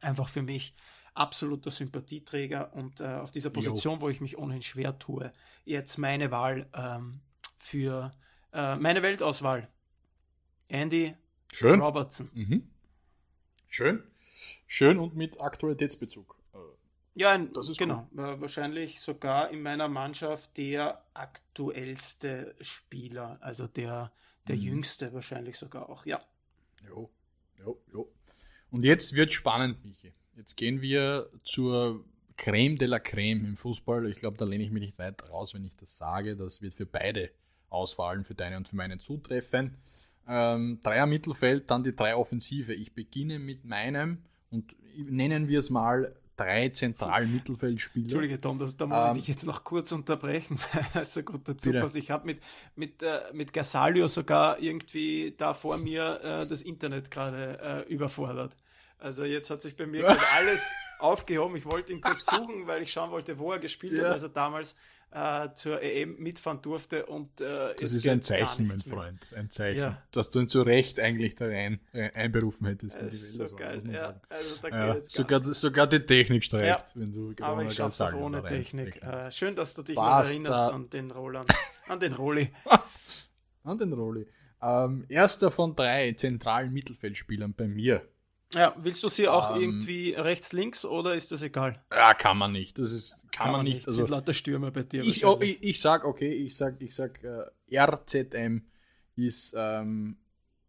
einfach 0.00 0.28
für 0.28 0.42
mich 0.42 0.74
absoluter 1.14 1.70
Sympathieträger 1.70 2.72
und 2.72 3.00
äh, 3.00 3.04
auf 3.04 3.30
dieser 3.30 3.50
Position, 3.50 3.96
jo. 3.96 4.00
wo 4.00 4.08
ich 4.08 4.22
mich 4.22 4.38
ohnehin 4.38 4.62
schwer 4.62 4.98
tue, 4.98 5.32
jetzt 5.64 5.98
meine 5.98 6.30
Wahl 6.30 6.70
ähm, 6.74 7.20
für 7.58 8.12
äh, 8.52 8.76
meine 8.76 9.02
Weltauswahl. 9.02 9.68
Andy 10.68 11.14
Schön. 11.52 11.80
Robertson. 11.80 12.30
Mhm. 12.32 12.70
Schön. 13.68 14.02
Schön 14.66 14.98
und 14.98 15.14
mit 15.14 15.42
Aktualitätsbezug. 15.42 16.41
Ja, 17.14 17.36
genau. 17.36 18.08
Cool. 18.10 18.40
Wahrscheinlich 18.40 19.00
sogar 19.00 19.50
in 19.50 19.62
meiner 19.62 19.88
Mannschaft 19.88 20.56
der 20.56 21.04
aktuellste 21.12 22.54
Spieler, 22.60 23.38
also 23.40 23.66
der, 23.66 24.12
der 24.48 24.56
mhm. 24.56 24.62
jüngste 24.62 25.12
wahrscheinlich 25.12 25.58
sogar 25.58 25.90
auch, 25.90 26.06
ja. 26.06 26.20
Jo, 26.88 27.10
jo, 27.58 27.78
jo. 27.92 28.12
Und 28.70 28.84
jetzt 28.84 29.14
wird 29.14 29.32
spannend, 29.32 29.84
Michi. 29.84 30.12
Jetzt 30.36 30.56
gehen 30.56 30.80
wir 30.80 31.28
zur 31.44 32.04
Creme 32.38 32.76
de 32.76 32.88
la 32.88 32.98
Creme 32.98 33.44
im 33.44 33.56
Fußball. 33.56 34.08
Ich 34.08 34.16
glaube, 34.16 34.38
da 34.38 34.46
lehne 34.46 34.64
ich 34.64 34.70
mich 34.70 34.82
nicht 34.82 34.98
weit 34.98 35.28
raus, 35.28 35.52
wenn 35.52 35.64
ich 35.64 35.76
das 35.76 35.98
sage. 35.98 36.36
Das 36.36 36.62
wird 36.62 36.74
für 36.74 36.86
beide 36.86 37.30
Auswahlen, 37.68 38.24
für 38.24 38.34
deine 38.34 38.56
und 38.56 38.68
für 38.68 38.76
meine 38.76 38.98
zutreffen. 38.98 39.76
Ähm, 40.26 40.80
Dreier 40.82 41.06
Mittelfeld, 41.06 41.70
dann 41.70 41.82
die 41.82 41.94
drei 41.94 42.16
Offensive. 42.16 42.72
Ich 42.72 42.94
beginne 42.94 43.38
mit 43.38 43.64
meinem 43.64 44.22
und 44.50 44.74
nennen 44.96 45.48
wir 45.48 45.58
es 45.58 45.68
mal 45.68 46.16
drei 46.36 46.68
zentralen 46.70 47.32
Mittelfeldspieler. 47.32 48.04
Entschuldige, 48.04 48.40
Tom, 48.40 48.58
das, 48.58 48.76
da 48.76 48.86
muss 48.86 49.02
ähm, 49.02 49.10
ich 49.12 49.18
dich 49.18 49.28
jetzt 49.28 49.46
noch 49.46 49.64
kurz 49.64 49.92
unterbrechen, 49.92 50.58
weil 50.92 51.04
so 51.04 51.22
gut 51.22 51.42
dazu 51.44 51.70
bitte. 51.70 51.80
passt. 51.80 51.96
Ich 51.96 52.10
habe 52.10 52.26
mit, 52.26 52.40
mit, 52.76 53.02
äh, 53.02 53.20
mit 53.32 53.52
Gasalio 53.52 54.06
sogar 54.08 54.58
irgendwie 54.60 55.34
da 55.36 55.54
vor 55.54 55.78
mir 55.78 56.20
äh, 56.22 56.46
das 56.46 56.62
Internet 56.62 57.10
gerade 57.10 57.84
äh, 57.88 57.92
überfordert. 57.92 58.56
Also 58.98 59.24
jetzt 59.24 59.50
hat 59.50 59.62
sich 59.62 59.76
bei 59.76 59.86
mir 59.86 60.02
gerade 60.02 60.26
alles 60.34 60.72
aufgehoben. 60.98 61.56
Ich 61.56 61.66
wollte 61.66 61.92
ihn 61.92 62.00
kurz 62.00 62.26
suchen, 62.26 62.66
weil 62.66 62.82
ich 62.82 62.92
schauen 62.92 63.10
wollte, 63.10 63.38
wo 63.38 63.52
er 63.52 63.58
gespielt 63.58 63.94
ja. 63.94 64.04
hat, 64.04 64.12
als 64.12 64.22
er 64.22 64.28
damals 64.28 64.76
äh, 65.12 65.48
zur 65.54 65.82
EM 65.82 66.16
mitfahren 66.18 66.62
durfte. 66.62 67.06
Und, 67.06 67.40
äh, 67.40 67.74
das 67.78 67.92
ist 67.92 68.08
ein 68.08 68.22
Zeichen, 68.22 68.66
mein 68.66 68.78
Freund. 68.78 69.20
Ein 69.36 69.50
Zeichen. 69.50 69.78
Ja. 69.78 70.02
Dass 70.10 70.30
du 70.30 70.40
ihn 70.40 70.48
zu 70.48 70.62
Recht 70.62 70.98
eigentlich 70.98 71.34
da 71.34 71.46
rein 71.46 71.80
äh, 71.92 72.10
einberufen 72.12 72.66
hättest. 72.66 72.96
Das 72.96 73.14
ist 73.14 73.36
so 73.36 73.56
geil. 73.56 73.82
Ja, 73.90 74.20
also 74.28 74.68
ja, 74.68 75.02
sogar, 75.02 75.42
sogar 75.42 75.86
die 75.86 76.00
Technik 76.00 76.44
streikt, 76.44 76.64
ja. 76.64 76.84
wenn 76.94 77.12
du 77.12 77.34
Aber 77.40 77.64
ich 77.64 77.74
schaff's 77.74 78.00
auch 78.00 78.14
ohne 78.14 78.42
Technik. 78.42 79.02
Äh, 79.02 79.30
schön, 79.30 79.54
dass 79.54 79.74
du 79.74 79.82
dich 79.82 79.96
Basta. 79.96 80.22
noch 80.22 80.28
erinnerst 80.28 80.72
an 80.72 80.90
den 80.90 81.10
Roland. 81.10 81.46
an 81.88 82.00
den 82.00 82.14
Roli. 82.14 82.50
an 83.64 83.78
den 83.78 83.92
Roli. 83.92 84.26
Ähm, 84.62 85.04
erster 85.08 85.50
von 85.50 85.74
drei 85.74 86.12
zentralen 86.12 86.72
Mittelfeldspielern 86.72 87.52
bei 87.54 87.66
mir 87.66 88.06
ja, 88.54 88.74
willst 88.76 89.02
du 89.02 89.08
sie 89.08 89.28
auch 89.28 89.54
ähm, 89.54 89.62
irgendwie 89.62 90.10
rechts, 90.12 90.52
links 90.52 90.84
oder 90.84 91.14
ist 91.14 91.32
das 91.32 91.42
egal? 91.42 91.82
Ja, 91.90 92.14
kann 92.14 92.36
man 92.36 92.52
nicht. 92.52 92.78
Das 92.78 92.92
ist, 92.92 93.22
kann, 93.30 93.44
kann 93.44 93.52
man 93.52 93.64
nicht. 93.64 93.76
nicht. 93.76 93.88
Also, 93.88 93.98
sind 93.98 94.10
lauter 94.10 94.32
Stürmer 94.32 94.70
bei 94.70 94.82
dir. 94.82 95.02
Ich, 95.02 95.24
oh, 95.24 95.38
ich, 95.40 95.62
ich, 95.62 95.80
sag, 95.80 96.04
okay, 96.04 96.32
ich 96.32 96.56
sag, 96.56 96.80
ich 96.80 96.94
sag, 96.94 97.22
äh, 97.24 97.78
RZM 97.78 98.62
ist 99.16 99.54
ähm, 99.56 100.16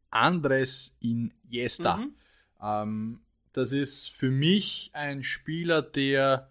Andres 0.09 0.97
Iniesta. 1.01 1.97
Mhm. 1.97 2.13
Ähm, 2.61 3.19
das 3.51 3.71
ist 3.71 4.09
für 4.09 4.31
mich 4.31 4.89
ein 4.93 5.21
Spieler, 5.21 5.81
der, 5.81 6.49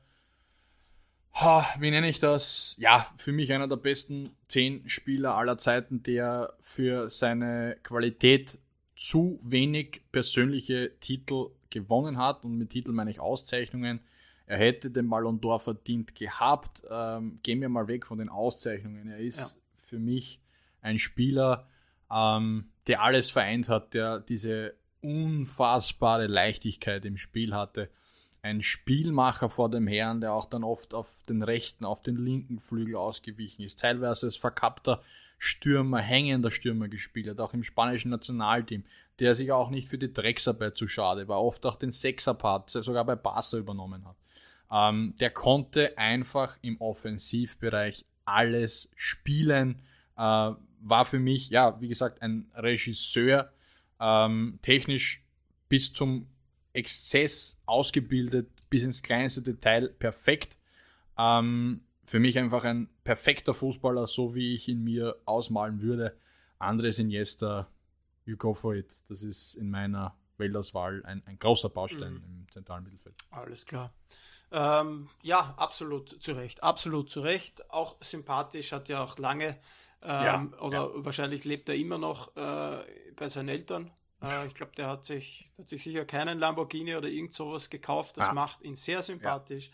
ha, 1.34 1.66
wie 1.78 1.90
nenne 1.90 2.08
ich 2.08 2.18
das? 2.18 2.74
Ja, 2.78 3.06
für 3.16 3.32
mich 3.32 3.52
einer 3.52 3.68
der 3.68 3.76
besten 3.76 4.36
zehn 4.48 4.88
Spieler 4.88 5.34
aller 5.34 5.58
Zeiten, 5.58 6.02
der 6.02 6.54
für 6.60 7.08
seine 7.08 7.76
Qualität 7.82 8.58
zu 9.04 9.40
wenig 9.42 10.02
persönliche 10.12 10.92
Titel 11.00 11.48
gewonnen 11.70 12.18
hat, 12.18 12.44
und 12.44 12.56
mit 12.56 12.70
Titel 12.70 12.92
meine 12.92 13.10
ich 13.10 13.18
Auszeichnungen, 13.18 14.00
er 14.46 14.58
hätte 14.58 14.90
den 14.90 15.08
Ballon 15.08 15.40
d'Or 15.40 15.58
verdient 15.58 16.14
gehabt. 16.14 16.82
Ähm, 16.88 17.40
gehen 17.42 17.60
wir 17.60 17.68
mal 17.68 17.88
weg 17.88 18.06
von 18.06 18.18
den 18.18 18.28
Auszeichnungen. 18.28 19.08
Er 19.08 19.18
ist 19.18 19.38
ja. 19.38 19.46
für 19.76 19.98
mich 19.98 20.40
ein 20.82 20.98
Spieler, 20.98 21.66
ähm, 22.12 22.70
der 22.86 23.02
alles 23.02 23.30
vereint 23.30 23.68
hat, 23.68 23.94
der 23.94 24.20
diese 24.20 24.74
unfassbare 25.00 26.28
Leichtigkeit 26.28 27.04
im 27.04 27.16
Spiel 27.16 27.54
hatte. 27.54 27.90
Ein 28.40 28.62
Spielmacher 28.62 29.48
vor 29.48 29.68
dem 29.68 29.88
Herrn, 29.88 30.20
der 30.20 30.32
auch 30.32 30.46
dann 30.46 30.62
oft 30.62 30.94
auf 30.94 31.22
den 31.28 31.42
rechten, 31.42 31.84
auf 31.84 32.02
den 32.02 32.16
linken 32.16 32.60
Flügel 32.60 32.96
ausgewichen 32.96 33.64
ist. 33.64 33.80
Teilweise 33.80 34.26
als 34.26 34.36
verkappter 34.36 35.00
Stürmer, 35.44 35.98
hängender 35.98 36.52
Stürmer 36.52 36.86
gespielt 36.86 37.26
hat, 37.26 37.40
auch 37.40 37.52
im 37.52 37.64
spanischen 37.64 38.10
Nationalteam, 38.10 38.84
der 39.18 39.34
sich 39.34 39.50
auch 39.50 39.70
nicht 39.70 39.88
für 39.88 39.98
die 39.98 40.12
Drecksarbeit 40.12 40.76
zu 40.76 40.86
schade 40.86 41.26
war, 41.26 41.42
oft 41.42 41.66
auch 41.66 41.74
den 41.74 41.90
Sechserpart 41.90 42.70
sogar 42.70 43.04
bei 43.04 43.16
Barca 43.16 43.56
übernommen 43.56 44.04
hat. 44.06 44.14
Ähm, 44.70 45.16
der 45.18 45.30
konnte 45.30 45.98
einfach 45.98 46.56
im 46.62 46.80
Offensivbereich 46.80 48.04
alles 48.24 48.92
spielen, 48.94 49.82
äh, 50.16 50.20
war 50.84 51.04
für 51.04 51.18
mich, 51.18 51.50
ja, 51.50 51.80
wie 51.80 51.88
gesagt, 51.88 52.22
ein 52.22 52.48
Regisseur, 52.54 53.50
ähm, 53.98 54.60
technisch 54.62 55.24
bis 55.68 55.92
zum 55.92 56.28
Exzess 56.72 57.60
ausgebildet, 57.66 58.48
bis 58.70 58.84
ins 58.84 59.02
kleinste 59.02 59.42
Detail 59.42 59.88
perfekt. 59.88 60.60
Ähm, 61.18 61.80
für 62.04 62.18
mich 62.18 62.38
einfach 62.38 62.64
ein 62.64 62.88
perfekter 63.04 63.54
Fußballer, 63.54 64.06
so 64.06 64.34
wie 64.34 64.54
ich 64.54 64.68
ihn 64.68 64.82
mir 64.82 65.16
ausmalen 65.24 65.80
würde. 65.82 66.16
Andres 66.58 66.98
Iniesta, 66.98 67.68
you 68.24 68.36
go 68.36 68.54
for 68.54 68.74
it. 68.74 69.04
Das 69.08 69.22
ist 69.22 69.54
in 69.54 69.70
meiner 69.70 70.16
Weltauswahl 70.38 71.04
ein, 71.04 71.22
ein 71.26 71.38
großer 71.38 71.68
Baustein 71.68 72.14
mhm. 72.14 72.24
im 72.24 72.46
zentralen 72.50 72.84
Mittelfeld. 72.84 73.14
Alles 73.30 73.66
klar. 73.66 73.92
Ähm, 74.50 75.08
ja, 75.22 75.54
absolut 75.56 76.08
zu 76.22 76.32
Recht. 76.32 76.62
Absolut 76.62 77.10
zu 77.10 77.20
Recht. 77.20 77.70
Auch 77.70 77.96
sympathisch, 78.00 78.72
hat 78.72 78.88
ja 78.88 79.02
auch 79.02 79.18
lange 79.18 79.58
ähm, 80.02 80.52
ja, 80.52 80.58
oder 80.60 80.78
ja. 80.78 81.04
wahrscheinlich 81.04 81.44
lebt 81.44 81.68
er 81.68 81.76
immer 81.76 81.96
noch 81.98 82.36
äh, 82.36 82.84
bei 83.14 83.28
seinen 83.28 83.48
Eltern. 83.48 83.90
Äh, 84.20 84.46
ich 84.48 84.54
glaube, 84.54 84.72
der 84.76 84.88
hat 84.88 85.04
sich, 85.04 85.52
hat 85.58 85.68
sich 85.68 85.82
sicher 85.82 86.04
keinen 86.04 86.38
Lamborghini 86.38 86.96
oder 86.96 87.08
irgend 87.08 87.32
sowas 87.32 87.70
gekauft. 87.70 88.16
Das 88.16 88.28
ah. 88.28 88.34
macht 88.34 88.62
ihn 88.62 88.74
sehr 88.74 89.02
sympathisch. 89.02 89.70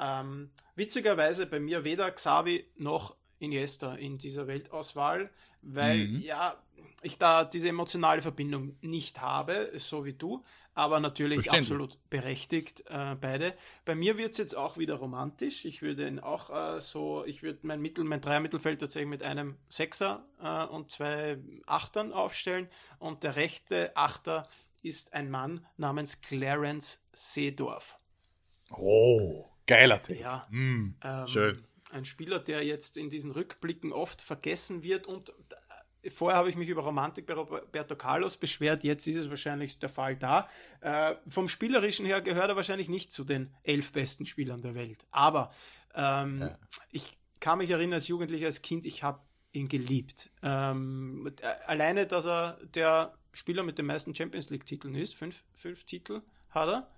Ähm, 0.00 0.50
witzigerweise 0.76 1.46
bei 1.46 1.60
mir 1.60 1.84
weder 1.84 2.10
Xavi 2.10 2.64
noch 2.76 3.14
Iniesta 3.38 3.94
in 3.94 4.18
dieser 4.18 4.46
Weltauswahl, 4.46 5.30
weil 5.62 6.08
mhm. 6.08 6.20
ja, 6.22 6.56
ich 7.02 7.18
da 7.18 7.44
diese 7.44 7.68
emotionale 7.68 8.22
Verbindung 8.22 8.76
nicht 8.80 9.20
habe, 9.20 9.70
so 9.76 10.04
wie 10.04 10.12
du, 10.12 10.42
aber 10.74 11.00
natürlich 11.00 11.50
absolut 11.50 11.98
berechtigt 12.08 12.84
äh, 12.88 13.16
beide. 13.20 13.54
Bei 13.84 13.94
mir 13.94 14.16
wird 14.16 14.32
es 14.32 14.38
jetzt 14.38 14.56
auch 14.56 14.78
wieder 14.78 14.94
romantisch. 14.94 15.64
Ich 15.64 15.82
würde 15.82 16.06
ihn 16.06 16.20
auch 16.20 16.50
äh, 16.50 16.80
so, 16.80 17.24
ich 17.24 17.42
würde 17.42 17.60
mein 17.62 17.80
Mittel, 17.80 18.04
mein 18.04 18.20
Dreier-Mittelfeld 18.20 18.80
tatsächlich 18.80 19.10
mit 19.10 19.22
einem 19.22 19.56
Sechser 19.68 20.26
äh, 20.42 20.64
und 20.66 20.90
zwei 20.90 21.38
Achtern 21.66 22.12
aufstellen 22.12 22.68
und 22.98 23.24
der 23.24 23.36
rechte 23.36 23.96
Achter 23.96 24.48
ist 24.82 25.12
ein 25.12 25.30
Mann 25.30 25.66
namens 25.76 26.22
Clarence 26.22 27.06
Seedorf. 27.12 27.96
Oh, 28.70 29.50
geiler 29.66 30.00
Tipp. 30.00 30.20
Ja, 30.20 30.46
mm, 30.50 30.96
ähm, 31.02 31.26
schön. 31.26 31.62
Ein 31.92 32.04
Spieler, 32.04 32.38
der 32.38 32.64
jetzt 32.64 32.96
in 32.96 33.10
diesen 33.10 33.32
Rückblicken 33.32 33.92
oft 33.92 34.22
vergessen 34.22 34.82
wird 34.82 35.06
und 35.06 35.32
Vorher 36.08 36.38
habe 36.38 36.48
ich 36.48 36.56
mich 36.56 36.68
über 36.68 36.82
Romantik 36.82 37.26
bei 37.26 37.34
Roberto 37.34 37.94
Carlos 37.94 38.38
beschwert, 38.38 38.84
jetzt 38.84 39.06
ist 39.06 39.16
es 39.16 39.28
wahrscheinlich 39.28 39.78
der 39.78 39.90
Fall 39.90 40.16
da. 40.16 40.48
Äh, 40.80 41.16
vom 41.28 41.46
Spielerischen 41.46 42.06
her 42.06 42.22
gehört 42.22 42.48
er 42.48 42.56
wahrscheinlich 42.56 42.88
nicht 42.88 43.12
zu 43.12 43.22
den 43.22 43.54
elf 43.64 43.92
besten 43.92 44.24
Spielern 44.24 44.62
der 44.62 44.74
Welt. 44.74 45.04
Aber 45.10 45.52
ähm, 45.94 46.40
ja. 46.40 46.58
ich 46.90 47.18
kann 47.38 47.58
mich 47.58 47.70
erinnern, 47.70 47.94
als 47.94 48.08
Jugendlicher, 48.08 48.46
als 48.46 48.62
Kind, 48.62 48.86
ich 48.86 49.02
habe 49.02 49.20
ihn 49.52 49.68
geliebt. 49.68 50.30
Ähm, 50.42 51.30
alleine, 51.66 52.06
dass 52.06 52.26
er 52.26 52.58
der 52.62 53.14
Spieler 53.34 53.62
mit 53.62 53.76
den 53.76 53.86
meisten 53.86 54.14
Champions 54.14 54.48
League-Titeln 54.48 54.94
ist, 54.94 55.14
fünf, 55.14 55.44
fünf 55.54 55.84
Titel 55.84 56.22
hat 56.50 56.68
er. 56.68 56.90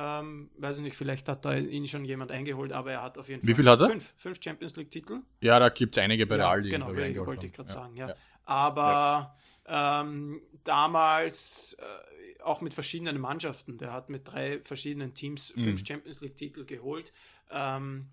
Ähm, 0.00 0.50
weiß 0.58 0.76
ich 0.76 0.84
nicht, 0.84 0.96
vielleicht 0.96 1.28
hat 1.28 1.44
da 1.44 1.54
ihn 1.56 1.88
schon 1.88 2.04
jemand 2.04 2.30
eingeholt, 2.30 2.70
aber 2.70 2.92
er 2.92 3.02
hat 3.02 3.18
auf 3.18 3.28
jeden 3.28 3.40
Fall 3.40 3.48
Wie 3.48 3.54
viel 3.54 3.68
hat 3.68 3.80
er? 3.80 3.88
Fünf, 3.90 4.14
fünf 4.16 4.38
Champions 4.40 4.76
League-Titel. 4.76 5.22
Ja, 5.40 5.58
da 5.58 5.70
gibt 5.70 5.96
es 5.96 6.02
einige 6.02 6.24
bei 6.24 6.36
Real, 6.36 6.62
die 6.62 6.68
Genau, 6.68 6.92
ja, 6.92 7.26
wollte 7.26 7.46
ich 7.46 7.52
gerade 7.52 7.68
ja. 7.68 7.74
sagen, 7.74 7.96
ja. 7.96 8.08
ja. 8.10 8.14
Aber 8.44 9.34
ähm, 9.66 10.40
damals 10.62 11.76
äh, 11.80 12.42
auch 12.42 12.60
mit 12.60 12.74
verschiedenen 12.74 13.20
Mannschaften. 13.20 13.76
Der 13.78 13.92
hat 13.92 14.08
mit 14.08 14.30
drei 14.30 14.60
verschiedenen 14.62 15.14
Teams 15.14 15.54
mhm. 15.56 15.62
fünf 15.62 15.86
Champions 15.86 16.20
League-Titel 16.20 16.64
geholt. 16.64 17.12
Ähm, 17.50 18.06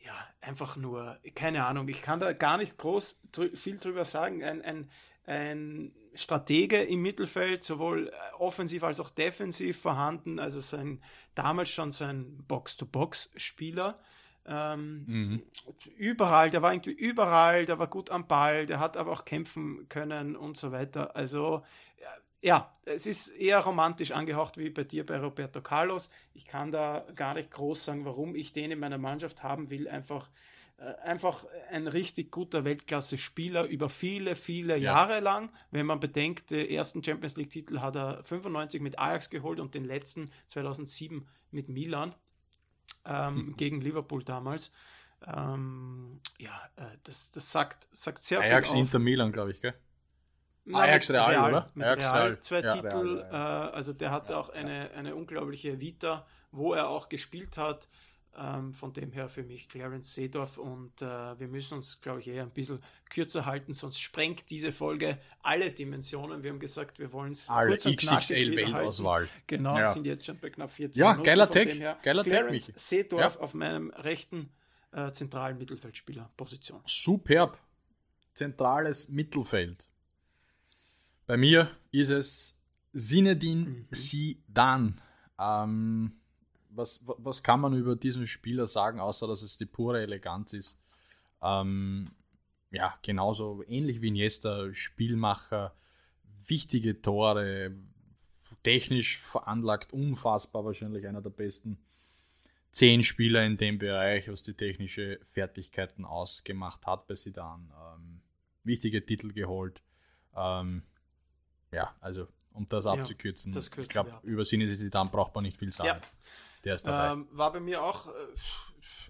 ja, 0.00 0.14
einfach 0.40 0.76
nur, 0.76 1.18
keine 1.34 1.66
Ahnung, 1.66 1.88
ich 1.88 2.00
kann 2.00 2.20
da 2.20 2.32
gar 2.32 2.58
nicht 2.58 2.78
groß 2.78 3.18
drü 3.32 3.56
viel 3.56 3.78
drüber 3.78 4.04
sagen. 4.04 4.44
Ein, 4.44 4.62
ein, 4.62 4.90
ein 5.26 5.92
Stratege 6.18 6.82
im 6.82 7.02
Mittelfeld, 7.02 7.64
sowohl 7.64 8.08
äh, 8.08 8.12
offensiv 8.38 8.84
als 8.84 9.00
auch 9.00 9.10
defensiv 9.10 9.80
vorhanden. 9.80 10.38
Also 10.38 10.60
sein, 10.60 11.02
damals 11.34 11.70
schon 11.70 11.90
sein 11.90 12.44
Box-to-Box-Spieler. 12.48 13.98
Ähm, 14.46 15.04
mhm. 15.06 15.42
Überall, 15.96 16.50
der 16.50 16.62
war 16.62 16.72
irgendwie 16.72 16.92
überall, 16.92 17.66
der 17.66 17.78
war 17.78 17.86
gut 17.86 18.10
am 18.10 18.26
Ball, 18.26 18.66
der 18.66 18.80
hat 18.80 18.96
aber 18.96 19.12
auch 19.12 19.24
kämpfen 19.24 19.88
können 19.88 20.36
und 20.36 20.56
so 20.56 20.72
weiter. 20.72 21.14
Also 21.14 21.62
ja, 22.40 22.72
es 22.84 23.06
ist 23.06 23.28
eher 23.30 23.58
romantisch 23.60 24.12
angehaucht 24.12 24.58
wie 24.58 24.70
bei 24.70 24.84
dir 24.84 25.04
bei 25.04 25.18
Roberto 25.18 25.60
Carlos. 25.60 26.08
Ich 26.34 26.46
kann 26.46 26.70
da 26.70 27.04
gar 27.14 27.34
nicht 27.34 27.50
groß 27.50 27.84
sagen, 27.84 28.04
warum 28.04 28.34
ich 28.34 28.52
den 28.52 28.70
in 28.70 28.78
meiner 28.78 28.98
Mannschaft 28.98 29.42
haben 29.42 29.70
will. 29.70 29.88
Einfach, 29.88 30.28
äh, 30.28 30.30
einfach 30.78 31.44
ein 31.70 31.88
richtig 31.88 32.30
guter 32.30 32.64
Weltklasse-Spieler 32.64 33.64
über 33.64 33.88
viele, 33.88 34.36
viele 34.36 34.74
ja. 34.74 34.94
Jahre 34.94 35.20
lang. 35.20 35.50
Wenn 35.70 35.86
man 35.86 35.98
bedenkt, 35.98 36.52
den 36.52 36.68
ersten 36.68 37.02
Champions 37.02 37.36
League-Titel 37.36 37.80
hat 37.80 37.96
er 37.96 38.22
95 38.22 38.80
mit 38.80 38.98
Ajax 38.98 39.28
geholt 39.28 39.58
und 39.58 39.74
den 39.74 39.84
letzten 39.84 40.30
2007 40.46 41.26
mit 41.50 41.68
Milan 41.68 42.14
ähm, 43.04 43.34
mhm. 43.34 43.56
gegen 43.56 43.80
Liverpool 43.80 44.22
damals. 44.22 44.72
Ähm, 45.26 46.20
ja, 46.38 46.52
äh, 46.76 46.84
das, 47.02 47.32
das 47.32 47.50
sagt, 47.50 47.88
sagt 47.90 48.18
sehr 48.18 48.38
Ajax 48.38 48.70
viel 48.70 48.76
Ajax 48.76 48.86
Inter 48.86 48.98
Milan, 49.00 49.32
glaube 49.32 49.50
ich, 49.50 49.60
gell? 49.60 49.74
Na, 50.64 50.80
Ajax 50.80 51.10
Real, 51.10 51.30
Real, 51.30 51.48
oder? 51.48 51.70
Mit 51.74 51.86
Ajax 51.86 52.02
Real, 52.02 52.22
Real. 52.22 52.40
zwei 52.40 52.60
ja, 52.60 52.74
Titel. 52.74 53.18
Real, 53.18 53.70
äh, 53.70 53.74
also 53.74 53.92
der 53.94 54.10
hatte 54.10 54.34
ja, 54.34 54.38
auch 54.38 54.50
eine, 54.50 54.90
eine 54.92 55.16
unglaubliche 55.16 55.80
Vita, 55.80 56.26
wo 56.52 56.74
er 56.74 56.88
auch 56.88 57.08
gespielt 57.08 57.58
hat. 57.58 57.88
Ähm, 58.36 58.72
von 58.72 58.92
dem 58.92 59.10
her 59.10 59.28
für 59.28 59.42
mich 59.42 59.68
Clarence 59.68 60.14
Seedorf 60.14 60.58
und 60.58 61.02
äh, 61.02 61.06
wir 61.40 61.48
müssen 61.48 61.74
uns, 61.74 62.00
glaube 62.00 62.20
ich, 62.20 62.28
eher 62.28 62.44
ein 62.44 62.50
bisschen 62.50 62.80
kürzer 63.10 63.46
halten, 63.46 63.72
sonst 63.72 63.98
sprengt 64.00 64.48
diese 64.50 64.70
Folge 64.70 65.18
alle 65.42 65.72
Dimensionen. 65.72 66.44
Wir 66.44 66.50
haben 66.50 66.60
gesagt, 66.60 67.00
wir 67.00 67.12
wollen 67.12 67.32
es 67.32 67.48
kurz 67.48 67.86
und 67.86 67.96
XXL 67.96 68.54
Weltauswahl. 68.54 69.28
Genau, 69.48 69.76
ja. 69.76 69.88
sind 69.88 70.06
jetzt 70.06 70.26
schon 70.26 70.38
bei 70.38 70.50
knapp 70.50 70.70
40 70.70 71.00
ja, 71.00 71.10
Minuten. 71.10 71.24
Geiler 71.24 71.50
Tag, 71.50 72.02
geiler 72.02 72.22
Clarence 72.22 72.66
Tag, 72.66 72.78
Seedorf 72.78 73.34
ja. 73.34 73.40
auf 73.40 73.54
meinem 73.54 73.90
rechten 73.90 74.50
äh, 74.92 75.10
zentralen 75.12 75.58
Mittelfeldspieler-Position. 75.58 76.80
Superb. 76.86 77.58
Zentrales 78.34 79.08
Mittelfeld. 79.08 79.88
Bei 81.26 81.36
mir 81.36 81.70
ist 81.90 82.10
es 82.10 82.62
Sinedin 82.92 83.64
mhm. 83.64 83.86
Sidan. 83.90 85.00
Ähm, 85.38 86.17
was, 86.78 87.00
was 87.02 87.42
kann 87.42 87.60
man 87.60 87.74
über 87.74 87.96
diesen 87.96 88.26
Spieler 88.26 88.66
sagen, 88.66 89.00
außer 89.00 89.26
dass 89.26 89.42
es 89.42 89.58
die 89.58 89.66
pure 89.66 90.00
Eleganz 90.00 90.54
ist? 90.54 90.80
Ähm, 91.42 92.10
ja, 92.70 92.98
genauso 93.02 93.62
ähnlich 93.66 94.00
wie 94.00 94.08
Iniesta, 94.08 94.72
Spielmacher, 94.72 95.74
wichtige 96.46 97.02
Tore, 97.02 97.74
technisch 98.62 99.18
veranlagt, 99.18 99.92
unfassbar 99.92 100.64
wahrscheinlich 100.64 101.06
einer 101.06 101.22
der 101.22 101.30
besten 101.30 101.78
zehn 102.70 103.02
Spieler 103.02 103.44
in 103.44 103.56
dem 103.56 103.78
Bereich, 103.78 104.28
was 104.28 104.42
die 104.42 104.54
technische 104.54 105.20
Fertigkeiten 105.24 106.04
ausgemacht 106.04 106.86
hat 106.86 107.06
bei 107.06 107.14
Sidan. 107.14 107.72
Ähm, 107.72 108.20
wichtige 108.64 109.04
Titel 109.04 109.32
geholt. 109.32 109.82
Ähm, 110.36 110.82
ja, 111.72 111.94
also 112.00 112.28
um 112.52 112.66
das 112.68 112.86
abzukürzen. 112.86 113.52
das 113.52 113.70
ich 113.76 113.88
glaube, 113.88 114.18
über 114.22 114.44
Sinne 114.44 114.68
Sidan 114.68 115.10
braucht 115.10 115.34
man 115.34 115.44
nicht 115.44 115.56
viel 115.56 115.72
sagen. 115.72 116.00
Ja. 116.00 116.08
Der 116.64 116.74
ist 116.74 116.86
dabei. 116.86 117.12
Ähm, 117.12 117.28
war 117.30 117.52
bei 117.52 117.60
mir 117.60 117.82
auch 117.82 118.08
äh, 118.08 118.10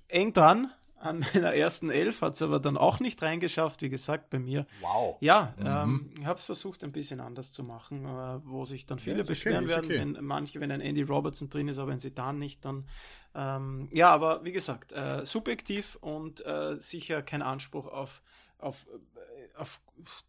eng 0.09 0.33
dran 0.33 0.73
an 1.01 1.21
meiner 1.35 1.55
ersten 1.55 1.91
Elf, 1.91 2.23
hat 2.23 2.35
es 2.35 2.43
aber 2.43 2.59
dann 2.59 2.77
auch 2.77 3.01
nicht 3.01 3.23
reingeschafft, 3.23 3.83
wie 3.83 3.89
gesagt, 3.89 4.31
bei 4.31 4.39
mir. 4.39 4.67
Wow. 4.81 5.17
Ja, 5.21 5.55
mhm. 5.57 5.67
ähm, 5.67 6.11
ich 6.19 6.27
habe 6.27 6.39
es 6.39 6.45
versucht, 6.45 6.83
ein 6.85 6.93
bisschen 6.93 7.21
anders 7.21 7.53
zu 7.53 7.63
machen, 7.63 8.05
äh, 8.05 8.41
wo 8.45 8.65
sich 8.65 8.87
dann 8.87 8.99
viele 8.99 9.19
ja, 9.19 9.25
beschweren 9.25 9.65
okay, 9.65 9.75
werden, 9.75 9.85
okay. 9.85 9.99
wenn 9.99 10.25
manche, 10.25 10.61
wenn 10.61 10.71
ein 10.71 10.81
Andy 10.81 11.03
Robertson 11.03 11.49
drin 11.51 11.69
ist, 11.69 11.79
aber 11.79 11.93
ein 11.93 12.01
Sedan 12.01 12.39
nicht, 12.39 12.65
dann 12.65 12.85
ähm, 13.35 13.89
ja, 13.93 14.11
aber 14.11 14.45
wie 14.45 14.53
gesagt, 14.53 14.93
äh, 14.93 15.25
subjektiv 15.25 15.97
und 16.01 16.45
äh, 16.45 16.75
sicher 16.75 17.23
kein 17.23 17.43
Anspruch 17.43 17.87
auf, 17.87 18.23
auf 18.59 18.87
auf 19.57 19.81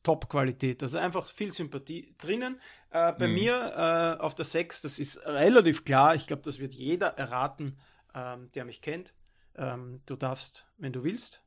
Top-Qualität. 0.04 0.82
Also 0.84 0.98
einfach 0.98 1.26
viel 1.26 1.52
Sympathie 1.54 2.16
drinnen. 2.18 2.60
Äh, 2.90 3.14
bei 3.14 3.28
mhm. 3.28 3.34
mir 3.34 4.18
äh, 4.18 4.22
auf 4.22 4.36
der 4.36 4.46
6, 4.46 4.82
das 4.82 5.00
ist 5.00 5.26
relativ 5.26 5.86
klar. 5.86 6.16
Ich 6.16 6.28
glaube, 6.28 6.42
das 6.44 6.60
wird 6.60 6.74
jeder 6.74 7.18
erraten, 7.18 7.78
ähm, 8.16 8.52
der 8.54 8.66
mich 8.66 8.82
kennt. 8.82 9.14
Ähm, 9.56 10.02
du 10.06 10.16
darfst, 10.16 10.72
wenn 10.78 10.94
du 10.94 11.04
willst. 11.04 11.44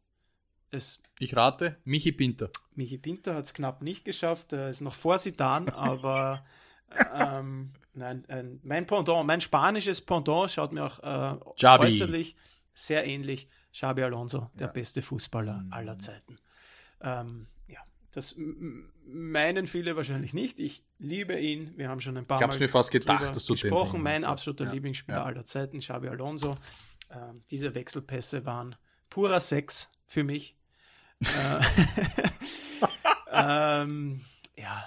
Es 0.71 1.03
ich 1.19 1.37
rate, 1.37 1.77
Michi 1.85 2.13
Pinter. 2.13 2.51
Michi 2.75 2.99
Pinter 2.99 3.35
hat 3.35 3.45
es 3.45 3.55
knapp 3.55 3.83
nicht 3.83 4.05
geschafft. 4.05 4.53
Er 4.53 4.71
ist 4.71 4.81
noch 4.81 4.95
vor 4.95 5.19
Sidan, 5.19 5.69
aber 5.71 6.45
ähm, 7.15 7.73
nein, 7.95 8.25
ein, 8.29 8.61
mein 8.63 8.87
Pendant, 8.87 9.27
mein 9.27 9.41
spanisches 9.41 10.01
Pendant 10.01 10.51
schaut 10.51 10.73
mir 10.73 10.85
auch 10.85 10.99
äh, 11.01 11.67
äußerlich 11.67 12.37
sehr 12.75 13.07
ähnlich. 13.07 13.49
Xabi 13.73 14.03
Alonso, 14.03 14.51
der 14.55 14.67
ja. 14.67 14.73
beste 14.73 15.03
Fußballer 15.03 15.63
mhm. 15.63 15.73
aller 15.73 15.99
Zeiten. 15.99 16.37
Ähm, 17.01 17.47
das 18.13 18.37
meinen 19.07 19.67
viele 19.67 19.97
wahrscheinlich 19.97 20.35
nicht. 20.35 20.61
Ich 20.61 20.85
liebe 20.99 21.39
ihn. 21.39 21.73
Wir 21.77 21.89
haben 21.89 22.01
schon 22.01 22.17
ein 22.17 22.27
paar 22.27 22.41
ich 22.41 22.47
Mal 22.47 22.59
mir 22.59 22.69
fast 22.69 22.91
gedacht, 22.91 23.35
dass 23.35 23.47
du 23.47 23.55
gesprochen. 23.55 23.99
Den 23.99 24.03
mein 24.03 24.25
absoluter 24.25 24.67
ja. 24.67 24.73
Lieblingsspieler 24.73 25.19
ja. 25.19 25.25
aller 25.25 25.47
Zeiten, 25.47 25.79
Xabi 25.79 26.09
Alonso. 26.09 26.55
Ähm, 27.11 27.43
diese 27.51 27.75
Wechselpässe 27.75 28.45
waren 28.45 28.77
purer 29.09 29.41
Sex 29.41 29.91
für 30.07 30.25
mich. 30.25 30.57
Äh, 31.21 31.65
ähm, 33.33 34.21
ja, 34.57 34.85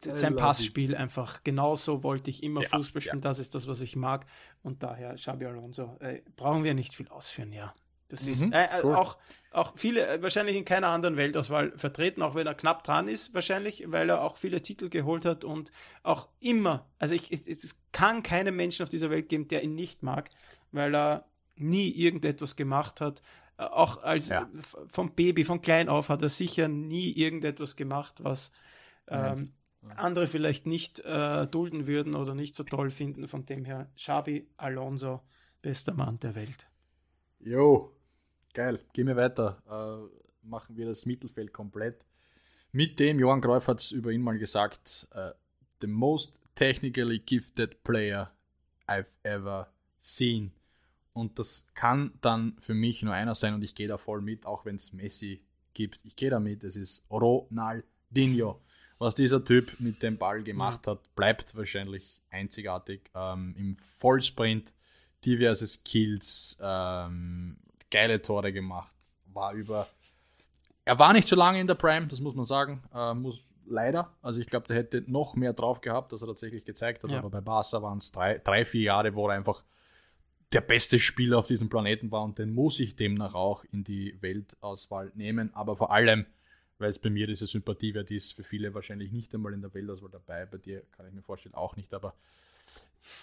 sein 0.00 0.36
Passspiel 0.36 0.94
einfach 0.94 1.42
genauso 1.42 2.04
wollte 2.04 2.30
ich 2.30 2.42
immer 2.44 2.62
ja, 2.62 2.68
Fußball 2.68 3.02
spielen. 3.02 3.16
Ja. 3.16 3.22
Das 3.22 3.40
ist 3.40 3.54
das, 3.56 3.66
was 3.66 3.80
ich 3.82 3.96
mag. 3.96 4.26
Und 4.62 4.84
daher 4.84 5.14
Xabi 5.14 5.46
Alonso 5.46 5.96
äh, 5.98 6.22
brauchen 6.36 6.62
wir 6.62 6.74
nicht 6.74 6.94
viel 6.94 7.08
ausführen, 7.08 7.52
ja. 7.52 7.74
Das 8.10 8.24
mhm, 8.24 8.30
ist 8.30 8.52
äh, 8.52 8.64
äh, 8.64 8.68
cool. 8.84 8.94
auch, 8.94 9.16
auch 9.52 9.72
viele, 9.76 10.06
äh, 10.06 10.22
wahrscheinlich 10.22 10.56
in 10.56 10.64
keiner 10.64 10.88
anderen 10.88 11.16
Weltauswahl 11.16 11.72
vertreten, 11.76 12.22
auch 12.22 12.34
wenn 12.34 12.46
er 12.46 12.54
knapp 12.54 12.84
dran 12.84 13.08
ist, 13.08 13.34
wahrscheinlich, 13.34 13.84
weil 13.86 14.10
er 14.10 14.22
auch 14.22 14.36
viele 14.36 14.62
Titel 14.62 14.88
geholt 14.88 15.24
hat 15.24 15.44
und 15.44 15.72
auch 16.02 16.28
immer, 16.40 16.86
also 16.98 17.14
ich, 17.14 17.32
es, 17.32 17.46
es 17.46 17.82
kann 17.92 18.22
keinen 18.22 18.54
Menschen 18.54 18.82
auf 18.82 18.88
dieser 18.88 19.10
Welt 19.10 19.28
geben, 19.28 19.48
der 19.48 19.62
ihn 19.62 19.74
nicht 19.74 20.02
mag, 20.02 20.30
weil 20.72 20.94
er 20.94 21.24
nie 21.56 21.90
irgendetwas 21.90 22.56
gemacht 22.56 23.00
hat. 23.00 23.22
Äh, 23.58 23.64
auch 23.64 24.02
als 24.02 24.28
ja. 24.28 24.48
vom 24.88 25.14
Baby, 25.14 25.44
von 25.44 25.62
klein 25.62 25.88
auf 25.88 26.08
hat 26.08 26.22
er 26.22 26.28
sicher 26.28 26.68
nie 26.68 27.12
irgendetwas 27.12 27.76
gemacht, 27.76 28.16
was 28.22 28.52
ähm, 29.08 29.52
andere 29.96 30.26
vielleicht 30.26 30.66
nicht 30.66 31.00
äh, 31.00 31.46
dulden 31.46 31.86
würden 31.86 32.14
oder 32.14 32.34
nicht 32.34 32.54
so 32.54 32.64
toll 32.64 32.90
finden. 32.90 33.28
Von 33.28 33.46
dem 33.46 33.64
her, 33.64 33.90
Xabi 33.96 34.48
Alonso, 34.56 35.22
bester 35.62 35.94
Mann 35.94 36.18
der 36.20 36.34
Welt. 36.34 36.66
Jo, 37.40 37.92
Geil, 38.52 38.80
gehen 38.92 39.06
wir 39.06 39.16
weiter. 39.16 39.62
Äh, 39.68 40.46
machen 40.46 40.76
wir 40.76 40.86
das 40.86 41.06
Mittelfeld 41.06 41.52
komplett. 41.52 42.04
Mit 42.72 42.98
dem, 42.98 43.18
Johann 43.18 43.40
Greuf 43.40 43.68
hat 43.68 43.80
es 43.80 43.90
über 43.90 44.10
ihn 44.10 44.22
mal 44.22 44.38
gesagt, 44.38 45.08
uh, 45.14 45.30
the 45.80 45.86
most 45.86 46.40
technically 46.54 47.18
gifted 47.18 47.82
player 47.82 48.30
I've 48.86 49.06
ever 49.22 49.72
seen. 49.98 50.52
Und 51.12 51.38
das 51.38 51.66
kann 51.74 52.12
dann 52.20 52.56
für 52.60 52.74
mich 52.74 53.02
nur 53.02 53.14
einer 53.14 53.34
sein 53.34 53.54
und 53.54 53.64
ich 53.64 53.74
gehe 53.74 53.88
da 53.88 53.98
voll 53.98 54.20
mit, 54.20 54.46
auch 54.46 54.64
wenn 54.64 54.76
es 54.76 54.92
Messi 54.92 55.42
gibt. 55.74 56.04
Ich 56.04 56.16
gehe 56.16 56.30
da 56.30 56.38
mit, 56.38 56.62
es 56.62 56.76
ist 56.76 57.04
Ronaldinho. 57.10 58.60
Was 58.98 59.14
dieser 59.14 59.44
Typ 59.44 59.80
mit 59.80 60.02
dem 60.02 60.18
Ball 60.18 60.42
gemacht 60.42 60.86
hat, 60.86 61.14
bleibt 61.14 61.56
wahrscheinlich 61.56 62.22
einzigartig. 62.30 63.10
Ähm, 63.14 63.54
Im 63.56 63.74
Vollsprint, 63.74 64.74
diverse 65.24 65.66
Skills, 65.66 66.58
ähm, 66.60 67.56
geile 67.90 68.22
Tore 68.22 68.52
gemacht. 68.52 68.94
War 69.26 69.52
über. 69.54 69.86
Er 70.84 70.98
war 70.98 71.12
nicht 71.12 71.28
so 71.28 71.36
lange 71.36 71.60
in 71.60 71.66
der 71.66 71.74
Prime, 71.74 72.06
das 72.06 72.20
muss 72.20 72.34
man 72.34 72.44
sagen. 72.44 72.82
Äh, 72.94 73.14
muss 73.14 73.44
leider. 73.66 74.12
Also 74.22 74.40
ich 74.40 74.46
glaube, 74.46 74.66
der 74.66 74.76
hätte 74.76 75.04
noch 75.06 75.36
mehr 75.36 75.52
drauf 75.52 75.80
gehabt, 75.80 76.12
dass 76.12 76.22
er 76.22 76.28
tatsächlich 76.28 76.64
gezeigt 76.64 77.02
hat. 77.04 77.10
Ja. 77.10 77.18
Aber 77.18 77.30
bei 77.30 77.40
Barca 77.40 77.82
waren 77.82 77.98
es 77.98 78.12
drei, 78.12 78.38
drei, 78.38 78.64
vier 78.64 78.82
Jahre, 78.82 79.14
wo 79.14 79.28
er 79.28 79.34
einfach 79.34 79.64
der 80.52 80.60
beste 80.60 80.98
Spieler 80.98 81.38
auf 81.38 81.46
diesem 81.46 81.68
Planeten 81.68 82.10
war 82.10 82.24
und 82.24 82.38
den 82.38 82.52
muss 82.52 82.80
ich 82.80 82.96
demnach 82.96 83.34
auch 83.34 83.64
in 83.70 83.84
die 83.84 84.16
Weltauswahl 84.20 85.12
nehmen. 85.14 85.54
Aber 85.54 85.76
vor 85.76 85.92
allem, 85.92 86.26
weil 86.78 86.90
es 86.90 86.98
bei 86.98 87.08
mir 87.08 87.26
diese 87.28 87.46
Sympathie 87.46 87.94
wert 87.94 88.10
ist, 88.10 88.32
für 88.32 88.42
viele 88.42 88.74
wahrscheinlich 88.74 89.12
nicht 89.12 89.32
einmal 89.32 89.52
in 89.52 89.60
der 89.60 89.72
Weltauswahl 89.72 90.10
dabei. 90.10 90.46
Bei 90.46 90.58
dir 90.58 90.82
kann 90.90 91.06
ich 91.06 91.12
mir 91.12 91.22
vorstellen, 91.22 91.54
auch 91.54 91.76
nicht. 91.76 91.94
Aber 91.94 92.14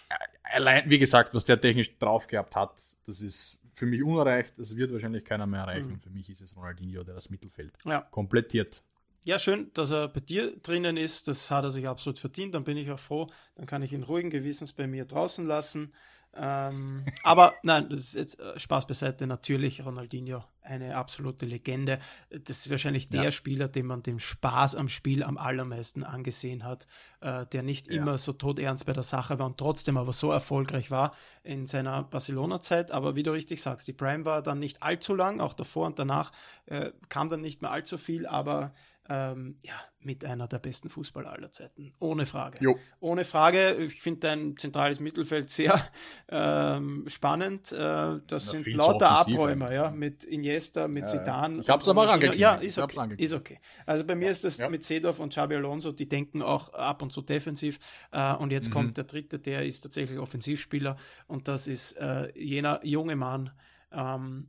äh, 0.09 0.15
allein, 0.43 0.89
wie 0.89 0.99
gesagt, 0.99 1.33
was 1.33 1.43
der 1.43 1.59
technisch 1.59 1.97
drauf 1.99 2.27
gehabt 2.27 2.55
hat, 2.55 2.81
das 3.05 3.19
ist 3.19 3.57
für 3.77 3.85
mich 3.85 4.01
unerreicht. 4.01 4.57
Das 4.57 4.75
wird 4.75 4.91
wahrscheinlich 4.91 5.23
keiner 5.23 5.45
mehr 5.45 5.61
erreichen. 5.61 5.91
Mhm. 5.91 5.99
Für 5.99 6.09
mich 6.09 6.29
ist 6.29 6.41
es 6.41 6.55
Ronaldinho, 6.55 7.03
der 7.03 7.13
das 7.13 7.29
Mittelfeld 7.29 7.73
ja. 7.85 8.01
komplettiert. 8.01 8.83
Ja, 9.23 9.37
schön, 9.37 9.71
dass 9.73 9.91
er 9.91 10.07
bei 10.07 10.19
dir 10.19 10.57
drinnen 10.57 10.97
ist. 10.97 11.27
Das 11.27 11.51
hat 11.51 11.63
er 11.63 11.69
sich 11.69 11.87
absolut 11.87 12.17
verdient. 12.17 12.55
Dann 12.55 12.63
bin 12.63 12.75
ich 12.75 12.89
auch 12.89 12.99
froh. 12.99 13.27
Dann 13.55 13.67
kann 13.67 13.83
ich 13.83 13.93
ihn 13.93 14.01
ruhigen 14.01 14.31
Gewissens 14.31 14.73
bei 14.73 14.87
mir 14.87 15.05
draußen 15.05 15.45
lassen. 15.45 15.93
Ähm, 16.35 17.05
aber 17.23 17.55
nein, 17.63 17.89
das 17.89 17.99
ist 17.99 18.15
jetzt 18.15 18.39
äh, 18.39 18.57
Spaß 18.59 18.87
beiseite. 18.87 19.27
Natürlich 19.27 19.85
Ronaldinho, 19.85 20.43
eine 20.61 20.95
absolute 20.95 21.45
Legende. 21.45 21.99
Das 22.29 22.57
ist 22.57 22.69
wahrscheinlich 22.69 23.09
der 23.09 23.25
ja. 23.25 23.31
Spieler, 23.31 23.67
dem 23.67 23.87
man 23.87 24.03
den 24.03 24.19
Spaß 24.19 24.75
am 24.75 24.89
Spiel 24.89 25.23
am 25.23 25.37
allermeisten 25.37 26.03
angesehen 26.03 26.63
hat, 26.63 26.87
äh, 27.21 27.45
der 27.47 27.63
nicht 27.63 27.87
ja. 27.87 27.97
immer 27.97 28.17
so 28.17 28.33
todernst 28.33 28.85
bei 28.85 28.93
der 28.93 29.03
Sache 29.03 29.39
war 29.39 29.47
und 29.47 29.57
trotzdem 29.57 29.97
aber 29.97 30.13
so 30.13 30.31
erfolgreich 30.31 30.91
war 30.91 31.15
in 31.43 31.65
seiner 31.65 32.03
Barcelona-Zeit. 32.03 32.91
Aber 32.91 33.15
wie 33.15 33.23
du 33.23 33.31
richtig 33.31 33.61
sagst, 33.61 33.87
die 33.87 33.93
Prime 33.93 34.25
war 34.25 34.41
dann 34.41 34.59
nicht 34.59 34.83
allzu 34.83 35.15
lang, 35.15 35.39
auch 35.39 35.53
davor 35.53 35.87
und 35.87 35.99
danach 35.99 36.31
äh, 36.65 36.91
kam 37.09 37.29
dann 37.29 37.41
nicht 37.41 37.61
mehr 37.61 37.71
allzu 37.71 37.97
viel, 37.97 38.27
aber 38.27 38.73
ähm, 39.09 39.57
ja, 39.63 39.75
mit 39.99 40.23
einer 40.23 40.47
der 40.47 40.59
besten 40.59 40.89
Fußballer 40.89 41.31
aller 41.31 41.51
Zeiten. 41.51 41.93
Ohne 41.99 42.25
Frage. 42.25 42.57
Jo. 42.61 42.77
Ohne 42.99 43.23
Frage. 43.23 43.75
Ich 43.75 44.01
finde 44.01 44.21
dein 44.21 44.57
zentrales 44.57 44.99
Mittelfeld 44.99 45.49
sehr 45.49 45.89
ähm, 46.29 47.05
spannend. 47.07 47.71
Äh, 47.71 47.75
das 47.75 48.21
Na, 48.29 48.39
sind 48.59 48.67
lauter 48.75 49.11
Abräumer, 49.11 49.71
ja, 49.71 49.91
mit 49.91 50.23
Iniesta, 50.23 50.87
mit 50.87 51.03
ja, 51.03 51.05
Zidane. 51.07 51.59
Ich 51.59 51.69
habe 51.69 51.81
es 51.81 51.87
aber 51.87 52.09
angekündigt. 52.09 52.41
Ja, 52.41 52.55
ist 52.55 52.77
okay. 52.77 53.15
ist 53.17 53.33
okay. 53.33 53.59
Also 53.85 54.05
bei 54.05 54.15
mir 54.15 54.31
ist 54.31 54.43
das 54.43 54.57
ja. 54.57 54.69
mit 54.69 54.83
Seedorf 54.83 55.19
und 55.19 55.29
Xabi 55.29 55.55
Alonso, 55.55 55.91
die 55.91 56.07
denken 56.07 56.41
auch 56.41 56.73
ab 56.73 57.01
und 57.01 57.11
zu 57.11 57.21
defensiv. 57.21 57.79
Äh, 58.11 58.33
und 58.35 58.51
jetzt 58.51 58.69
mhm. 58.69 58.73
kommt 58.73 58.97
der 58.97 59.05
dritte, 59.05 59.39
der 59.39 59.65
ist 59.65 59.81
tatsächlich 59.81 60.19
Offensivspieler 60.19 60.95
und 61.27 61.47
das 61.47 61.67
ist 61.67 61.93
äh, 61.93 62.31
jener 62.37 62.79
junge 62.83 63.15
Mann, 63.15 63.51
ähm, 63.91 64.47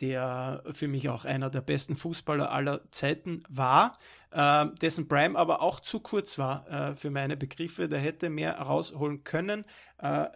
der 0.00 0.62
für 0.70 0.88
mich 0.88 1.08
auch 1.08 1.24
einer 1.24 1.50
der 1.50 1.60
besten 1.60 1.96
Fußballer 1.96 2.50
aller 2.50 2.90
Zeiten 2.90 3.42
war, 3.48 3.96
äh, 4.30 4.66
dessen 4.80 5.08
Prime 5.08 5.38
aber 5.38 5.62
auch 5.62 5.80
zu 5.80 6.00
kurz 6.00 6.38
war 6.38 6.68
äh, 6.68 6.96
für 6.96 7.10
meine 7.10 7.36
Begriffe. 7.36 7.88
Der 7.88 8.00
hätte 8.00 8.30
mehr 8.30 8.58
rausholen 8.58 9.24
können. 9.24 9.64
Äh, 9.98 10.26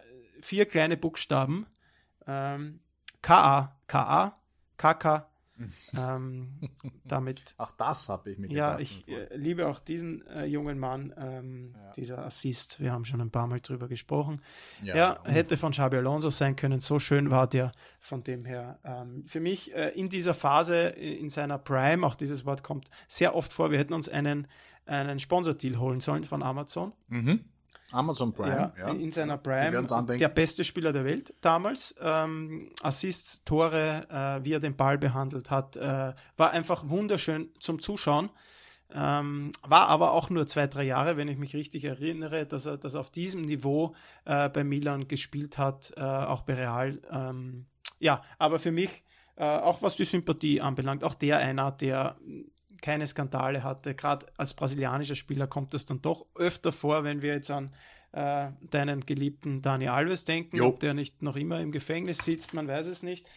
vier 0.41 0.65
kleine 0.65 0.97
Buchstaben. 0.97 1.67
Ähm, 2.27 2.79
K-A, 3.21 3.75
K-A, 3.87 4.39
KK, 4.77 5.27
ähm, 5.97 6.49
damit. 7.03 7.55
Auch 7.57 7.71
das 7.71 8.09
habe 8.09 8.31
ich 8.31 8.37
mir 8.37 8.51
Ja, 8.51 8.79
ich 8.79 9.07
äh, 9.07 9.35
liebe 9.35 9.67
auch 9.67 9.79
diesen 9.79 10.25
äh, 10.27 10.45
jungen 10.45 10.79
Mann, 10.79 11.13
ähm, 11.17 11.73
ja. 11.75 11.93
dieser 11.93 12.25
Assist. 12.25 12.79
Wir 12.79 12.91
haben 12.91 13.05
schon 13.05 13.21
ein 13.21 13.31
paar 13.31 13.47
Mal 13.47 13.59
drüber 13.59 13.87
gesprochen. 13.87 14.41
Ja, 14.81 14.95
ja 14.95 15.23
hätte 15.23 15.57
von 15.57 15.71
Xabi 15.71 15.97
Alonso 15.97 16.29
sein 16.29 16.55
können. 16.55 16.79
So 16.79 16.99
schön 16.99 17.31
war 17.31 17.47
der 17.47 17.71
von 17.99 18.23
dem 18.23 18.45
her. 18.45 18.79
Ähm, 18.83 19.23
für 19.27 19.39
mich 19.39 19.73
äh, 19.73 19.89
in 19.89 20.09
dieser 20.09 20.33
Phase, 20.33 20.87
in 20.87 21.29
seiner 21.29 21.57
Prime, 21.57 22.05
auch 22.05 22.15
dieses 22.15 22.45
Wort 22.45 22.63
kommt 22.63 22.89
sehr 23.07 23.35
oft 23.35 23.53
vor. 23.53 23.71
Wir 23.71 23.79
hätten 23.79 23.93
uns 23.93 24.09
einen, 24.09 24.47
einen 24.85 25.19
Sponsor-Deal 25.19 25.79
holen 25.79 25.99
sollen 25.99 26.23
von 26.23 26.43
Amazon. 26.43 26.93
Mhm. 27.07 27.45
Amazon 27.91 28.33
Prime, 28.33 28.73
ja, 28.77 28.87
ja. 28.87 28.93
In 28.93 29.11
seiner 29.11 29.37
Prime. 29.37 29.85
Der 30.17 30.29
beste 30.29 30.63
Spieler 30.63 30.91
der 30.91 31.05
Welt 31.05 31.33
damals. 31.41 31.95
Ähm, 32.01 32.71
Assists, 32.81 33.43
Tore, 33.43 34.07
äh, 34.09 34.43
wie 34.43 34.53
er 34.53 34.59
den 34.59 34.75
Ball 34.75 34.97
behandelt 34.97 35.51
hat, 35.51 35.77
äh, 35.77 36.13
war 36.37 36.51
einfach 36.51 36.89
wunderschön 36.89 37.49
zum 37.59 37.81
Zuschauen. 37.81 38.29
Ähm, 38.93 39.51
war 39.63 39.87
aber 39.89 40.11
auch 40.13 40.29
nur 40.29 40.47
zwei, 40.47 40.67
drei 40.67 40.83
Jahre, 40.83 41.17
wenn 41.17 41.27
ich 41.27 41.37
mich 41.37 41.55
richtig 41.55 41.83
erinnere, 41.85 42.45
dass 42.45 42.65
er, 42.65 42.77
dass 42.77 42.93
er 42.93 43.01
auf 43.01 43.09
diesem 43.09 43.41
Niveau 43.41 43.95
äh, 44.25 44.47
bei 44.49 44.63
Milan 44.63 45.07
gespielt 45.07 45.57
hat, 45.57 45.93
äh, 45.97 46.01
auch 46.01 46.41
bei 46.41 46.53
Real. 46.53 46.99
Ähm, 47.11 47.65
ja, 47.99 48.21
aber 48.37 48.59
für 48.59 48.71
mich, 48.71 49.03
äh, 49.35 49.43
auch 49.43 49.81
was 49.81 49.95
die 49.95 50.05
Sympathie 50.05 50.61
anbelangt, 50.61 51.03
auch 51.03 51.15
der 51.15 51.39
einer, 51.39 51.71
der 51.71 52.17
keine 52.81 53.07
Skandale 53.07 53.63
hatte. 53.63 53.95
Gerade 53.95 54.25
als 54.37 54.53
brasilianischer 54.53 55.15
Spieler 55.15 55.47
kommt 55.47 55.73
es 55.73 55.85
dann 55.85 56.01
doch 56.01 56.25
öfter 56.35 56.71
vor, 56.71 57.03
wenn 57.03 57.21
wir 57.21 57.33
jetzt 57.33 57.51
an 57.51 57.71
äh, 58.11 58.51
deinen 58.69 59.05
geliebten 59.05 59.61
Dani 59.61 59.87
Alves 59.87 60.25
denken, 60.25 60.57
jo. 60.57 60.67
ob 60.67 60.79
der 60.79 60.93
nicht 60.93 61.21
noch 61.21 61.35
immer 61.35 61.59
im 61.59 61.71
Gefängnis 61.71 62.19
sitzt, 62.19 62.53
man 62.53 62.67
weiß 62.67 62.87
es 62.87 63.03
nicht. 63.03 63.27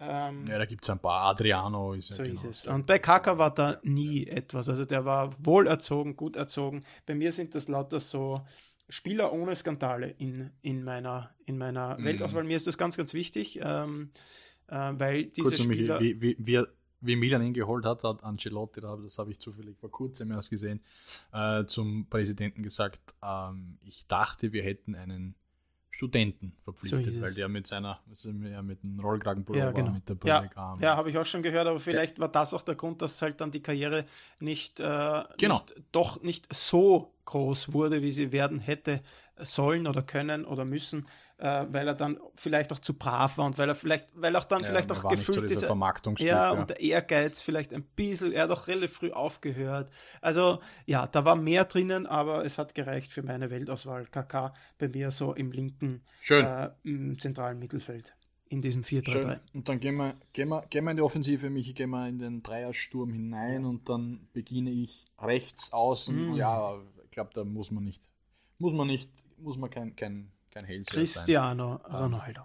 Ähm, 0.00 0.44
ja, 0.48 0.58
da 0.58 0.64
gibt 0.64 0.84
es 0.84 0.90
ein 0.90 1.00
paar. 1.00 1.22
Adriano 1.30 1.92
ist 1.92 2.08
So 2.08 2.22
ja 2.22 2.32
ist 2.32 2.40
genau 2.40 2.50
es. 2.50 2.66
Und 2.68 2.86
bei 2.86 3.00
Kaka 3.00 3.36
war 3.36 3.52
da 3.52 3.80
nie 3.82 4.26
etwas. 4.26 4.68
Also 4.68 4.84
der 4.84 5.04
war 5.04 5.32
wohlerzogen, 5.44 6.16
gut 6.16 6.36
erzogen. 6.36 6.84
Bei 7.04 7.14
mir 7.14 7.32
sind 7.32 7.54
das 7.54 7.66
lauter 7.66 7.98
so 7.98 8.40
Spieler 8.88 9.32
ohne 9.32 9.54
Skandale 9.56 10.10
in, 10.18 10.50
in 10.62 10.84
meiner, 10.84 11.30
in 11.46 11.58
meiner 11.58 11.98
mhm. 11.98 12.04
Weltauswahl. 12.04 12.44
Mir 12.44 12.56
ist 12.56 12.66
das 12.66 12.78
ganz, 12.78 12.96
ganz 12.96 13.12
wichtig, 13.12 13.58
ähm, 13.62 14.10
äh, 14.68 14.74
weil 14.74 15.24
diese 15.26 15.50
Kurz, 15.50 15.62
Spieler. 15.62 16.00
Wie, 16.00 16.20
wie, 16.22 16.36
wie, 16.38 16.62
wie 17.00 17.16
Milan 17.16 17.42
ihn 17.42 17.54
geholt 17.54 17.84
hat, 17.84 18.02
hat 18.04 18.24
Ancelotti, 18.24 18.80
das 18.80 19.18
habe 19.18 19.30
ich 19.30 19.38
zufällig 19.38 19.78
vor 19.78 19.90
kurzem 19.90 20.30
erst 20.32 20.50
gesehen, 20.50 20.80
äh, 21.32 21.64
zum 21.66 22.06
Präsidenten 22.08 22.62
gesagt, 22.62 23.14
ähm, 23.22 23.78
ich 23.82 24.06
dachte, 24.06 24.52
wir 24.52 24.62
hätten 24.62 24.94
einen 24.94 25.34
Studenten 25.90 26.52
verpflichtet, 26.62 27.14
so 27.14 27.20
weil 27.22 27.34
der 27.34 27.48
mit 27.48 27.66
seiner, 27.66 28.00
ja, 28.44 28.62
mit 28.62 28.82
dem 28.82 29.00
Rollkragenpullover, 29.00 29.66
ja, 29.66 29.72
genau. 29.72 29.90
mit 29.90 30.08
der 30.08 30.14
Brille 30.14 30.50
ja, 30.54 30.76
Ja, 30.80 30.96
habe 30.96 31.10
ich 31.10 31.18
auch 31.18 31.26
schon 31.26 31.42
gehört, 31.42 31.66
aber 31.66 31.80
vielleicht 31.80 32.20
war 32.20 32.28
das 32.28 32.54
auch 32.54 32.62
der 32.62 32.74
Grund, 32.74 33.02
dass 33.02 33.20
halt 33.22 33.40
dann 33.40 33.50
die 33.50 33.62
Karriere 33.62 34.04
nicht, 34.38 34.80
äh, 34.80 35.24
genau. 35.38 35.54
nicht 35.54 35.74
doch 35.90 36.22
nicht 36.22 36.54
so 36.54 37.14
groß 37.24 37.72
wurde, 37.72 38.02
wie 38.02 38.10
sie 38.10 38.32
werden 38.32 38.60
hätte 38.60 39.02
sollen 39.38 39.86
oder 39.86 40.02
können 40.02 40.44
oder 40.44 40.64
müssen 40.64 41.06
äh, 41.38 41.66
weil 41.70 41.86
er 41.86 41.94
dann 41.94 42.18
vielleicht 42.34 42.72
auch 42.72 42.80
zu 42.80 42.94
brav 42.94 43.38
war 43.38 43.46
und 43.46 43.58
weil 43.58 43.68
er 43.68 43.74
vielleicht, 43.74 44.08
weil 44.14 44.34
auch 44.36 44.44
dann 44.44 44.60
ja, 44.60 44.66
vielleicht 44.66 44.90
auch 44.90 45.08
gefühlt 45.08 45.50
ist. 45.50 45.62
Ja, 46.18 46.52
ja, 46.52 46.60
und 46.60 46.70
der 46.70 46.80
Ehrgeiz 46.80 47.42
vielleicht 47.42 47.72
ein 47.72 47.84
bisschen, 47.84 48.32
er 48.32 48.44
hat 48.44 48.50
auch 48.50 48.66
relativ 48.66 48.92
früh 48.92 49.12
aufgehört. 49.12 49.90
Also 50.20 50.58
ja, 50.86 51.06
da 51.06 51.24
war 51.24 51.36
mehr 51.36 51.64
drinnen, 51.64 52.06
aber 52.06 52.44
es 52.44 52.58
hat 52.58 52.74
gereicht 52.74 53.12
für 53.12 53.22
meine 53.22 53.50
Weltauswahl. 53.50 54.06
KK 54.06 54.52
bei 54.78 54.88
mir 54.88 55.10
so 55.10 55.32
im 55.34 55.52
linken 55.52 56.02
äh, 56.28 56.70
im 56.82 57.18
zentralen 57.18 57.58
Mittelfeld 57.58 58.14
in 58.48 58.62
diesem 58.62 58.82
4-3-3. 58.82 59.40
Und 59.54 59.68
dann 59.68 59.78
gehen 59.78 59.96
wir, 59.96 60.16
gehen, 60.32 60.48
wir, 60.48 60.64
gehen 60.70 60.84
wir 60.84 60.90
in 60.90 60.96
die 60.96 61.02
Offensive, 61.02 61.50
Michi, 61.50 61.74
gehen 61.74 61.90
wir 61.90 62.08
in 62.08 62.18
den 62.18 62.42
Dreiersturm 62.42 63.12
hinein 63.12 63.64
und 63.64 63.88
dann 63.88 64.26
beginne 64.32 64.70
ich 64.70 65.04
rechts 65.20 65.72
außen. 65.72 66.32
Mm. 66.32 66.34
Ja, 66.34 66.80
ich 67.04 67.10
glaube, 67.10 67.30
da 67.34 67.44
muss 67.44 67.70
man 67.70 67.84
nicht, 67.84 68.10
muss 68.58 68.72
man 68.72 68.86
nicht, 68.86 69.10
muss 69.38 69.58
man 69.58 69.70
kein, 69.70 69.94
kein 69.96 70.32
kein 70.50 70.64
Hellseher 70.64 70.94
Cristiano 70.94 71.80
sein. 71.82 71.96
Ronaldo. 71.96 72.42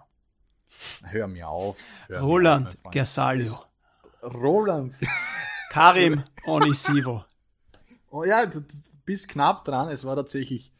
Hör 1.02 1.26
mir 1.26 1.48
auf. 1.48 1.76
Hör 2.08 2.20
Roland 2.20 2.76
Gersalio. 2.90 3.54
Roland. 4.22 4.94
Karim 5.70 6.22
Onisivo. 6.46 7.24
Oh 8.10 8.24
ja, 8.24 8.46
du, 8.46 8.60
du, 8.60 8.74
bist 9.04 9.28
knapp 9.28 9.64
dran. 9.64 9.88
Es 9.88 10.04
war 10.04 10.16
tatsächlich 10.16 10.72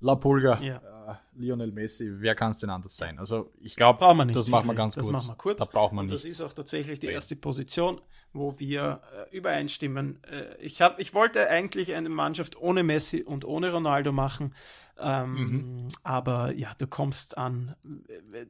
La 0.00 0.14
Pulga, 0.14 0.60
ja. 0.60 0.80
Äh, 1.06 1.14
Lionel 1.36 1.72
Messi. 1.72 2.10
Wer 2.18 2.34
kann 2.34 2.50
es 2.50 2.58
denn 2.58 2.70
anders 2.70 2.96
sein? 2.96 3.18
Also 3.18 3.52
ich 3.60 3.76
glaube, 3.76 4.00
das 4.32 4.48
machen 4.48 4.66
wir 4.66 4.74
ganz 4.74 4.94
das 4.94 5.06
kurz. 5.06 5.12
Machen 5.12 5.28
wir 5.28 5.36
kurz. 5.36 5.58
Da 5.58 5.64
braucht 5.66 5.92
man 5.92 6.06
Und 6.06 6.12
das 6.12 6.24
ist 6.24 6.40
auch 6.40 6.52
tatsächlich 6.52 6.98
die 6.98 7.08
erste 7.08 7.36
Position, 7.36 8.00
wo 8.32 8.58
wir 8.58 9.00
äh, 9.30 9.36
übereinstimmen. 9.36 10.18
Äh, 10.24 10.56
ich, 10.58 10.80
hab, 10.82 10.98
ich 10.98 11.14
wollte 11.14 11.48
eigentlich 11.48 11.94
eine 11.94 12.08
Mannschaft 12.08 12.56
ohne 12.56 12.82
Messi 12.82 13.22
und 13.22 13.44
ohne 13.44 13.72
Ronaldo 13.72 14.12
machen. 14.12 14.54
Ähm, 14.98 15.34
mhm. 15.34 15.88
Aber 16.02 16.54
ja, 16.54 16.72
du 16.78 16.86
kommst 16.86 17.36
an, 17.36 17.76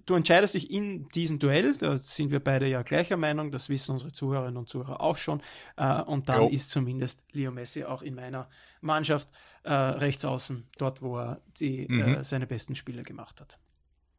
du 0.06 0.14
entscheidest 0.14 0.54
dich 0.54 0.70
in 0.70 1.08
diesem 1.08 1.40
Duell, 1.40 1.76
da 1.76 1.98
sind 1.98 2.30
wir 2.30 2.38
beide 2.38 2.68
ja 2.68 2.82
gleicher 2.82 3.16
Meinung, 3.16 3.50
das 3.50 3.68
wissen 3.68 3.92
unsere 3.92 4.12
Zuhörerinnen 4.12 4.56
und 4.56 4.68
Zuhörer 4.68 5.00
auch 5.00 5.16
schon. 5.16 5.42
Äh, 5.76 6.02
und 6.02 6.28
dann 6.28 6.42
jo. 6.42 6.48
ist 6.48 6.70
zumindest 6.70 7.24
Leo 7.32 7.50
Messi 7.50 7.84
auch 7.84 8.02
in 8.02 8.14
meiner 8.14 8.48
Mannschaft 8.86 9.28
äh, 9.64 9.72
rechts 9.72 10.24
außen, 10.24 10.68
dort 10.78 11.02
wo 11.02 11.18
er 11.18 11.40
die, 11.58 11.86
mhm. 11.88 12.00
äh, 12.00 12.24
seine 12.24 12.46
besten 12.46 12.74
Spiele 12.74 13.02
gemacht 13.02 13.40
hat. 13.40 13.58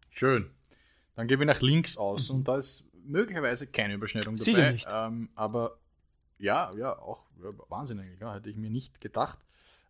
Schön. 0.09 0.51
Dann 1.15 1.27
gehen 1.27 1.39
wir 1.39 1.45
nach 1.45 1.61
links 1.61 1.97
außen 1.97 2.35
mhm. 2.35 2.39
und 2.39 2.47
da 2.47 2.57
ist 2.57 2.87
möglicherweise 3.05 3.67
keine 3.67 3.95
Überschneidung 3.95 4.35
dabei. 4.35 4.43
Sicher 4.43 4.71
nicht. 4.71 4.87
Ähm, 4.91 5.29
aber 5.35 5.79
ja, 6.37 6.69
ja, 6.77 6.97
auch 6.99 7.25
ja, 7.41 7.49
Wahnsinn 7.69 7.99
eigentlich, 7.99 8.19
ja, 8.19 8.35
hätte 8.35 8.49
ich 8.49 8.55
mir 8.57 8.69
nicht 8.69 9.01
gedacht. 9.01 9.39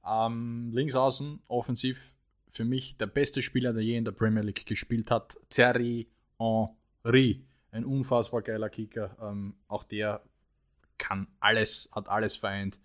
Ähm, 0.06 0.72
links 0.72 0.96
außen, 0.96 1.42
offensiv 1.48 2.16
für 2.50 2.64
mich 2.64 2.98
der 2.98 3.08
beste 3.08 3.42
Spieler, 3.42 3.74
der 3.74 3.84
je 3.84 3.98
in 3.98 4.06
der 4.06 4.14
Premier 4.14 4.42
League 4.42 4.66
gespielt 4.66 5.12
hat, 5.12 5.38
Thierry 5.50 6.08
Henry. 6.40 7.46
Ein 7.72 7.86
unfassbar 7.86 8.42
geiler 8.42 8.70
Kicker. 8.70 9.16
Ähm, 9.22 9.56
auch 9.68 9.84
der 9.84 10.24
kann 10.98 11.28
alles, 11.40 11.90
hat 11.92 12.08
alles 12.08 12.36
vereint. 12.36 12.80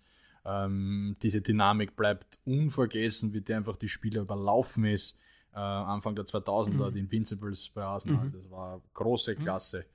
Ähm, 0.45 1.15
diese 1.21 1.41
Dynamik 1.41 1.95
bleibt 1.95 2.37
unvergessen, 2.45 3.33
wie 3.33 3.41
der 3.41 3.57
einfach 3.57 3.77
die 3.77 3.87
Spieler 3.87 4.21
überlaufen 4.21 4.85
ist. 4.85 5.17
Äh, 5.53 5.59
Anfang 5.59 6.15
der 6.15 6.25
2000er, 6.25 6.89
mhm. 6.89 6.93
die 6.93 6.99
Invincibles 6.99 7.69
bei 7.69 7.83
Arsenal, 7.83 8.25
mhm. 8.25 8.31
das 8.33 8.49
war 8.49 8.81
große 8.93 9.35
mhm. 9.35 9.39
Klasse. 9.39 9.85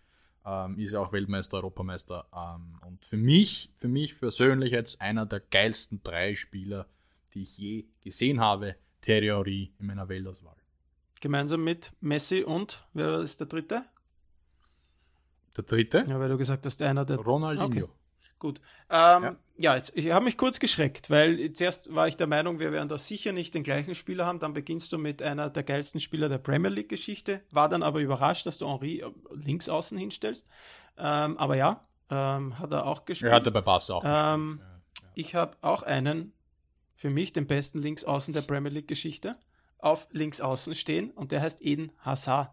Ähm, 0.47 0.79
ist 0.79 0.93
ja 0.93 1.01
auch 1.01 1.13
Weltmeister, 1.13 1.59
Europameister. 1.59 2.27
Ähm, 2.35 2.79
und 2.87 3.05
für 3.05 3.17
mich, 3.17 3.71
für 3.77 3.89
mich 3.89 4.19
persönlich 4.19 4.73
jetzt 4.73 5.01
einer 5.01 5.27
der 5.27 5.41
geilsten 5.41 6.01
drei 6.03 6.35
Spieler, 6.35 6.87
die 7.35 7.43
ich 7.43 7.59
je 7.59 7.85
gesehen 8.03 8.41
habe. 8.41 8.77
Thierry 9.01 9.73
in 9.79 9.87
meiner 9.87 10.09
Weltauswahl. 10.09 10.57
Gemeinsam 11.21 11.65
mit 11.65 11.93
Messi 12.01 12.43
und, 12.43 12.87
wer 12.95 13.21
ist 13.21 13.41
der 13.41 13.47
dritte? 13.47 13.85
Der 15.57 15.65
dritte? 15.65 16.05
Ja, 16.09 16.19
weil 16.19 16.29
du 16.29 16.39
gesagt 16.39 16.65
hast, 16.67 16.81
einer 16.83 17.05
der. 17.05 17.19
Ronaldinho. 17.19 17.85
Okay. 17.85 17.93
Gut. 18.39 18.61
Ähm, 18.89 19.23
ja. 19.23 19.37
Ja. 19.59 19.77
jetzt, 19.77 19.97
ich 19.97 20.11
habe 20.11 20.25
mich 20.25 20.37
kurz 20.37 20.59
geschreckt, 20.61 21.11
weil 21.11 21.53
zuerst 21.53 21.95
war 21.95 22.09
ich 22.09 22.17
der 22.17 22.27
Meinung, 22.27 22.59
wir 22.61 22.73
werden 22.73 22.89
da 22.89 22.99
sicher 22.99 23.33
nicht 23.33 23.55
den 23.55 23.63
gleichen 23.63 23.95
Spieler 23.95 24.27
haben. 24.27 24.39
Dann 24.39 24.55
beginnst 24.55 24.93
du 24.93 24.99
mit 24.99 25.23
einer 25.23 25.51
der 25.51 25.63
geilsten 25.63 26.01
Spieler 26.01 26.29
der 26.29 26.39
Premier 26.39 26.71
League-Geschichte. 26.71 27.43
War 27.51 27.69
dann 27.69 27.83
aber 27.83 28.01
überrascht, 28.01 28.47
dass 28.47 28.59
du 28.59 28.69
Henri 28.69 29.01
äh, 29.01 29.11
links 29.33 29.69
außen 29.69 29.99
hinstellst. 29.99 30.47
Ähm, 30.97 31.37
aber 31.39 31.57
ja, 31.57 31.83
ähm, 32.11 32.59
hat 32.59 32.73
er 32.73 32.87
auch 32.87 33.05
gespielt. 33.05 33.33
Er 33.33 33.37
hatte 33.37 33.51
bei 33.51 33.61
Barca 33.61 33.95
auch 33.95 34.05
ähm, 34.05 34.61
ja, 34.61 34.67
ja. 34.67 34.81
Ich 35.15 35.35
habe 35.35 35.57
auch 35.61 35.83
einen 35.83 36.33
für 36.95 37.11
mich 37.11 37.33
den 37.33 37.47
besten 37.47 37.81
Linksaußen 37.81 38.35
der 38.35 38.43
Premier 38.43 38.73
League-Geschichte 38.73 39.37
auf 39.79 40.09
Linksaußen 40.11 40.75
stehen 40.75 41.11
und 41.11 41.33
der 41.33 41.41
heißt 41.41 41.63
Eden 41.63 41.93
Hazard. 42.05 42.51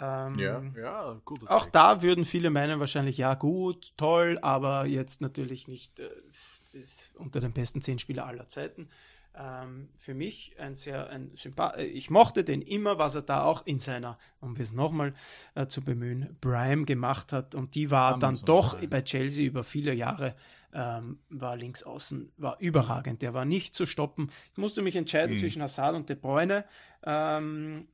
Ähm, 0.00 0.38
ja, 0.38 0.62
ja, 0.76 1.20
gut. 1.24 1.46
Auch 1.48 1.66
da 1.66 2.02
würden 2.02 2.24
viele 2.24 2.50
meinen 2.50 2.80
wahrscheinlich, 2.80 3.18
ja 3.18 3.34
gut, 3.34 3.92
toll, 3.96 4.38
aber 4.40 4.86
jetzt 4.86 5.20
natürlich 5.20 5.68
nicht 5.68 6.00
äh, 6.00 6.08
unter 7.14 7.40
den 7.40 7.52
besten 7.52 7.82
zehn 7.82 7.98
Spieler 7.98 8.26
aller 8.26 8.48
Zeiten. 8.48 8.88
Ähm, 9.32 9.90
für 9.96 10.12
mich 10.12 10.56
ein 10.58 10.74
sehr 10.74 11.08
ein 11.08 11.30
Sympath 11.36 11.76
äh, 11.76 11.84
ich 11.84 12.10
mochte 12.10 12.42
den 12.42 12.62
immer, 12.62 12.98
was 12.98 13.14
er 13.14 13.22
da 13.22 13.44
auch 13.44 13.64
in 13.64 13.78
seiner, 13.78 14.18
um 14.40 14.56
es 14.56 14.72
nochmal 14.72 15.14
äh, 15.54 15.68
zu 15.68 15.82
bemühen, 15.82 16.36
Prime 16.40 16.84
gemacht 16.84 17.32
hat 17.32 17.54
und 17.54 17.76
die 17.76 17.92
war 17.92 18.14
Amazon 18.14 18.34
dann 18.34 18.44
doch 18.44 18.76
Prime. 18.76 18.88
bei 18.88 19.02
Chelsea 19.02 19.46
über 19.46 19.62
viele 19.62 19.94
Jahre 19.94 20.34
ähm, 20.72 21.20
war 21.28 21.56
links 21.56 21.84
außen, 21.84 22.32
war 22.38 22.58
überragend. 22.58 23.22
Der 23.22 23.34
war 23.34 23.44
nicht 23.44 23.74
zu 23.74 23.86
stoppen. 23.86 24.30
Ich 24.52 24.58
musste 24.58 24.82
mich 24.82 24.96
entscheiden 24.96 25.34
mhm. 25.34 25.38
zwischen 25.38 25.62
Hazard 25.62 25.94
und 25.94 26.08
De 26.08 26.16
Bruyne. 26.16 26.64
Ähm, 27.04 27.86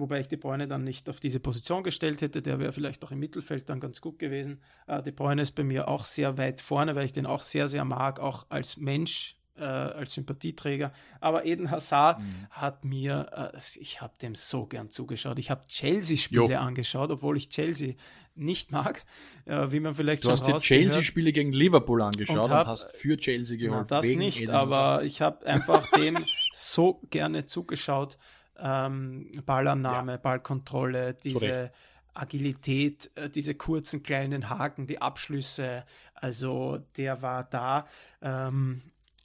wobei 0.00 0.20
ich 0.20 0.28
De 0.28 0.38
Bruyne 0.38 0.66
dann 0.66 0.84
nicht 0.84 1.08
auf 1.08 1.20
diese 1.20 1.40
Position 1.40 1.82
gestellt 1.82 2.20
hätte. 2.20 2.42
Der 2.42 2.58
wäre 2.58 2.72
vielleicht 2.72 3.04
auch 3.04 3.10
im 3.10 3.20
Mittelfeld 3.20 3.68
dann 3.68 3.80
ganz 3.80 4.00
gut 4.00 4.18
gewesen. 4.18 4.60
Äh, 4.86 5.02
De 5.02 5.12
Bruyne 5.12 5.42
ist 5.42 5.52
bei 5.52 5.64
mir 5.64 5.88
auch 5.88 6.04
sehr 6.04 6.38
weit 6.38 6.60
vorne, 6.60 6.96
weil 6.96 7.04
ich 7.04 7.12
den 7.12 7.26
auch 7.26 7.42
sehr, 7.42 7.68
sehr 7.68 7.84
mag, 7.84 8.18
auch 8.18 8.46
als 8.48 8.76
Mensch, 8.76 9.36
äh, 9.60 9.64
als 9.64 10.14
Sympathieträger. 10.14 10.92
Aber 11.20 11.44
Eden 11.44 11.70
Hazard 11.70 12.20
mhm. 12.20 12.46
hat 12.50 12.84
mir, 12.84 13.52
äh, 13.54 13.58
ich 13.78 14.00
habe 14.00 14.14
dem 14.20 14.34
so 14.34 14.66
gern 14.66 14.90
zugeschaut. 14.90 15.38
Ich 15.38 15.50
habe 15.50 15.66
Chelsea-Spiele 15.66 16.58
angeschaut, 16.58 17.10
obwohl 17.10 17.36
ich 17.36 17.48
Chelsea 17.50 17.94
nicht 18.34 18.72
mag, 18.72 19.04
äh, 19.44 19.70
wie 19.70 19.80
man 19.80 19.94
vielleicht 19.94 20.24
du 20.24 20.28
schon 20.28 20.38
Du 20.46 20.54
hast 20.54 20.62
die 20.62 20.66
Chelsea-Spiele 20.66 21.32
gegen 21.32 21.52
Liverpool 21.52 22.00
angeschaut 22.00 22.44
und, 22.44 22.50
hab, 22.50 22.66
und, 22.66 22.72
hast 22.72 22.96
für 22.96 23.16
Chelsea 23.16 23.56
geholt. 23.56 23.86
Na, 23.90 24.00
das 24.00 24.06
nicht, 24.06 24.42
Eden 24.42 24.50
aber 24.52 24.76
Hazard. 24.76 25.04
ich 25.04 25.20
habe 25.20 25.46
einfach 25.46 25.90
dem 25.92 26.24
so 26.52 27.00
gerne 27.10 27.46
zugeschaut. 27.46 28.18
Ähm, 28.62 29.30
Ballannahme, 29.46 30.12
ja. 30.12 30.18
Ballkontrolle, 30.18 31.14
diese 31.14 31.72
Agilität, 32.14 33.10
äh, 33.14 33.30
diese 33.30 33.54
kurzen 33.54 34.02
kleinen 34.02 34.50
Haken, 34.50 34.86
die 34.86 35.00
Abschlüsse, 35.00 35.84
also 36.14 36.78
der 36.96 37.22
war 37.22 37.44
da. 37.44 37.86
Ähm, 38.20 38.82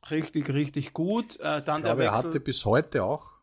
richtig, 0.10 0.50
richtig 0.50 0.94
gut. 0.94 1.40
Äh, 1.40 1.42
dann 1.42 1.58
ich 1.58 1.66
der 1.66 1.80
glaube, 1.96 2.00
Wechsel. 2.00 2.26
Er 2.26 2.30
hatte 2.30 2.40
bis 2.40 2.66
heute 2.66 3.04
auch 3.04 3.36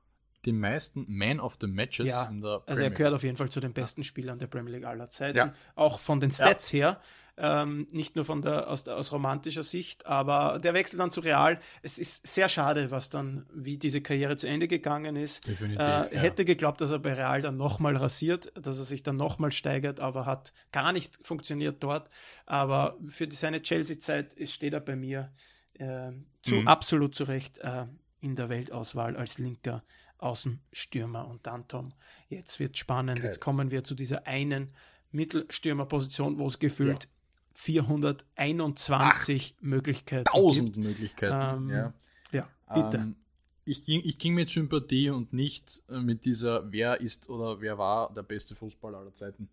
die 0.45 0.53
meisten 0.53 1.05
Man 1.09 1.38
of 1.40 1.57
the 1.61 1.66
Matches 1.66 2.09
ja, 2.09 2.24
in 2.24 2.40
der 2.40 2.59
Premier 2.59 2.62
Also 2.66 2.82
er 2.84 2.90
gehört 2.90 3.14
auf 3.14 3.22
jeden 3.22 3.36
Fall 3.36 3.49
zu 3.49 3.61
den 3.61 3.72
besten 3.72 4.03
Spielern 4.03 4.38
der 4.38 4.49
Premier 4.49 4.72
League 4.72 4.84
aller 4.84 5.09
Zeiten. 5.09 5.38
Ja. 5.38 5.55
Auch 5.74 6.01
von 6.01 6.20
den 6.20 6.32
Stats 6.32 6.72
ja. 6.72 6.78
her. 6.78 7.01
Ähm, 7.39 7.87
nicht 7.93 8.14
nur 8.14 8.26
von 8.26 8.43
der 8.43 8.68
aus, 8.68 8.87
aus 8.89 9.11
romantischer 9.11 9.62
Sicht, 9.62 10.05
aber 10.05 10.59
der 10.59 10.74
Wechsel 10.74 10.99
dann 10.99 11.11
zu 11.11 11.20
Real, 11.20 11.59
es 11.80 11.99
ist 11.99 12.26
sehr 12.26 12.47
schade, 12.49 12.91
was 12.91 13.09
dann, 13.09 13.47
wie 13.55 13.78
diese 13.78 14.03
Karriere 14.03 14.37
zu 14.37 14.47
Ende 14.47 14.68
gegangen 14.68 15.16
ist. 15.16 15.47
Definitiv. 15.47 15.80
Äh, 15.80 16.18
hätte 16.18 16.45
geglaubt, 16.45 16.83
dass 16.83 16.91
er 16.91 16.99
bei 16.99 17.14
Real 17.14 17.41
dann 17.41 17.57
nochmal 17.57 17.97
rasiert, 17.97 18.53
dass 18.55 18.78
er 18.78 18.85
sich 18.85 19.03
dann 19.03 19.16
nochmal 19.16 19.51
steigert, 19.51 19.99
aber 19.99 20.26
hat 20.26 20.53
gar 20.72 20.93
nicht 20.93 21.26
funktioniert 21.26 21.83
dort. 21.83 22.11
Aber 22.45 22.99
für 23.07 23.26
die, 23.26 23.37
seine 23.37 23.62
Chelsea-Zeit 23.62 24.37
steht 24.47 24.74
er 24.74 24.80
bei 24.80 24.95
mir 24.95 25.33
äh, 25.78 26.12
zu 26.43 26.57
mhm. 26.57 26.68
absolut 26.68 27.14
zurecht 27.14 27.59
äh, 27.61 27.87
in 28.20 28.37
der 28.37 28.51
Weltauswahl 28.51 29.16
als 29.16 29.39
linker 29.39 29.83
Außenstürmer. 30.18 31.26
Und 31.28 31.47
dann, 31.47 31.66
Tom, 31.66 31.89
jetzt 32.28 32.61
wird 32.61 32.76
spannend. 32.76 33.18
Okay. 33.18 33.26
Jetzt 33.26 33.41
kommen 33.41 33.70
wir 33.70 33.85
zu 33.85 33.95
dieser 33.95 34.26
einen 34.26 34.74
Mittelstürmerposition, 35.11 36.39
wo 36.39 36.47
es 36.47 36.59
gefühlt 36.59 37.05
ja. 37.05 37.11
421 37.55 39.55
Ach, 39.57 39.62
Möglichkeiten 39.62 40.28
1000 40.28 40.74
gibt. 40.74 40.86
Möglichkeiten. 40.86 41.64
Ähm, 41.64 41.70
ja. 41.70 41.94
ja, 42.32 42.48
bitte. 42.74 42.96
Ähm, 42.98 43.16
ich 43.64 43.84
ging, 43.84 44.00
ich 44.05 44.18
ging 44.18 44.34
mit 44.34 44.50
Sympathie 44.50 45.11
und 45.11 45.32
nicht 45.32 45.82
äh, 45.88 46.00
mit 46.00 46.24
dieser, 46.24 46.70
wer 46.72 47.00
ist 47.00 47.28
oder 47.28 47.61
wer 47.61 47.78
war 47.78 48.12
der 48.12 48.22
beste 48.22 48.55
Fußballer 48.55 48.98
aller 48.98 49.14
Zeiten. 49.14 49.48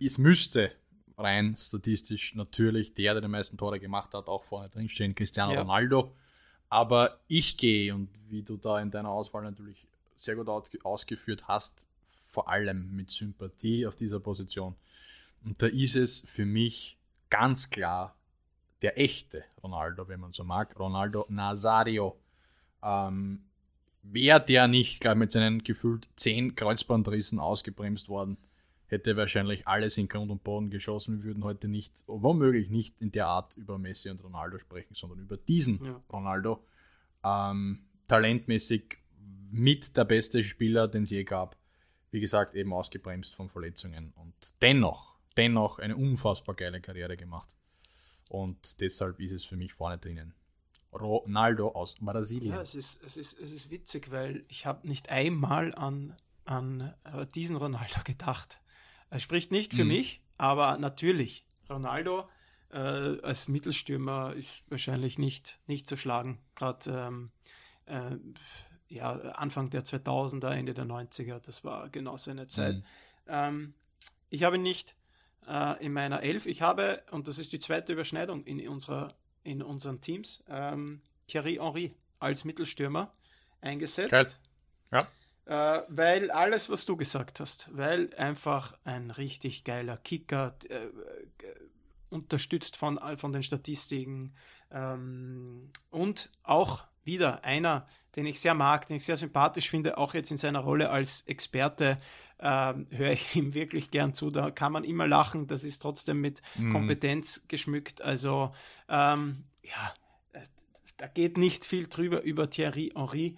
Es 0.00 0.18
müsste 0.18 0.72
rein 1.16 1.56
statistisch 1.56 2.34
natürlich 2.34 2.94
der, 2.94 3.14
der 3.14 3.22
die 3.22 3.28
meisten 3.28 3.56
Tore 3.56 3.78
gemacht 3.78 4.14
hat, 4.14 4.28
auch 4.28 4.44
vorne 4.44 4.68
drin 4.68 4.88
stehen, 4.88 5.14
Cristiano 5.14 5.52
ja. 5.52 5.60
Ronaldo. 5.60 6.14
Aber 6.68 7.20
ich 7.26 7.56
gehe, 7.56 7.94
und 7.94 8.08
wie 8.28 8.42
du 8.42 8.56
da 8.56 8.80
in 8.80 8.90
deiner 8.90 9.10
Auswahl 9.10 9.42
natürlich 9.42 9.86
sehr 10.14 10.36
gut 10.36 10.48
ausgeführt 10.84 11.48
hast, 11.48 11.86
vor 12.04 12.48
allem 12.48 12.94
mit 12.94 13.10
Sympathie 13.10 13.86
auf 13.86 13.96
dieser 13.96 14.20
Position. 14.20 14.76
Und 15.44 15.60
da 15.62 15.66
ist 15.66 15.96
es 15.96 16.20
für 16.20 16.46
mich 16.46 16.98
ganz 17.30 17.70
klar 17.70 18.16
der 18.82 18.98
echte 18.98 19.44
Ronaldo, 19.62 20.08
wenn 20.08 20.20
man 20.20 20.32
so 20.32 20.44
mag, 20.44 20.78
Ronaldo 20.78 21.26
Nazario. 21.28 22.18
Ähm, 22.82 23.44
Wäre 24.02 24.42
der 24.42 24.66
nicht, 24.66 25.00
glaube 25.00 25.16
ich, 25.16 25.20
mit 25.20 25.32
seinen 25.32 25.62
gefühlt 25.62 26.08
zehn 26.16 26.54
Kreuzbandrissen 26.54 27.38
ausgebremst 27.38 28.08
worden, 28.08 28.38
hätte 28.86 29.16
wahrscheinlich 29.16 29.68
alles 29.68 29.98
in 29.98 30.08
Grund 30.08 30.30
und 30.30 30.42
Boden 30.42 30.70
geschossen. 30.70 31.18
Wir 31.18 31.24
würden 31.24 31.44
heute 31.44 31.68
nicht, 31.68 32.02
womöglich 32.06 32.70
nicht 32.70 33.00
in 33.02 33.10
der 33.10 33.26
Art 33.26 33.56
über 33.56 33.78
Messi 33.78 34.08
und 34.08 34.22
Ronaldo 34.24 34.58
sprechen, 34.58 34.94
sondern 34.94 35.20
über 35.20 35.36
diesen 35.36 35.84
ja. 35.84 36.02
Ronaldo. 36.10 36.64
Ähm, 37.22 37.80
talentmäßig 38.08 38.98
mit 39.52 39.96
der 39.96 40.04
beste 40.04 40.42
Spieler, 40.42 40.88
den 40.88 41.04
es 41.04 41.10
je 41.10 41.24
gab. 41.24 41.56
Wie 42.10 42.20
gesagt, 42.20 42.54
eben 42.54 42.72
ausgebremst 42.72 43.34
von 43.34 43.48
Verletzungen 43.48 44.12
und 44.16 44.34
dennoch, 44.62 45.09
dennoch 45.36 45.78
eine 45.78 45.96
unfassbar 45.96 46.54
geile 46.54 46.80
Karriere 46.80 47.16
gemacht. 47.16 47.48
Und 48.28 48.80
deshalb 48.80 49.20
ist 49.20 49.32
es 49.32 49.44
für 49.44 49.56
mich 49.56 49.72
vorne 49.72 49.98
drinnen. 49.98 50.34
Ronaldo 50.92 51.68
aus 51.68 51.96
Brasilien. 51.96 52.54
Ja, 52.54 52.60
es 52.60 52.74
ist, 52.74 53.02
es 53.02 53.16
ist, 53.16 53.38
es 53.38 53.52
ist 53.52 53.70
witzig, 53.70 54.10
weil 54.10 54.44
ich 54.48 54.66
habe 54.66 54.86
nicht 54.86 55.08
einmal 55.08 55.74
an, 55.74 56.16
an 56.44 56.94
äh, 57.04 57.26
diesen 57.26 57.56
Ronaldo 57.56 58.00
gedacht. 58.04 58.60
Er 59.08 59.18
spricht 59.18 59.50
nicht 59.50 59.74
für 59.74 59.84
mhm. 59.84 59.90
mich, 59.90 60.22
aber 60.36 60.78
natürlich, 60.78 61.46
Ronaldo 61.68 62.26
äh, 62.70 62.76
als 63.22 63.48
Mittelstürmer 63.48 64.34
ist 64.34 64.62
wahrscheinlich 64.68 65.18
nicht, 65.18 65.58
nicht 65.66 65.86
zu 65.86 65.96
schlagen. 65.96 66.38
Gerade 66.54 66.90
ähm, 66.90 67.30
äh, 67.86 68.16
ja, 68.88 69.12
Anfang 69.12 69.70
der 69.70 69.84
2000er, 69.84 70.50
Ende 70.50 70.74
der 70.74 70.84
90er, 70.84 71.40
das 71.40 71.64
war 71.64 71.88
genau 71.88 72.16
seine 72.16 72.46
Zeit. 72.46 72.76
Mhm. 72.76 72.84
Ähm, 73.26 73.74
ich 74.28 74.44
habe 74.44 74.56
ihn 74.56 74.62
nicht 74.62 74.96
äh, 75.46 75.84
in 75.84 75.92
meiner 75.92 76.22
Elf. 76.22 76.46
Ich 76.46 76.62
habe, 76.62 77.02
und 77.10 77.28
das 77.28 77.38
ist 77.38 77.52
die 77.52 77.60
zweite 77.60 77.92
Überschneidung 77.92 78.44
in, 78.44 78.66
unserer, 78.68 79.14
in 79.42 79.62
unseren 79.62 80.00
Teams, 80.00 80.44
ähm, 80.48 81.02
Thierry 81.26 81.58
Henry 81.60 81.94
als 82.18 82.44
Mittelstürmer 82.44 83.10
eingesetzt. 83.60 84.10
Geil. 84.10 84.26
Ja. 84.92 85.06
Äh, 85.78 85.82
weil 85.88 86.30
alles, 86.30 86.70
was 86.70 86.84
du 86.84 86.96
gesagt 86.96 87.40
hast, 87.40 87.68
weil 87.76 88.14
einfach 88.16 88.76
ein 88.84 89.10
richtig 89.10 89.64
geiler 89.64 89.96
Kicker, 89.96 90.54
äh, 90.68 90.88
unterstützt 92.10 92.76
von, 92.76 92.98
von 93.16 93.32
den 93.32 93.42
Statistiken 93.42 94.34
ähm, 94.70 95.70
und 95.90 96.30
auch 96.42 96.84
wieder 97.04 97.44
einer, 97.44 97.86
den 98.16 98.26
ich 98.26 98.40
sehr 98.40 98.54
mag, 98.54 98.86
den 98.86 98.96
ich 98.96 99.04
sehr 99.04 99.16
sympathisch 99.16 99.70
finde, 99.70 99.96
auch 99.96 100.14
jetzt 100.14 100.30
in 100.30 100.36
seiner 100.36 100.60
Rolle 100.60 100.90
als 100.90 101.22
Experte, 101.22 101.96
ähm, 102.40 102.86
höre 102.90 103.12
ich 103.12 103.34
ihm 103.36 103.54
wirklich 103.54 103.90
gern 103.90 104.14
zu. 104.14 104.30
Da 104.30 104.50
kann 104.50 104.72
man 104.72 104.84
immer 104.84 105.06
lachen, 105.06 105.46
das 105.46 105.64
ist 105.64 105.80
trotzdem 105.80 106.20
mit 106.20 106.42
mhm. 106.56 106.72
Kompetenz 106.72 107.46
geschmückt. 107.48 108.02
Also 108.02 108.50
ähm, 108.88 109.44
ja, 109.62 109.94
äh, 110.32 110.40
da 110.96 111.06
geht 111.06 111.36
nicht 111.36 111.64
viel 111.64 111.86
drüber 111.88 112.22
über 112.22 112.50
Thierry 112.50 112.92
Henry. 112.94 113.36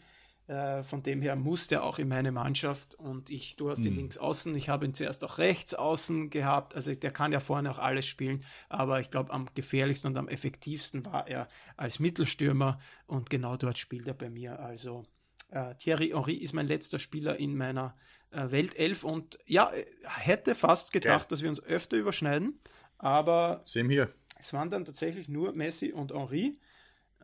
Äh, 0.49 0.83
von 0.83 1.03
dem 1.05 1.23
her 1.23 1.37
muss 1.37 1.69
der 1.69 1.85
auch 1.85 2.01
in 2.01 2.09
meine 2.09 2.33
Mannschaft 2.33 2.97
und 2.97 3.31
ich, 3.31 3.55
du 3.55 3.71
hast 3.71 3.79
mhm. 3.81 3.87
ihn 3.87 3.95
links 3.95 4.19
außen, 4.19 4.55
ich 4.57 4.69
habe 4.69 4.85
ihn 4.85 4.93
zuerst 4.93 5.25
auch 5.25 5.39
rechts 5.39 5.73
außen 5.73 6.31
gehabt, 6.31 6.75
also 6.75 6.93
der 6.93 7.13
kann 7.13 7.31
ja 7.31 7.39
vorne 7.39 7.71
auch 7.71 7.79
alles 7.79 8.07
spielen, 8.07 8.45
aber 8.69 8.99
ich 8.99 9.09
glaube 9.11 9.33
am 9.33 9.47
gefährlichsten 9.55 10.09
und 10.09 10.17
am 10.19 10.27
effektivsten 10.27 11.07
war 11.07 11.29
er 11.29 11.47
als 11.77 12.01
Mittelstürmer 12.01 12.81
und 13.07 13.31
genau 13.31 13.57
dort 13.57 13.79
spielt 13.79 14.09
er 14.09 14.15
bei 14.15 14.31
mir. 14.31 14.59
Also 14.59 15.07
äh, 15.53 15.75
Thierry 15.77 16.09
Henry 16.09 16.35
ist 16.35 16.53
mein 16.53 16.67
letzter 16.67 16.99
Spieler 16.99 17.39
in 17.39 17.57
meiner 17.57 17.95
äh, 18.31 18.51
Weltelf 18.51 19.05
und 19.05 19.39
ja, 19.47 19.71
äh, 19.73 19.87
hätte 20.03 20.55
fast 20.55 20.93
gedacht, 20.93 21.23
Geil. 21.23 21.29
dass 21.29 21.43
wir 21.43 21.49
uns 21.49 21.63
öfter 21.63 21.97
überschneiden, 21.97 22.59
aber 22.99 23.63
es 23.65 24.53
waren 24.53 24.71
dann 24.71 24.85
tatsächlich 24.85 25.29
nur 25.29 25.53
Messi 25.53 25.93
und 25.93 26.13
Henry. 26.13 26.59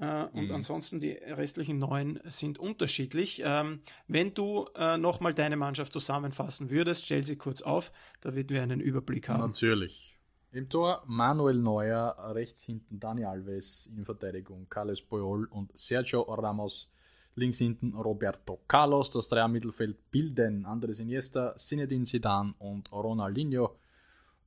Äh, 0.01 0.25
und 0.27 0.47
mhm. 0.47 0.55
ansonsten 0.55 1.01
die 1.01 1.11
restlichen 1.13 1.79
neun 1.79 2.21
sind 2.25 2.59
unterschiedlich. 2.59 3.43
Ähm, 3.45 3.81
wenn 4.07 4.35
du 4.35 4.69
äh, 4.77 4.97
nochmal 4.97 5.35
deine 5.35 5.57
Mannschaft 5.57 5.93
zusammenfassen 5.93 6.71
würdest, 6.71 7.07
stell 7.07 7.25
sie 7.25 7.37
kurz 7.37 7.63
auf, 7.63 7.91
damit 8.21 8.51
wir 8.51 8.63
einen 8.63 8.81
Überblick 8.81 9.29
haben. 9.29 9.41
Natürlich. 9.41 10.21
Im 10.53 10.69
Tor 10.69 11.03
Manuel 11.07 11.59
Neuer, 11.59 12.17
rechts 12.35 12.63
hinten 12.63 13.01
Dani 13.01 13.25
Alves, 13.25 13.91
in 13.95 14.05
Verteidigung 14.05 14.69
Carles 14.69 15.03
Boyol 15.03 15.47
und 15.47 15.77
Sergio 15.77 16.23
Ramos. 16.23 16.91
Links 17.35 17.59
hinten 17.59 17.95
Roberto 17.95 18.61
Carlos, 18.67 19.11
das 19.11 19.29
Dreier-Mittelfeld 19.29 20.11
bilden 20.11 20.65
Andres 20.65 20.99
Iniesta, 20.99 21.55
Zinedine 21.57 22.05
Zidane 22.05 22.55
und 22.59 22.91
Ronaldinho. 22.93 23.77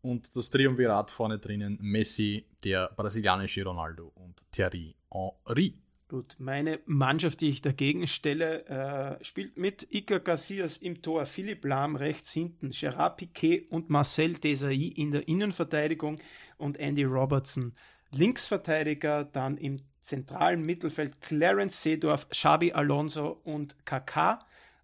Und 0.02 0.36
das 0.36 0.50
Triumvirat 0.50 1.12
vorne 1.12 1.38
drinnen 1.38 1.78
Messi, 1.82 2.46
der 2.64 2.90
brasilianische 2.96 3.64
Ronaldo 3.64 4.12
und 4.16 4.44
Thierry 4.52 4.96
Henry. 5.12 5.76
Gut, 6.12 6.36
meine 6.40 6.80
Mannschaft, 6.88 7.40
die 7.40 7.50
ich 7.50 7.62
dagegen 7.62 8.06
stelle, 8.06 8.66
äh, 8.66 9.24
spielt 9.24 9.58
mit 9.58 9.88
Iker 9.94 10.20
Casillas 10.20 10.76
im 10.76 11.02
Tor, 11.02 11.26
Philipp 11.26 11.64
Lahm 11.64 11.96
rechts 11.96 12.34
hinten, 12.34 12.72
Gerard 12.72 13.16
Piquet 13.16 13.68
und 13.70 13.90
Marcel 13.90 14.34
Desailly 14.34 14.90
in 14.90 15.12
der 15.12 15.26
Innenverteidigung 15.30 16.20
und 16.58 16.78
Andy 16.78 17.06
Robertson 17.06 17.74
Linksverteidiger, 18.14 19.24
dann 19.24 19.58
im 19.58 19.78
zentralen 20.02 20.62
Mittelfeld 20.64 21.22
Clarence 21.22 21.82
Seedorf, 21.82 22.28
Xabi 22.30 22.74
Alonso 22.74 23.40
und 23.44 23.76
Kaká 23.86 24.40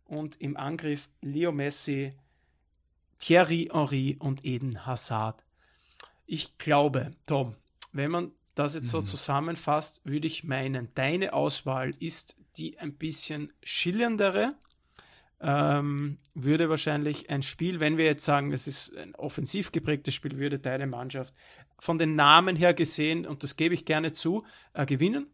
und 0.05 0.39
im 0.39 0.55
Angriff 0.55 1.09
Leo 1.21 1.51
Messi, 1.51 2.13
Thierry 3.19 3.69
Henry 3.71 4.15
und 4.19 4.45
Eden 4.45 4.85
Hazard. 4.85 5.43
Ich 6.25 6.57
glaube, 6.57 7.11
Tom, 7.25 7.55
wenn 7.93 8.11
man 8.11 8.31
das 8.55 8.75
jetzt 8.75 8.89
so 8.89 9.01
mhm. 9.01 9.05
zusammenfasst, 9.05 10.01
würde 10.03 10.27
ich 10.27 10.43
meinen, 10.43 10.89
deine 10.95 11.33
Auswahl 11.33 11.93
ist 11.99 12.37
die 12.57 12.79
ein 12.79 12.93
bisschen 12.93 13.53
schillerndere. 13.63 14.49
Ähm, 15.39 16.17
würde 16.33 16.67
wahrscheinlich 16.69 17.29
ein 17.29 17.43
Spiel, 17.43 17.79
wenn 17.79 17.97
wir 17.97 18.05
jetzt 18.05 18.25
sagen, 18.25 18.51
es 18.51 18.67
ist 18.67 18.97
ein 18.97 19.13
offensiv 19.13 19.71
geprägtes 19.71 20.15
Spiel, 20.15 20.37
würde 20.37 20.57
deine 20.57 20.87
Mannschaft 20.87 21.35
von 21.79 21.97
den 21.97 22.15
Namen 22.15 22.55
her 22.55 22.73
gesehen, 22.73 23.25
und 23.25 23.43
das 23.43 23.55
gebe 23.55 23.73
ich 23.73 23.85
gerne 23.85 24.13
zu, 24.13 24.43
äh, 24.73 24.85
gewinnen. 24.85 25.27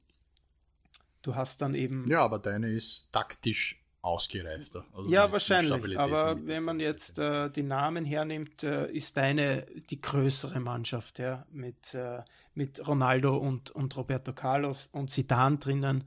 Du 1.21 1.35
hast 1.35 1.61
dann 1.61 1.73
eben. 1.73 2.05
Ja, 2.07 2.21
aber 2.21 2.39
deine 2.39 2.71
ist 2.71 3.09
taktisch 3.11 3.81
ausgereifter. 4.01 4.85
Also 4.93 5.09
ja, 5.09 5.31
wahrscheinlich. 5.31 5.97
Aber 5.97 6.45
wenn 6.45 6.63
man 6.63 6.81
jetzt 6.81 7.17
äh, 7.19 7.49
die 7.49 7.63
Namen 7.63 8.03
hernimmt, 8.03 8.63
äh, 8.63 8.91
ist 8.91 9.15
deine 9.15 9.65
die 9.89 10.01
größere 10.01 10.59
Mannschaft, 10.59 11.19
ja, 11.19 11.45
mit, 11.49 11.93
äh, 11.93 12.21
mit 12.53 12.85
Ronaldo 12.85 13.37
und, 13.37 13.71
und 13.71 13.95
Roberto 13.95 14.33
Carlos 14.33 14.89
und 14.91 15.09
Zidane 15.09 15.57
drinnen. 15.57 16.03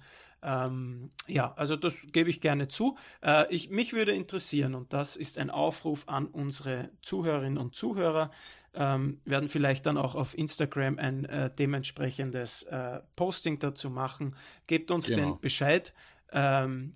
Ähm, 0.47 1.11
ja, 1.27 1.53
also 1.57 1.75
das 1.75 1.97
gebe 2.13 2.31
ich 2.31 2.41
gerne 2.41 2.69
zu. 2.69 2.97
Äh, 3.21 3.53
ich, 3.53 3.69
mich 3.69 3.93
würde 3.93 4.13
interessieren, 4.13 4.77
und 4.77 4.93
das 4.93 5.17
ist 5.17 5.39
ein 5.39 5.51
Aufruf 5.51 6.05
an 6.09 6.27
unsere 6.27 6.91
Zuhörerinnen 7.03 7.59
und 7.59 7.75
Zuhörer, 7.75 8.31
ähm, 8.73 9.21
werden 9.25 9.49
vielleicht 9.49 9.87
dann 9.87 9.99
auch 9.99 10.15
auf 10.15 10.39
Instagram 10.39 10.99
ein 10.99 11.25
äh, 11.25 11.51
dementsprechendes 11.51 12.63
äh, 12.65 13.01
Posting 13.17 13.59
dazu 13.59 13.91
machen. 13.91 14.37
Gebt 14.69 14.93
uns 14.93 15.09
genau. 15.09 15.33
den 15.33 15.41
Bescheid. 15.41 15.93
Ähm, 16.33 16.95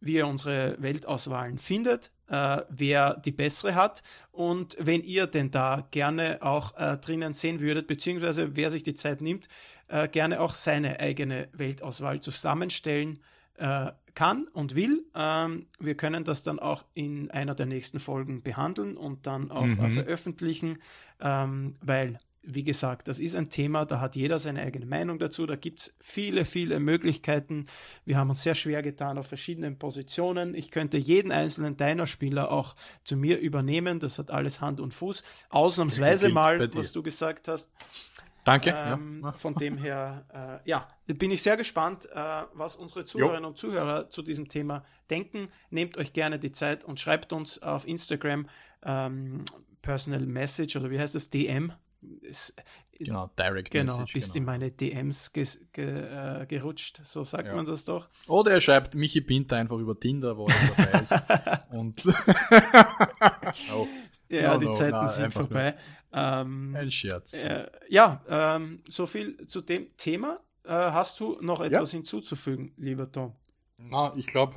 wie 0.00 0.16
ihr 0.16 0.26
unsere 0.26 0.76
Weltauswahlen 0.78 1.58
findet, 1.58 2.10
äh, 2.28 2.62
wer 2.68 3.14
die 3.14 3.30
bessere 3.30 3.74
hat 3.74 4.02
und 4.32 4.76
wenn 4.80 5.02
ihr 5.02 5.26
denn 5.26 5.50
da 5.50 5.86
gerne 5.90 6.38
auch 6.42 6.76
äh, 6.76 6.96
drinnen 6.98 7.32
sehen 7.32 7.60
würdet, 7.60 7.86
beziehungsweise 7.86 8.56
wer 8.56 8.70
sich 8.70 8.82
die 8.82 8.94
Zeit 8.94 9.20
nimmt, 9.20 9.48
äh, 9.88 10.08
gerne 10.08 10.40
auch 10.40 10.54
seine 10.54 11.00
eigene 11.00 11.48
Weltauswahl 11.52 12.20
zusammenstellen 12.20 13.20
äh, 13.56 13.92
kann 14.14 14.48
und 14.52 14.74
will. 14.74 15.04
Ähm, 15.14 15.66
wir 15.78 15.94
können 15.94 16.24
das 16.24 16.42
dann 16.42 16.58
auch 16.58 16.84
in 16.94 17.30
einer 17.30 17.54
der 17.54 17.66
nächsten 17.66 18.00
Folgen 18.00 18.42
behandeln 18.42 18.96
und 18.96 19.26
dann 19.26 19.50
auch 19.50 19.64
mhm. 19.64 19.90
veröffentlichen, 19.90 20.78
ähm, 21.20 21.76
weil 21.82 22.18
wie 22.46 22.64
gesagt, 22.64 23.08
das 23.08 23.18
ist 23.18 23.34
ein 23.34 23.50
Thema, 23.50 23.84
da 23.84 24.00
hat 24.00 24.16
jeder 24.16 24.38
seine 24.38 24.62
eigene 24.62 24.86
Meinung 24.86 25.18
dazu. 25.18 25.46
Da 25.46 25.56
gibt 25.56 25.80
es 25.80 25.96
viele, 26.00 26.44
viele 26.44 26.80
Möglichkeiten. 26.80 27.66
Wir 28.04 28.16
haben 28.16 28.30
uns 28.30 28.42
sehr 28.42 28.54
schwer 28.54 28.82
getan 28.82 29.18
auf 29.18 29.26
verschiedenen 29.26 29.78
Positionen. 29.78 30.54
Ich 30.54 30.70
könnte 30.70 30.96
jeden 30.96 31.32
einzelnen 31.32 31.76
deiner 31.76 32.06
Spieler 32.06 32.52
auch 32.52 32.76
zu 33.04 33.16
mir 33.16 33.38
übernehmen. 33.40 33.98
Das 33.98 34.18
hat 34.18 34.30
alles 34.30 34.60
Hand 34.60 34.80
und 34.80 34.94
Fuß. 34.94 35.24
Ausnahmsweise 35.50 36.28
mal, 36.28 36.72
was 36.74 36.92
du 36.92 37.02
gesagt 37.02 37.48
hast. 37.48 37.72
Danke. 38.44 38.72
Ähm, 38.76 39.22
ja. 39.24 39.32
Von 39.32 39.56
dem 39.56 39.76
her, 39.76 40.24
äh, 40.64 40.70
ja, 40.70 40.86
bin 41.06 41.32
ich 41.32 41.42
sehr 41.42 41.56
gespannt, 41.56 42.08
äh, 42.12 42.42
was 42.52 42.76
unsere 42.76 43.04
Zuhörerinnen 43.04 43.42
jo. 43.42 43.48
und 43.48 43.58
Zuhörer 43.58 44.08
zu 44.08 44.22
diesem 44.22 44.46
Thema 44.46 44.84
denken. 45.10 45.48
Nehmt 45.70 45.98
euch 45.98 46.12
gerne 46.12 46.38
die 46.38 46.52
Zeit 46.52 46.84
und 46.84 47.00
schreibt 47.00 47.32
uns 47.32 47.60
auf 47.60 47.88
Instagram 47.88 48.48
ähm, 48.84 49.44
Personal 49.82 50.20
Message 50.20 50.76
oder 50.76 50.90
wie 50.90 51.00
heißt 51.00 51.16
das? 51.16 51.28
DM 51.28 51.72
es, 52.22 52.54
genau, 52.92 53.30
direct 53.38 53.70
genau, 53.70 53.98
Message, 53.98 54.12
bist 54.14 54.34
genau. 54.34 54.42
in 54.42 54.46
meine 54.46 54.70
DMs 54.72 55.32
ge, 55.32 55.44
ge, 55.72 55.84
äh, 55.86 56.46
gerutscht, 56.46 57.00
so 57.02 57.24
sagt 57.24 57.46
ja. 57.46 57.54
man 57.54 57.64
das 57.64 57.84
doch. 57.84 58.08
Oder 58.26 58.52
er 58.52 58.60
schreibt 58.60 58.94
Michi 58.94 59.20
Pinter 59.20 59.56
einfach 59.56 59.78
über 59.78 59.98
Tinder, 59.98 60.36
wo 60.36 60.46
er 60.46 60.54
dabei 60.76 61.00
ist. 61.00 61.12
und 61.70 62.06
oh. 63.74 63.86
Ja, 64.28 64.54
no, 64.54 64.60
die 64.60 64.66
no, 64.66 64.72
Zeiten 64.72 64.90
na, 64.92 65.06
sind 65.06 65.32
vorbei. 65.32 65.76
Ähm, 66.12 66.74
Ein 66.76 66.90
Scherz. 66.90 67.34
Äh, 67.34 67.66
ja, 67.88 68.24
ähm, 68.28 68.82
so 68.88 69.06
viel 69.06 69.46
zu 69.46 69.60
dem 69.60 69.96
Thema. 69.96 70.36
Äh, 70.64 70.70
hast 70.70 71.20
du 71.20 71.38
noch 71.40 71.60
etwas 71.60 71.92
ja. 71.92 71.98
hinzuzufügen, 71.98 72.72
lieber 72.76 73.10
Tom? 73.10 73.36
Na, 73.78 74.12
ich 74.16 74.26
glaube, 74.26 74.56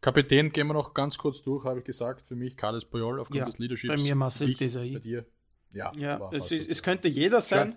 Kapitän 0.00 0.50
gehen 0.50 0.66
wir 0.66 0.74
noch 0.74 0.94
ganz 0.94 1.18
kurz 1.18 1.42
durch, 1.42 1.64
habe 1.64 1.80
ich 1.80 1.84
gesagt. 1.84 2.22
Für 2.22 2.34
mich 2.34 2.56
Carles 2.56 2.84
Puyol 2.84 3.20
aufgrund 3.20 3.38
ja, 3.38 3.44
des 3.44 3.58
Leaderships. 3.58 3.94
Bei 3.94 4.02
mir 4.02 4.14
Marcel 4.14 4.54
Desai. 4.54 4.92
Bei 4.94 4.98
dir? 4.98 5.26
Ja, 5.72 5.92
ja 5.96 6.30
es, 6.32 6.50
es, 6.50 6.82
könnte 6.82 7.08
jeder 7.08 7.40
sein. 7.40 7.76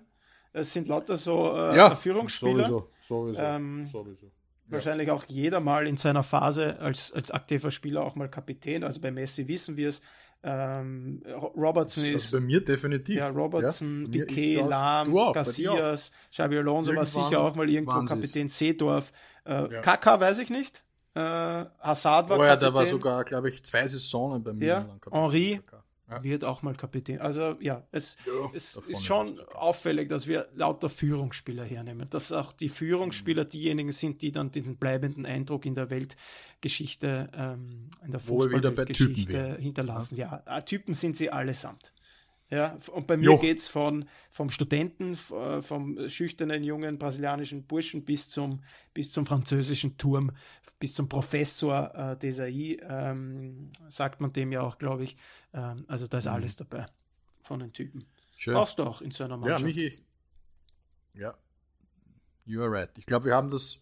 Es 0.51 0.73
sind 0.73 0.87
lauter 0.87 1.17
so 1.17 1.55
äh, 1.55 1.77
ja, 1.77 1.95
Führungsspieler. 1.95 2.65
Sowieso, 2.65 2.89
sowieso, 3.07 3.41
ähm, 3.41 3.85
sowieso. 3.85 4.31
Wahrscheinlich 4.67 5.11
auch 5.11 5.25
jeder 5.27 5.59
mal 5.59 5.87
in 5.87 5.97
seiner 5.97 6.23
Phase 6.23 6.79
als, 6.79 7.11
als 7.11 7.31
aktiver 7.31 7.69
Spieler 7.69 8.01
auch 8.01 8.15
mal 8.15 8.29
Kapitän. 8.29 8.83
Also 8.83 9.01
bei 9.01 9.11
Messi 9.11 9.47
wissen 9.47 9.77
wir 9.77 9.89
es. 9.89 10.01
Ähm, 10.45 11.21
Robertson 11.55 12.03
ist. 12.05 12.25
Also 12.25 12.37
bei 12.37 12.43
mir 12.43 12.63
definitiv. 12.63 13.15
Ja, 13.15 13.29
Robertson, 13.29 14.11
ja, 14.11 14.25
Piquet, 14.25 14.61
Lahm, 14.67 15.13
Garcias, 15.33 16.11
Xabi 16.31 16.57
Alonso 16.57 16.91
Irgendwann 16.91 16.97
war 16.97 17.05
sicher 17.05 17.41
auch 17.41 17.55
mal 17.55 17.69
irgendwo 17.69 18.03
Kapitän 18.03 18.49
Seedorf. 18.49 19.13
Äh, 19.45 19.73
ja. 19.73 19.81
Kaka 19.81 20.19
weiß 20.19 20.39
ich 20.39 20.49
nicht. 20.49 20.83
Äh, 21.15 21.19
Hazard 21.19 22.29
war 22.29 22.39
oh, 22.39 22.43
ja, 22.43 22.55
der 22.55 22.73
war 22.73 22.85
sogar, 22.85 23.23
glaube 23.23 23.49
ich, 23.49 23.63
zwei 23.63 23.87
Saisonen 23.87 24.43
bei 24.43 24.51
mir. 24.51 24.65
Ja, 24.65 24.97
Henri 25.11 25.61
ja. 26.09 26.23
wird 26.23 26.43
auch 26.43 26.61
mal 26.61 26.75
Kapitän. 26.75 27.19
Also 27.19 27.55
ja, 27.59 27.87
es, 27.91 28.17
ja, 28.25 28.49
es 28.53 28.75
ist 28.75 29.05
schon 29.05 29.39
auffällig, 29.53 30.09
dass 30.09 30.27
wir 30.27 30.49
lauter 30.53 30.89
Führungsspieler 30.89 31.63
hernehmen. 31.63 32.09
Dass 32.09 32.31
auch 32.31 32.51
die 32.51 32.69
Führungsspieler 32.69 33.45
mhm. 33.45 33.49
diejenigen 33.49 33.91
sind, 33.91 34.21
die 34.21 34.31
dann 34.31 34.51
diesen 34.51 34.77
bleibenden 34.77 35.25
Eindruck 35.25 35.65
in 35.65 35.75
der 35.75 35.89
Weltgeschichte, 35.89 37.29
ähm, 37.35 37.89
in 38.03 38.11
der 38.11 38.19
Fußballgeschichte 38.19 39.57
hinterlassen. 39.59 40.17
Ja. 40.17 40.43
ja, 40.45 40.61
Typen 40.61 40.93
sind 40.93 41.15
sie 41.15 41.29
allesamt. 41.29 41.92
Ja, 42.53 42.77
und 42.91 43.07
bei 43.07 43.17
mir 43.17 43.35
geht 43.39 43.57
es 43.57 43.67
von, 43.67 44.07
vom 44.29 44.51
Studenten, 44.51 45.17
äh, 45.31 45.59
vom 45.63 46.07
schüchternen 46.07 46.63
jungen 46.63 46.99
brasilianischen 46.99 47.63
Burschen 47.63 48.05
bis 48.05 48.29
zum, 48.29 48.61
bis 48.93 49.11
zum 49.11 49.25
französischen 49.25 49.97
Turm, 49.97 50.31
bis 50.77 50.93
zum 50.93 51.09
Professor 51.09 51.95
äh, 51.95 52.15
Desai, 52.15 52.77
ähm, 52.87 53.71
sagt 53.89 54.21
man 54.21 54.33
dem 54.33 54.51
ja 54.51 54.61
auch, 54.61 54.77
glaube 54.77 55.03
ich. 55.03 55.17
Ähm, 55.51 55.85
also 55.87 56.05
da 56.05 56.19
ist 56.19 56.27
mhm. 56.27 56.33
alles 56.33 56.55
dabei 56.55 56.85
von 57.41 57.59
den 57.59 57.73
Typen. 57.73 58.05
Schön. 58.37 58.53
Brauchst 58.53 58.77
du 58.77 58.83
auch 58.83 59.01
in 59.01 59.09
so 59.09 59.23
einer 59.23 59.37
Mannschaft. 59.37 59.61
Ja, 59.61 59.65
Michi. 59.65 60.05
Ja, 61.15 61.33
you 62.45 62.61
are 62.61 62.69
right. 62.69 62.95
Ich 62.99 63.07
glaube, 63.07 63.25
wir 63.25 63.35
haben 63.35 63.49
das 63.49 63.79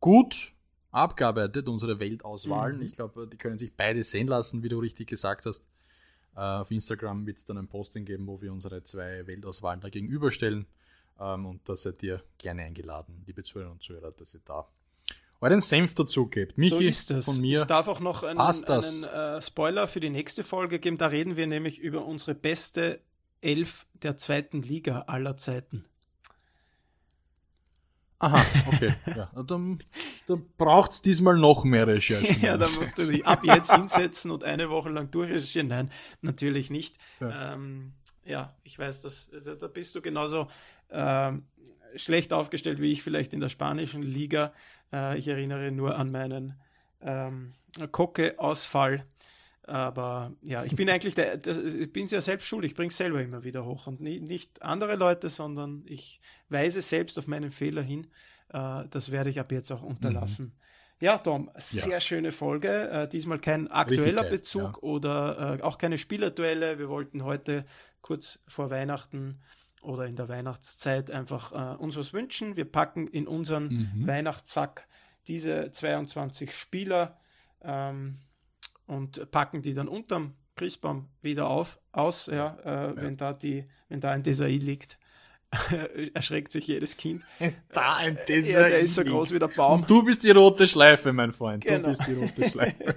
gut 0.00 0.54
abgearbeitet, 0.90 1.68
unsere 1.68 2.00
Weltauswahlen. 2.00 2.78
Mhm. 2.78 2.86
Ich 2.86 2.92
glaube, 2.92 3.28
die 3.28 3.36
können 3.36 3.58
sich 3.58 3.76
beide 3.76 4.02
sehen 4.04 4.28
lassen, 4.28 4.62
wie 4.62 4.70
du 4.70 4.78
richtig 4.78 5.08
gesagt 5.08 5.44
hast. 5.44 5.66
Äh, 6.36 6.40
auf 6.40 6.70
Instagram 6.70 7.26
wird 7.26 7.38
es 7.38 7.44
dann 7.44 7.58
ein 7.58 7.68
Posting 7.68 8.04
geben, 8.04 8.26
wo 8.26 8.40
wir 8.40 8.52
unsere 8.52 8.82
zwei 8.82 9.26
Weltauswahlen 9.26 9.80
da 9.80 9.88
gegenüberstellen. 9.88 10.66
Ähm, 11.20 11.46
und 11.46 11.68
da 11.68 11.76
seid 11.76 12.02
ihr 12.02 12.22
gerne 12.38 12.62
eingeladen, 12.62 13.22
liebe 13.26 13.42
Zuhörerinnen 13.42 13.74
und 13.74 13.82
Zuhörer, 13.82 14.12
dass 14.12 14.34
ihr 14.34 14.40
da 14.44 14.66
euren 15.40 15.60
Senf 15.60 15.94
dazu 15.94 16.26
gebt. 16.26 16.56
Michi, 16.56 16.70
so 16.70 16.80
ist 16.80 17.10
es. 17.10 17.24
von 17.26 17.40
mir. 17.40 17.60
Ich 17.60 17.66
darf 17.66 17.86
auch 17.88 18.00
noch 18.00 18.22
einen, 18.22 18.40
einen 18.40 19.04
äh, 19.04 19.42
Spoiler 19.42 19.86
für 19.86 20.00
die 20.00 20.10
nächste 20.10 20.42
Folge 20.42 20.78
geben. 20.78 20.96
Da 20.96 21.08
reden 21.08 21.36
wir 21.36 21.46
nämlich 21.46 21.78
über 21.78 22.06
unsere 22.06 22.34
beste 22.34 23.00
Elf 23.40 23.86
der 23.92 24.16
zweiten 24.16 24.62
Liga 24.62 25.02
aller 25.02 25.36
Zeiten. 25.36 25.84
Aha, 28.24 28.44
okay. 28.68 28.94
ja. 29.16 29.30
Dann, 29.42 29.78
dann 30.26 30.46
braucht 30.56 30.92
es 30.92 31.02
diesmal 31.02 31.36
noch 31.36 31.64
mehr 31.64 31.86
Recherchen. 31.86 32.40
ja, 32.40 32.56
dann 32.56 32.72
musst 32.78 32.96
du 32.96 33.06
dich 33.06 33.26
ab 33.26 33.44
jetzt 33.44 33.74
hinsetzen 33.74 34.30
und 34.30 34.44
eine 34.44 34.70
Woche 34.70 34.88
lang 34.88 35.10
durchrecherchieren. 35.10 35.68
Nein, 35.68 35.90
natürlich 36.22 36.70
nicht. 36.70 36.96
Ja, 37.20 37.52
ähm, 37.52 37.92
ja 38.24 38.54
ich 38.62 38.78
weiß, 38.78 39.02
dass, 39.02 39.30
da 39.60 39.66
bist 39.66 39.94
du 39.94 40.00
genauso 40.00 40.48
ähm, 40.90 41.44
schlecht 41.96 42.32
aufgestellt 42.32 42.80
wie 42.80 42.92
ich 42.92 43.02
vielleicht 43.02 43.34
in 43.34 43.40
der 43.40 43.50
spanischen 43.50 44.02
Liga. 44.02 44.52
Äh, 44.92 45.18
ich 45.18 45.28
erinnere 45.28 45.70
nur 45.70 45.98
an 45.98 46.10
meinen 46.10 46.54
ähm, 47.02 47.52
Kocke-Ausfall 47.92 49.04
aber 49.66 50.32
ja, 50.42 50.64
ich 50.64 50.74
bin 50.74 50.90
eigentlich 50.90 51.14
der, 51.14 51.36
der 51.36 51.56
ich 51.56 51.92
bin 51.92 52.06
ja 52.06 52.20
selbst 52.20 52.46
schuld, 52.46 52.64
ich 52.64 52.74
bringe 52.74 52.88
es 52.88 52.96
selber 52.96 53.22
immer 53.22 53.44
wieder 53.44 53.64
hoch 53.64 53.86
und 53.86 54.00
nie, 54.00 54.20
nicht 54.20 54.62
andere 54.62 54.96
Leute, 54.96 55.28
sondern 55.28 55.82
ich 55.86 56.20
weise 56.48 56.82
selbst 56.82 57.18
auf 57.18 57.26
meinen 57.26 57.50
Fehler 57.50 57.82
hin. 57.82 58.06
Äh, 58.52 58.84
das 58.90 59.10
werde 59.10 59.30
ich 59.30 59.40
ab 59.40 59.52
jetzt 59.52 59.70
auch 59.70 59.82
unterlassen. 59.82 60.46
Mhm. 60.46 60.64
Ja, 61.00 61.18
Tom, 61.18 61.50
sehr 61.56 61.88
ja. 61.92 62.00
schöne 62.00 62.32
Folge. 62.32 62.88
Äh, 62.90 63.08
diesmal 63.08 63.38
kein 63.38 63.68
aktueller 63.68 64.22
geil, 64.22 64.30
Bezug 64.30 64.76
ja. 64.76 64.82
oder 64.82 65.58
äh, 65.58 65.62
auch 65.62 65.78
keine 65.78 65.98
Spielerduelle. 65.98 66.78
Wir 66.78 66.88
wollten 66.88 67.24
heute 67.24 67.64
kurz 68.00 68.42
vor 68.46 68.70
Weihnachten 68.70 69.40
oder 69.82 70.06
in 70.06 70.16
der 70.16 70.28
Weihnachtszeit 70.28 71.10
einfach 71.10 71.52
äh, 71.52 71.76
uns 71.76 71.96
was 71.96 72.12
wünschen. 72.12 72.56
Wir 72.56 72.64
packen 72.64 73.08
in 73.08 73.26
unseren 73.26 73.90
mhm. 73.94 74.06
Weihnachtssack 74.06 74.86
diese 75.26 75.70
22 75.72 76.54
Spieler. 76.56 77.18
Ähm, 77.62 78.18
und 78.86 79.30
packen 79.30 79.62
die 79.62 79.74
dann 79.74 79.88
unterm 79.88 80.34
Christbaum 80.56 81.08
wieder 81.20 81.48
auf, 81.48 81.80
aus, 81.92 82.26
ja, 82.26 82.56
äh, 82.64 82.68
ja. 82.68 82.96
wenn 82.96 83.16
da 83.16 83.32
die, 83.32 83.66
wenn 83.88 84.00
da 84.00 84.10
ein 84.10 84.22
Desai 84.22 84.56
liegt. 84.56 84.98
erschreckt 86.14 86.52
sich 86.52 86.66
jedes 86.66 86.96
Kind. 86.96 87.22
Da 87.72 87.96
ein 87.96 88.18
Desai. 88.28 88.52
Ja, 88.52 88.68
der 88.68 88.80
ist 88.80 88.94
so 88.94 89.04
groß 89.04 89.32
wie 89.32 89.38
der 89.38 89.48
Baum. 89.48 89.80
Und 89.80 89.90
du 89.90 90.04
bist 90.04 90.22
die 90.22 90.30
rote 90.30 90.66
Schleife, 90.66 91.12
mein 91.12 91.32
Freund. 91.32 91.64
Genau. 91.64 91.78
Du 91.78 91.88
bist 91.88 92.06
die 92.06 92.14
rote 92.14 92.50
Schleife. 92.50 92.96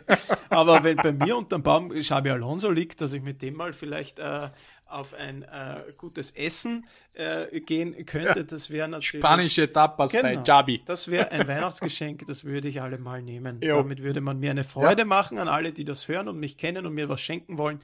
Aber 0.50 0.84
wenn 0.84 0.98
bei 0.98 1.12
mir 1.12 1.38
unterm 1.38 1.64
Baum 1.64 1.90
Xabi 1.90 2.30
Alonso 2.30 2.70
liegt, 2.70 3.02
dass 3.02 3.14
ich 3.14 3.22
mit 3.22 3.42
dem 3.42 3.56
mal 3.56 3.74
vielleicht 3.74 4.20
äh, 4.20 4.50
auf 4.90 5.14
ein 5.14 5.44
äh, 5.44 5.82
gutes 5.98 6.32
Essen 6.32 6.86
äh, 7.14 7.60
gehen 7.62 8.06
könnte. 8.06 8.46
Das 8.46 8.70
wäre 8.70 8.88
natürlich. 8.88 9.24
Spanische 9.24 9.72
Tapas 9.72 10.12
genau, 10.12 10.24
bei 10.24 10.42
Jabi. 10.44 10.82
Das 10.86 11.10
wäre 11.10 11.32
ein 11.32 11.48
Weihnachtsgeschenk, 11.48 12.26
das 12.26 12.46
würde 12.46 12.68
ich 12.68 12.82
alle 12.82 12.98
mal 12.98 13.22
nehmen. 13.22 13.60
Jo. 13.62 13.78
Damit 13.78 14.02
würde 14.02 14.22
man 14.22 14.40
mir 14.40 14.52
eine 14.52 14.64
Freude 14.64 15.02
ja. 15.02 15.06
machen 15.06 15.38
an 15.40 15.48
alle, 15.48 15.74
die 15.74 15.84
das 15.84 16.08
hören 16.08 16.28
und 16.28 16.40
mich 16.40 16.58
kennen 16.58 16.86
und 16.86 16.94
mir 16.94 17.10
was 17.10 17.22
schenken 17.22 17.58
wollen. 17.58 17.82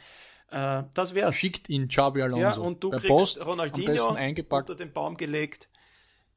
Äh, 0.53 0.83
das 0.93 1.15
wäre 1.15 1.33
Schickt 1.33 1.67
ihn 1.69 1.87
Jabi 1.89 2.21
Alonso. 2.21 2.41
Ja, 2.41 2.57
und 2.57 2.83
du 2.83 2.91
Bei 2.91 2.97
kriegst 2.97 3.09
Post 3.09 3.45
Ronaldinho 3.45 4.15
unter 4.49 4.75
den 4.75 4.93
Baum 4.93 5.17
gelegt. 5.17 5.67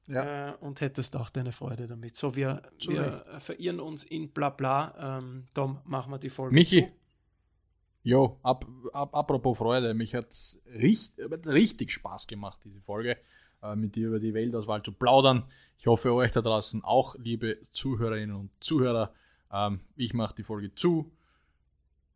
Ja. 0.07 0.51
Äh, 0.51 0.55
und 0.61 0.81
hättest 0.81 1.17
auch 1.17 1.29
deine 1.31 1.53
Freude 1.53 1.87
damit. 1.87 2.17
So, 2.17 2.35
wir, 2.37 2.63
wir 2.87 3.25
verirren 3.41 3.81
uns 3.81 4.05
in 4.05 4.31
Blabla. 4.31 5.19
Ähm, 5.19 5.47
Tom, 5.53 5.81
machen 5.85 6.13
wir 6.13 6.19
die 6.19 6.31
Folge. 6.31 6.55
Michi, 6.55 6.83
zu. 6.83 6.89
Jo, 8.05 8.39
ab, 8.43 8.65
ab, 8.93 9.15
apropos 9.15 9.59
Freude, 9.59 9.93
mich 9.93 10.15
hat 10.15 10.31
es 10.31 10.63
richtig, 10.73 11.47
richtig 11.47 11.91
Spaß 11.91 12.29
gemacht, 12.29 12.61
diese 12.65 12.81
Folge, 12.81 13.19
äh, 13.63 13.75
mit 13.75 13.97
dir 13.97 14.07
über 14.07 14.21
die 14.21 14.33
Weltauswahl 14.33 14.81
zu 14.83 14.93
plaudern. 14.93 15.45
Ich 15.77 15.89
hoffe, 15.89 16.15
euch 16.15 16.31
da 16.31 16.41
draußen 16.41 16.85
auch, 16.85 17.17
liebe 17.19 17.59
Zuhörerinnen 17.73 18.37
und 18.37 18.51
Zuhörer. 18.61 19.13
Ähm, 19.53 19.81
ich 19.97 20.15
mache 20.15 20.37
die 20.37 20.45
Folge 20.45 20.73
zu. 20.75 21.11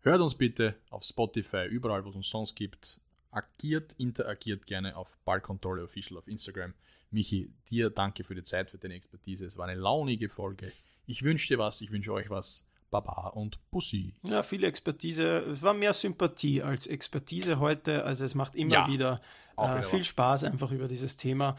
Hört 0.03 0.21
uns 0.23 0.35
bitte 0.35 0.77
auf 0.89 1.05
Spotify, 1.05 1.67
überall, 1.67 2.05
wo 2.05 2.11
es 2.11 2.17
uns 2.17 2.31
sonst 2.31 2.55
gibt. 2.57 2.99
Agiert, 3.31 3.93
interagiert 3.99 4.67
gerne 4.67 4.97
auf 4.97 5.19
Ballkontrolle 5.27 5.85
Official 5.85 6.19
auf 6.19 6.27
Instagram. 6.27 6.73
Michi, 7.11 7.53
dir 7.71 7.91
danke 7.91 8.25
für 8.25 8.35
die 8.35 8.43
Zeit, 8.43 8.71
für 8.71 8.79
deine 8.79 8.95
Expertise. 8.95 9.45
Es 9.45 9.59
war 9.59 9.69
eine 9.69 9.79
launige 9.79 10.31
Folge. 10.31 10.73
Ich 11.07 11.23
wünsche 11.23 11.49
dir 11.49 11.59
was, 11.59 11.83
ich 11.83 11.91
wünsche 11.91 12.13
euch 12.13 12.31
was. 12.31 12.65
Baba 12.91 13.29
und 13.29 13.59
Pussy. 13.71 14.15
Ja, 14.23 14.43
viel 14.43 14.65
Expertise. 14.65 15.45
Es 15.51 15.63
war 15.63 15.75
mehr 15.75 15.93
Sympathie 15.93 16.63
als 16.63 16.87
Expertise 16.87 17.61
heute. 17.61 18.05
Also 18.05 18.25
es 18.25 18.35
macht 18.35 18.57
immer 18.57 18.73
ja, 18.73 18.89
wieder, 18.89 19.21
äh, 19.57 19.63
wieder 19.63 19.83
viel 19.85 20.01
was. 20.01 20.07
Spaß 20.07 20.45
einfach 20.45 20.73
über 20.73 20.89
dieses 20.89 21.17
Thema, 21.17 21.57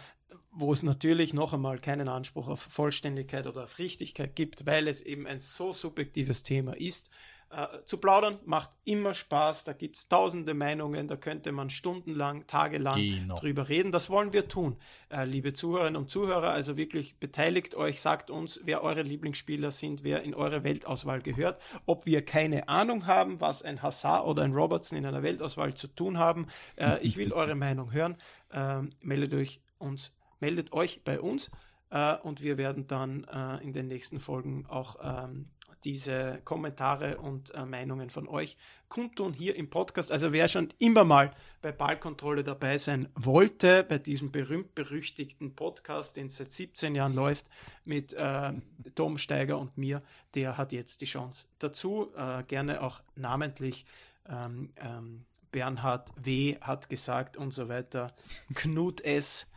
wo 0.51 0.73
es 0.73 0.83
natürlich 0.83 1.33
noch 1.33 1.53
einmal 1.53 1.79
keinen 1.79 2.09
Anspruch 2.09 2.49
auf 2.49 2.59
Vollständigkeit 2.59 3.47
oder 3.47 3.63
auf 3.63 3.79
Richtigkeit 3.79 4.35
gibt, 4.35 4.65
weil 4.65 4.87
es 4.89 5.01
eben 5.01 5.25
ein 5.25 5.39
so 5.39 5.71
subjektives 5.71 6.43
Thema 6.43 6.75
ist. 6.75 7.11
Äh, 7.51 7.83
zu 7.83 7.97
plaudern 7.97 8.39
macht 8.45 8.69
immer 8.85 9.13
Spaß, 9.13 9.65
da 9.65 9.73
gibt 9.73 9.97
es 9.97 10.07
tausende 10.07 10.53
Meinungen, 10.53 11.09
da 11.09 11.17
könnte 11.17 11.51
man 11.51 11.69
stundenlang, 11.69 12.47
tagelang 12.47 12.95
genau. 12.95 13.39
drüber 13.39 13.67
reden. 13.67 13.91
Das 13.91 14.09
wollen 14.09 14.31
wir 14.31 14.47
tun, 14.47 14.77
äh, 15.09 15.25
liebe 15.25 15.53
Zuhörerinnen 15.53 16.01
und 16.01 16.09
Zuhörer. 16.09 16.51
Also 16.51 16.77
wirklich 16.77 17.17
beteiligt 17.17 17.75
euch, 17.75 17.99
sagt 17.99 18.29
uns, 18.29 18.61
wer 18.63 18.83
eure 18.83 19.01
Lieblingsspieler 19.01 19.71
sind, 19.71 20.03
wer 20.05 20.23
in 20.23 20.33
eure 20.33 20.63
Weltauswahl 20.63 21.21
gehört. 21.21 21.59
Ob 21.85 22.05
wir 22.05 22.23
keine 22.23 22.69
Ahnung 22.69 23.05
haben, 23.05 23.41
was 23.41 23.63
ein 23.63 23.81
Hazard 23.81 24.25
oder 24.25 24.43
ein 24.43 24.53
Robertson 24.53 24.97
in 24.97 25.05
einer 25.05 25.21
Weltauswahl 25.21 25.73
zu 25.75 25.87
tun 25.87 26.17
haben. 26.17 26.47
Äh, 26.77 26.99
ich 27.01 27.17
will 27.17 27.33
eure 27.33 27.55
Meinung 27.55 27.91
hören. 27.91 28.15
Ähm, 28.53 28.91
meldet 29.01 29.33
euch 29.33 29.61
uns, 29.77 30.15
meldet 30.39 30.71
euch 30.71 31.03
bei 31.03 31.19
uns. 31.19 31.51
Uh, 31.93 32.15
und 32.23 32.41
wir 32.41 32.57
werden 32.57 32.87
dann 32.87 33.25
uh, 33.25 33.61
in 33.61 33.73
den 33.73 33.89
nächsten 33.89 34.21
Folgen 34.21 34.65
auch 34.69 34.95
ähm, 35.03 35.49
diese 35.83 36.41
Kommentare 36.43 37.17
und 37.17 37.53
äh, 37.53 37.65
Meinungen 37.65 38.09
von 38.09 38.27
euch 38.27 38.57
kundtun 38.89 39.33
hier 39.33 39.55
im 39.55 39.69
Podcast. 39.69 40.11
Also 40.11 40.33
wer 40.33 40.47
schon 40.47 40.73
immer 40.79 41.03
mal 41.03 41.31
bei 41.61 41.71
Ballkontrolle 41.71 42.43
dabei 42.43 42.77
sein 42.77 43.07
wollte, 43.15 43.83
bei 43.83 43.97
diesem 43.97 44.31
berühmt-berüchtigten 44.31 45.55
Podcast, 45.55 46.17
den 46.17 46.29
seit 46.29 46.51
17 46.51 46.95
Jahren 46.95 47.15
läuft, 47.15 47.45
mit 47.85 48.13
äh, 48.13 48.51
Tom 48.95 49.17
Steiger 49.17 49.57
und 49.57 49.77
mir, 49.77 50.01
der 50.35 50.57
hat 50.57 50.73
jetzt 50.73 51.01
die 51.01 51.05
Chance 51.05 51.47
dazu. 51.59 52.11
Äh, 52.15 52.43
gerne 52.43 52.81
auch 52.81 53.01
namentlich 53.15 53.85
ähm, 54.29 54.73
ähm, 54.77 55.21
Bernhard 55.51 56.09
W. 56.15 56.57
hat 56.61 56.89
gesagt 56.89 57.37
und 57.37 57.53
so 57.53 57.69
weiter. 57.69 58.13
Knut 58.55 59.01
S. 59.01 59.47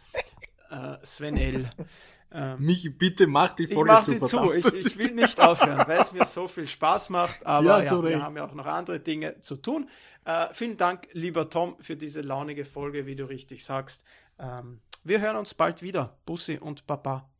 Äh, 0.70 0.96
Sven 1.02 1.36
L. 1.36 1.70
Ähm, 2.36 2.56
Michi, 2.58 2.88
bitte 2.90 3.28
mach 3.28 3.52
die 3.52 3.68
Folge 3.68 3.90
ich 3.90 3.96
mach 3.96 4.02
sie 4.02 4.20
zu. 4.20 4.52
Ich, 4.52 4.66
ich, 4.66 4.98
will 4.98 5.12
nicht 5.12 5.38
aufhören, 5.38 5.86
weil 5.86 6.00
es 6.00 6.12
mir 6.12 6.24
so 6.24 6.48
viel 6.48 6.66
Spaß 6.66 7.10
macht. 7.10 7.46
Aber 7.46 7.64
ja, 7.64 7.82
ja, 7.84 8.02
wir 8.02 8.22
haben 8.22 8.36
ja 8.36 8.44
auch 8.44 8.54
noch 8.54 8.66
andere 8.66 8.98
Dinge 8.98 9.40
zu 9.40 9.54
tun. 9.54 9.88
Äh, 10.24 10.48
vielen 10.52 10.76
Dank, 10.76 11.06
lieber 11.12 11.48
Tom, 11.48 11.76
für 11.80 11.94
diese 11.94 12.22
launige 12.22 12.64
Folge, 12.64 13.06
wie 13.06 13.14
du 13.14 13.24
richtig 13.24 13.64
sagst. 13.64 14.04
Ähm, 14.40 14.80
wir 15.04 15.20
hören 15.20 15.36
uns 15.36 15.54
bald 15.54 15.82
wieder. 15.82 16.18
Bussi 16.26 16.58
und 16.58 16.88
Papa. 16.88 17.30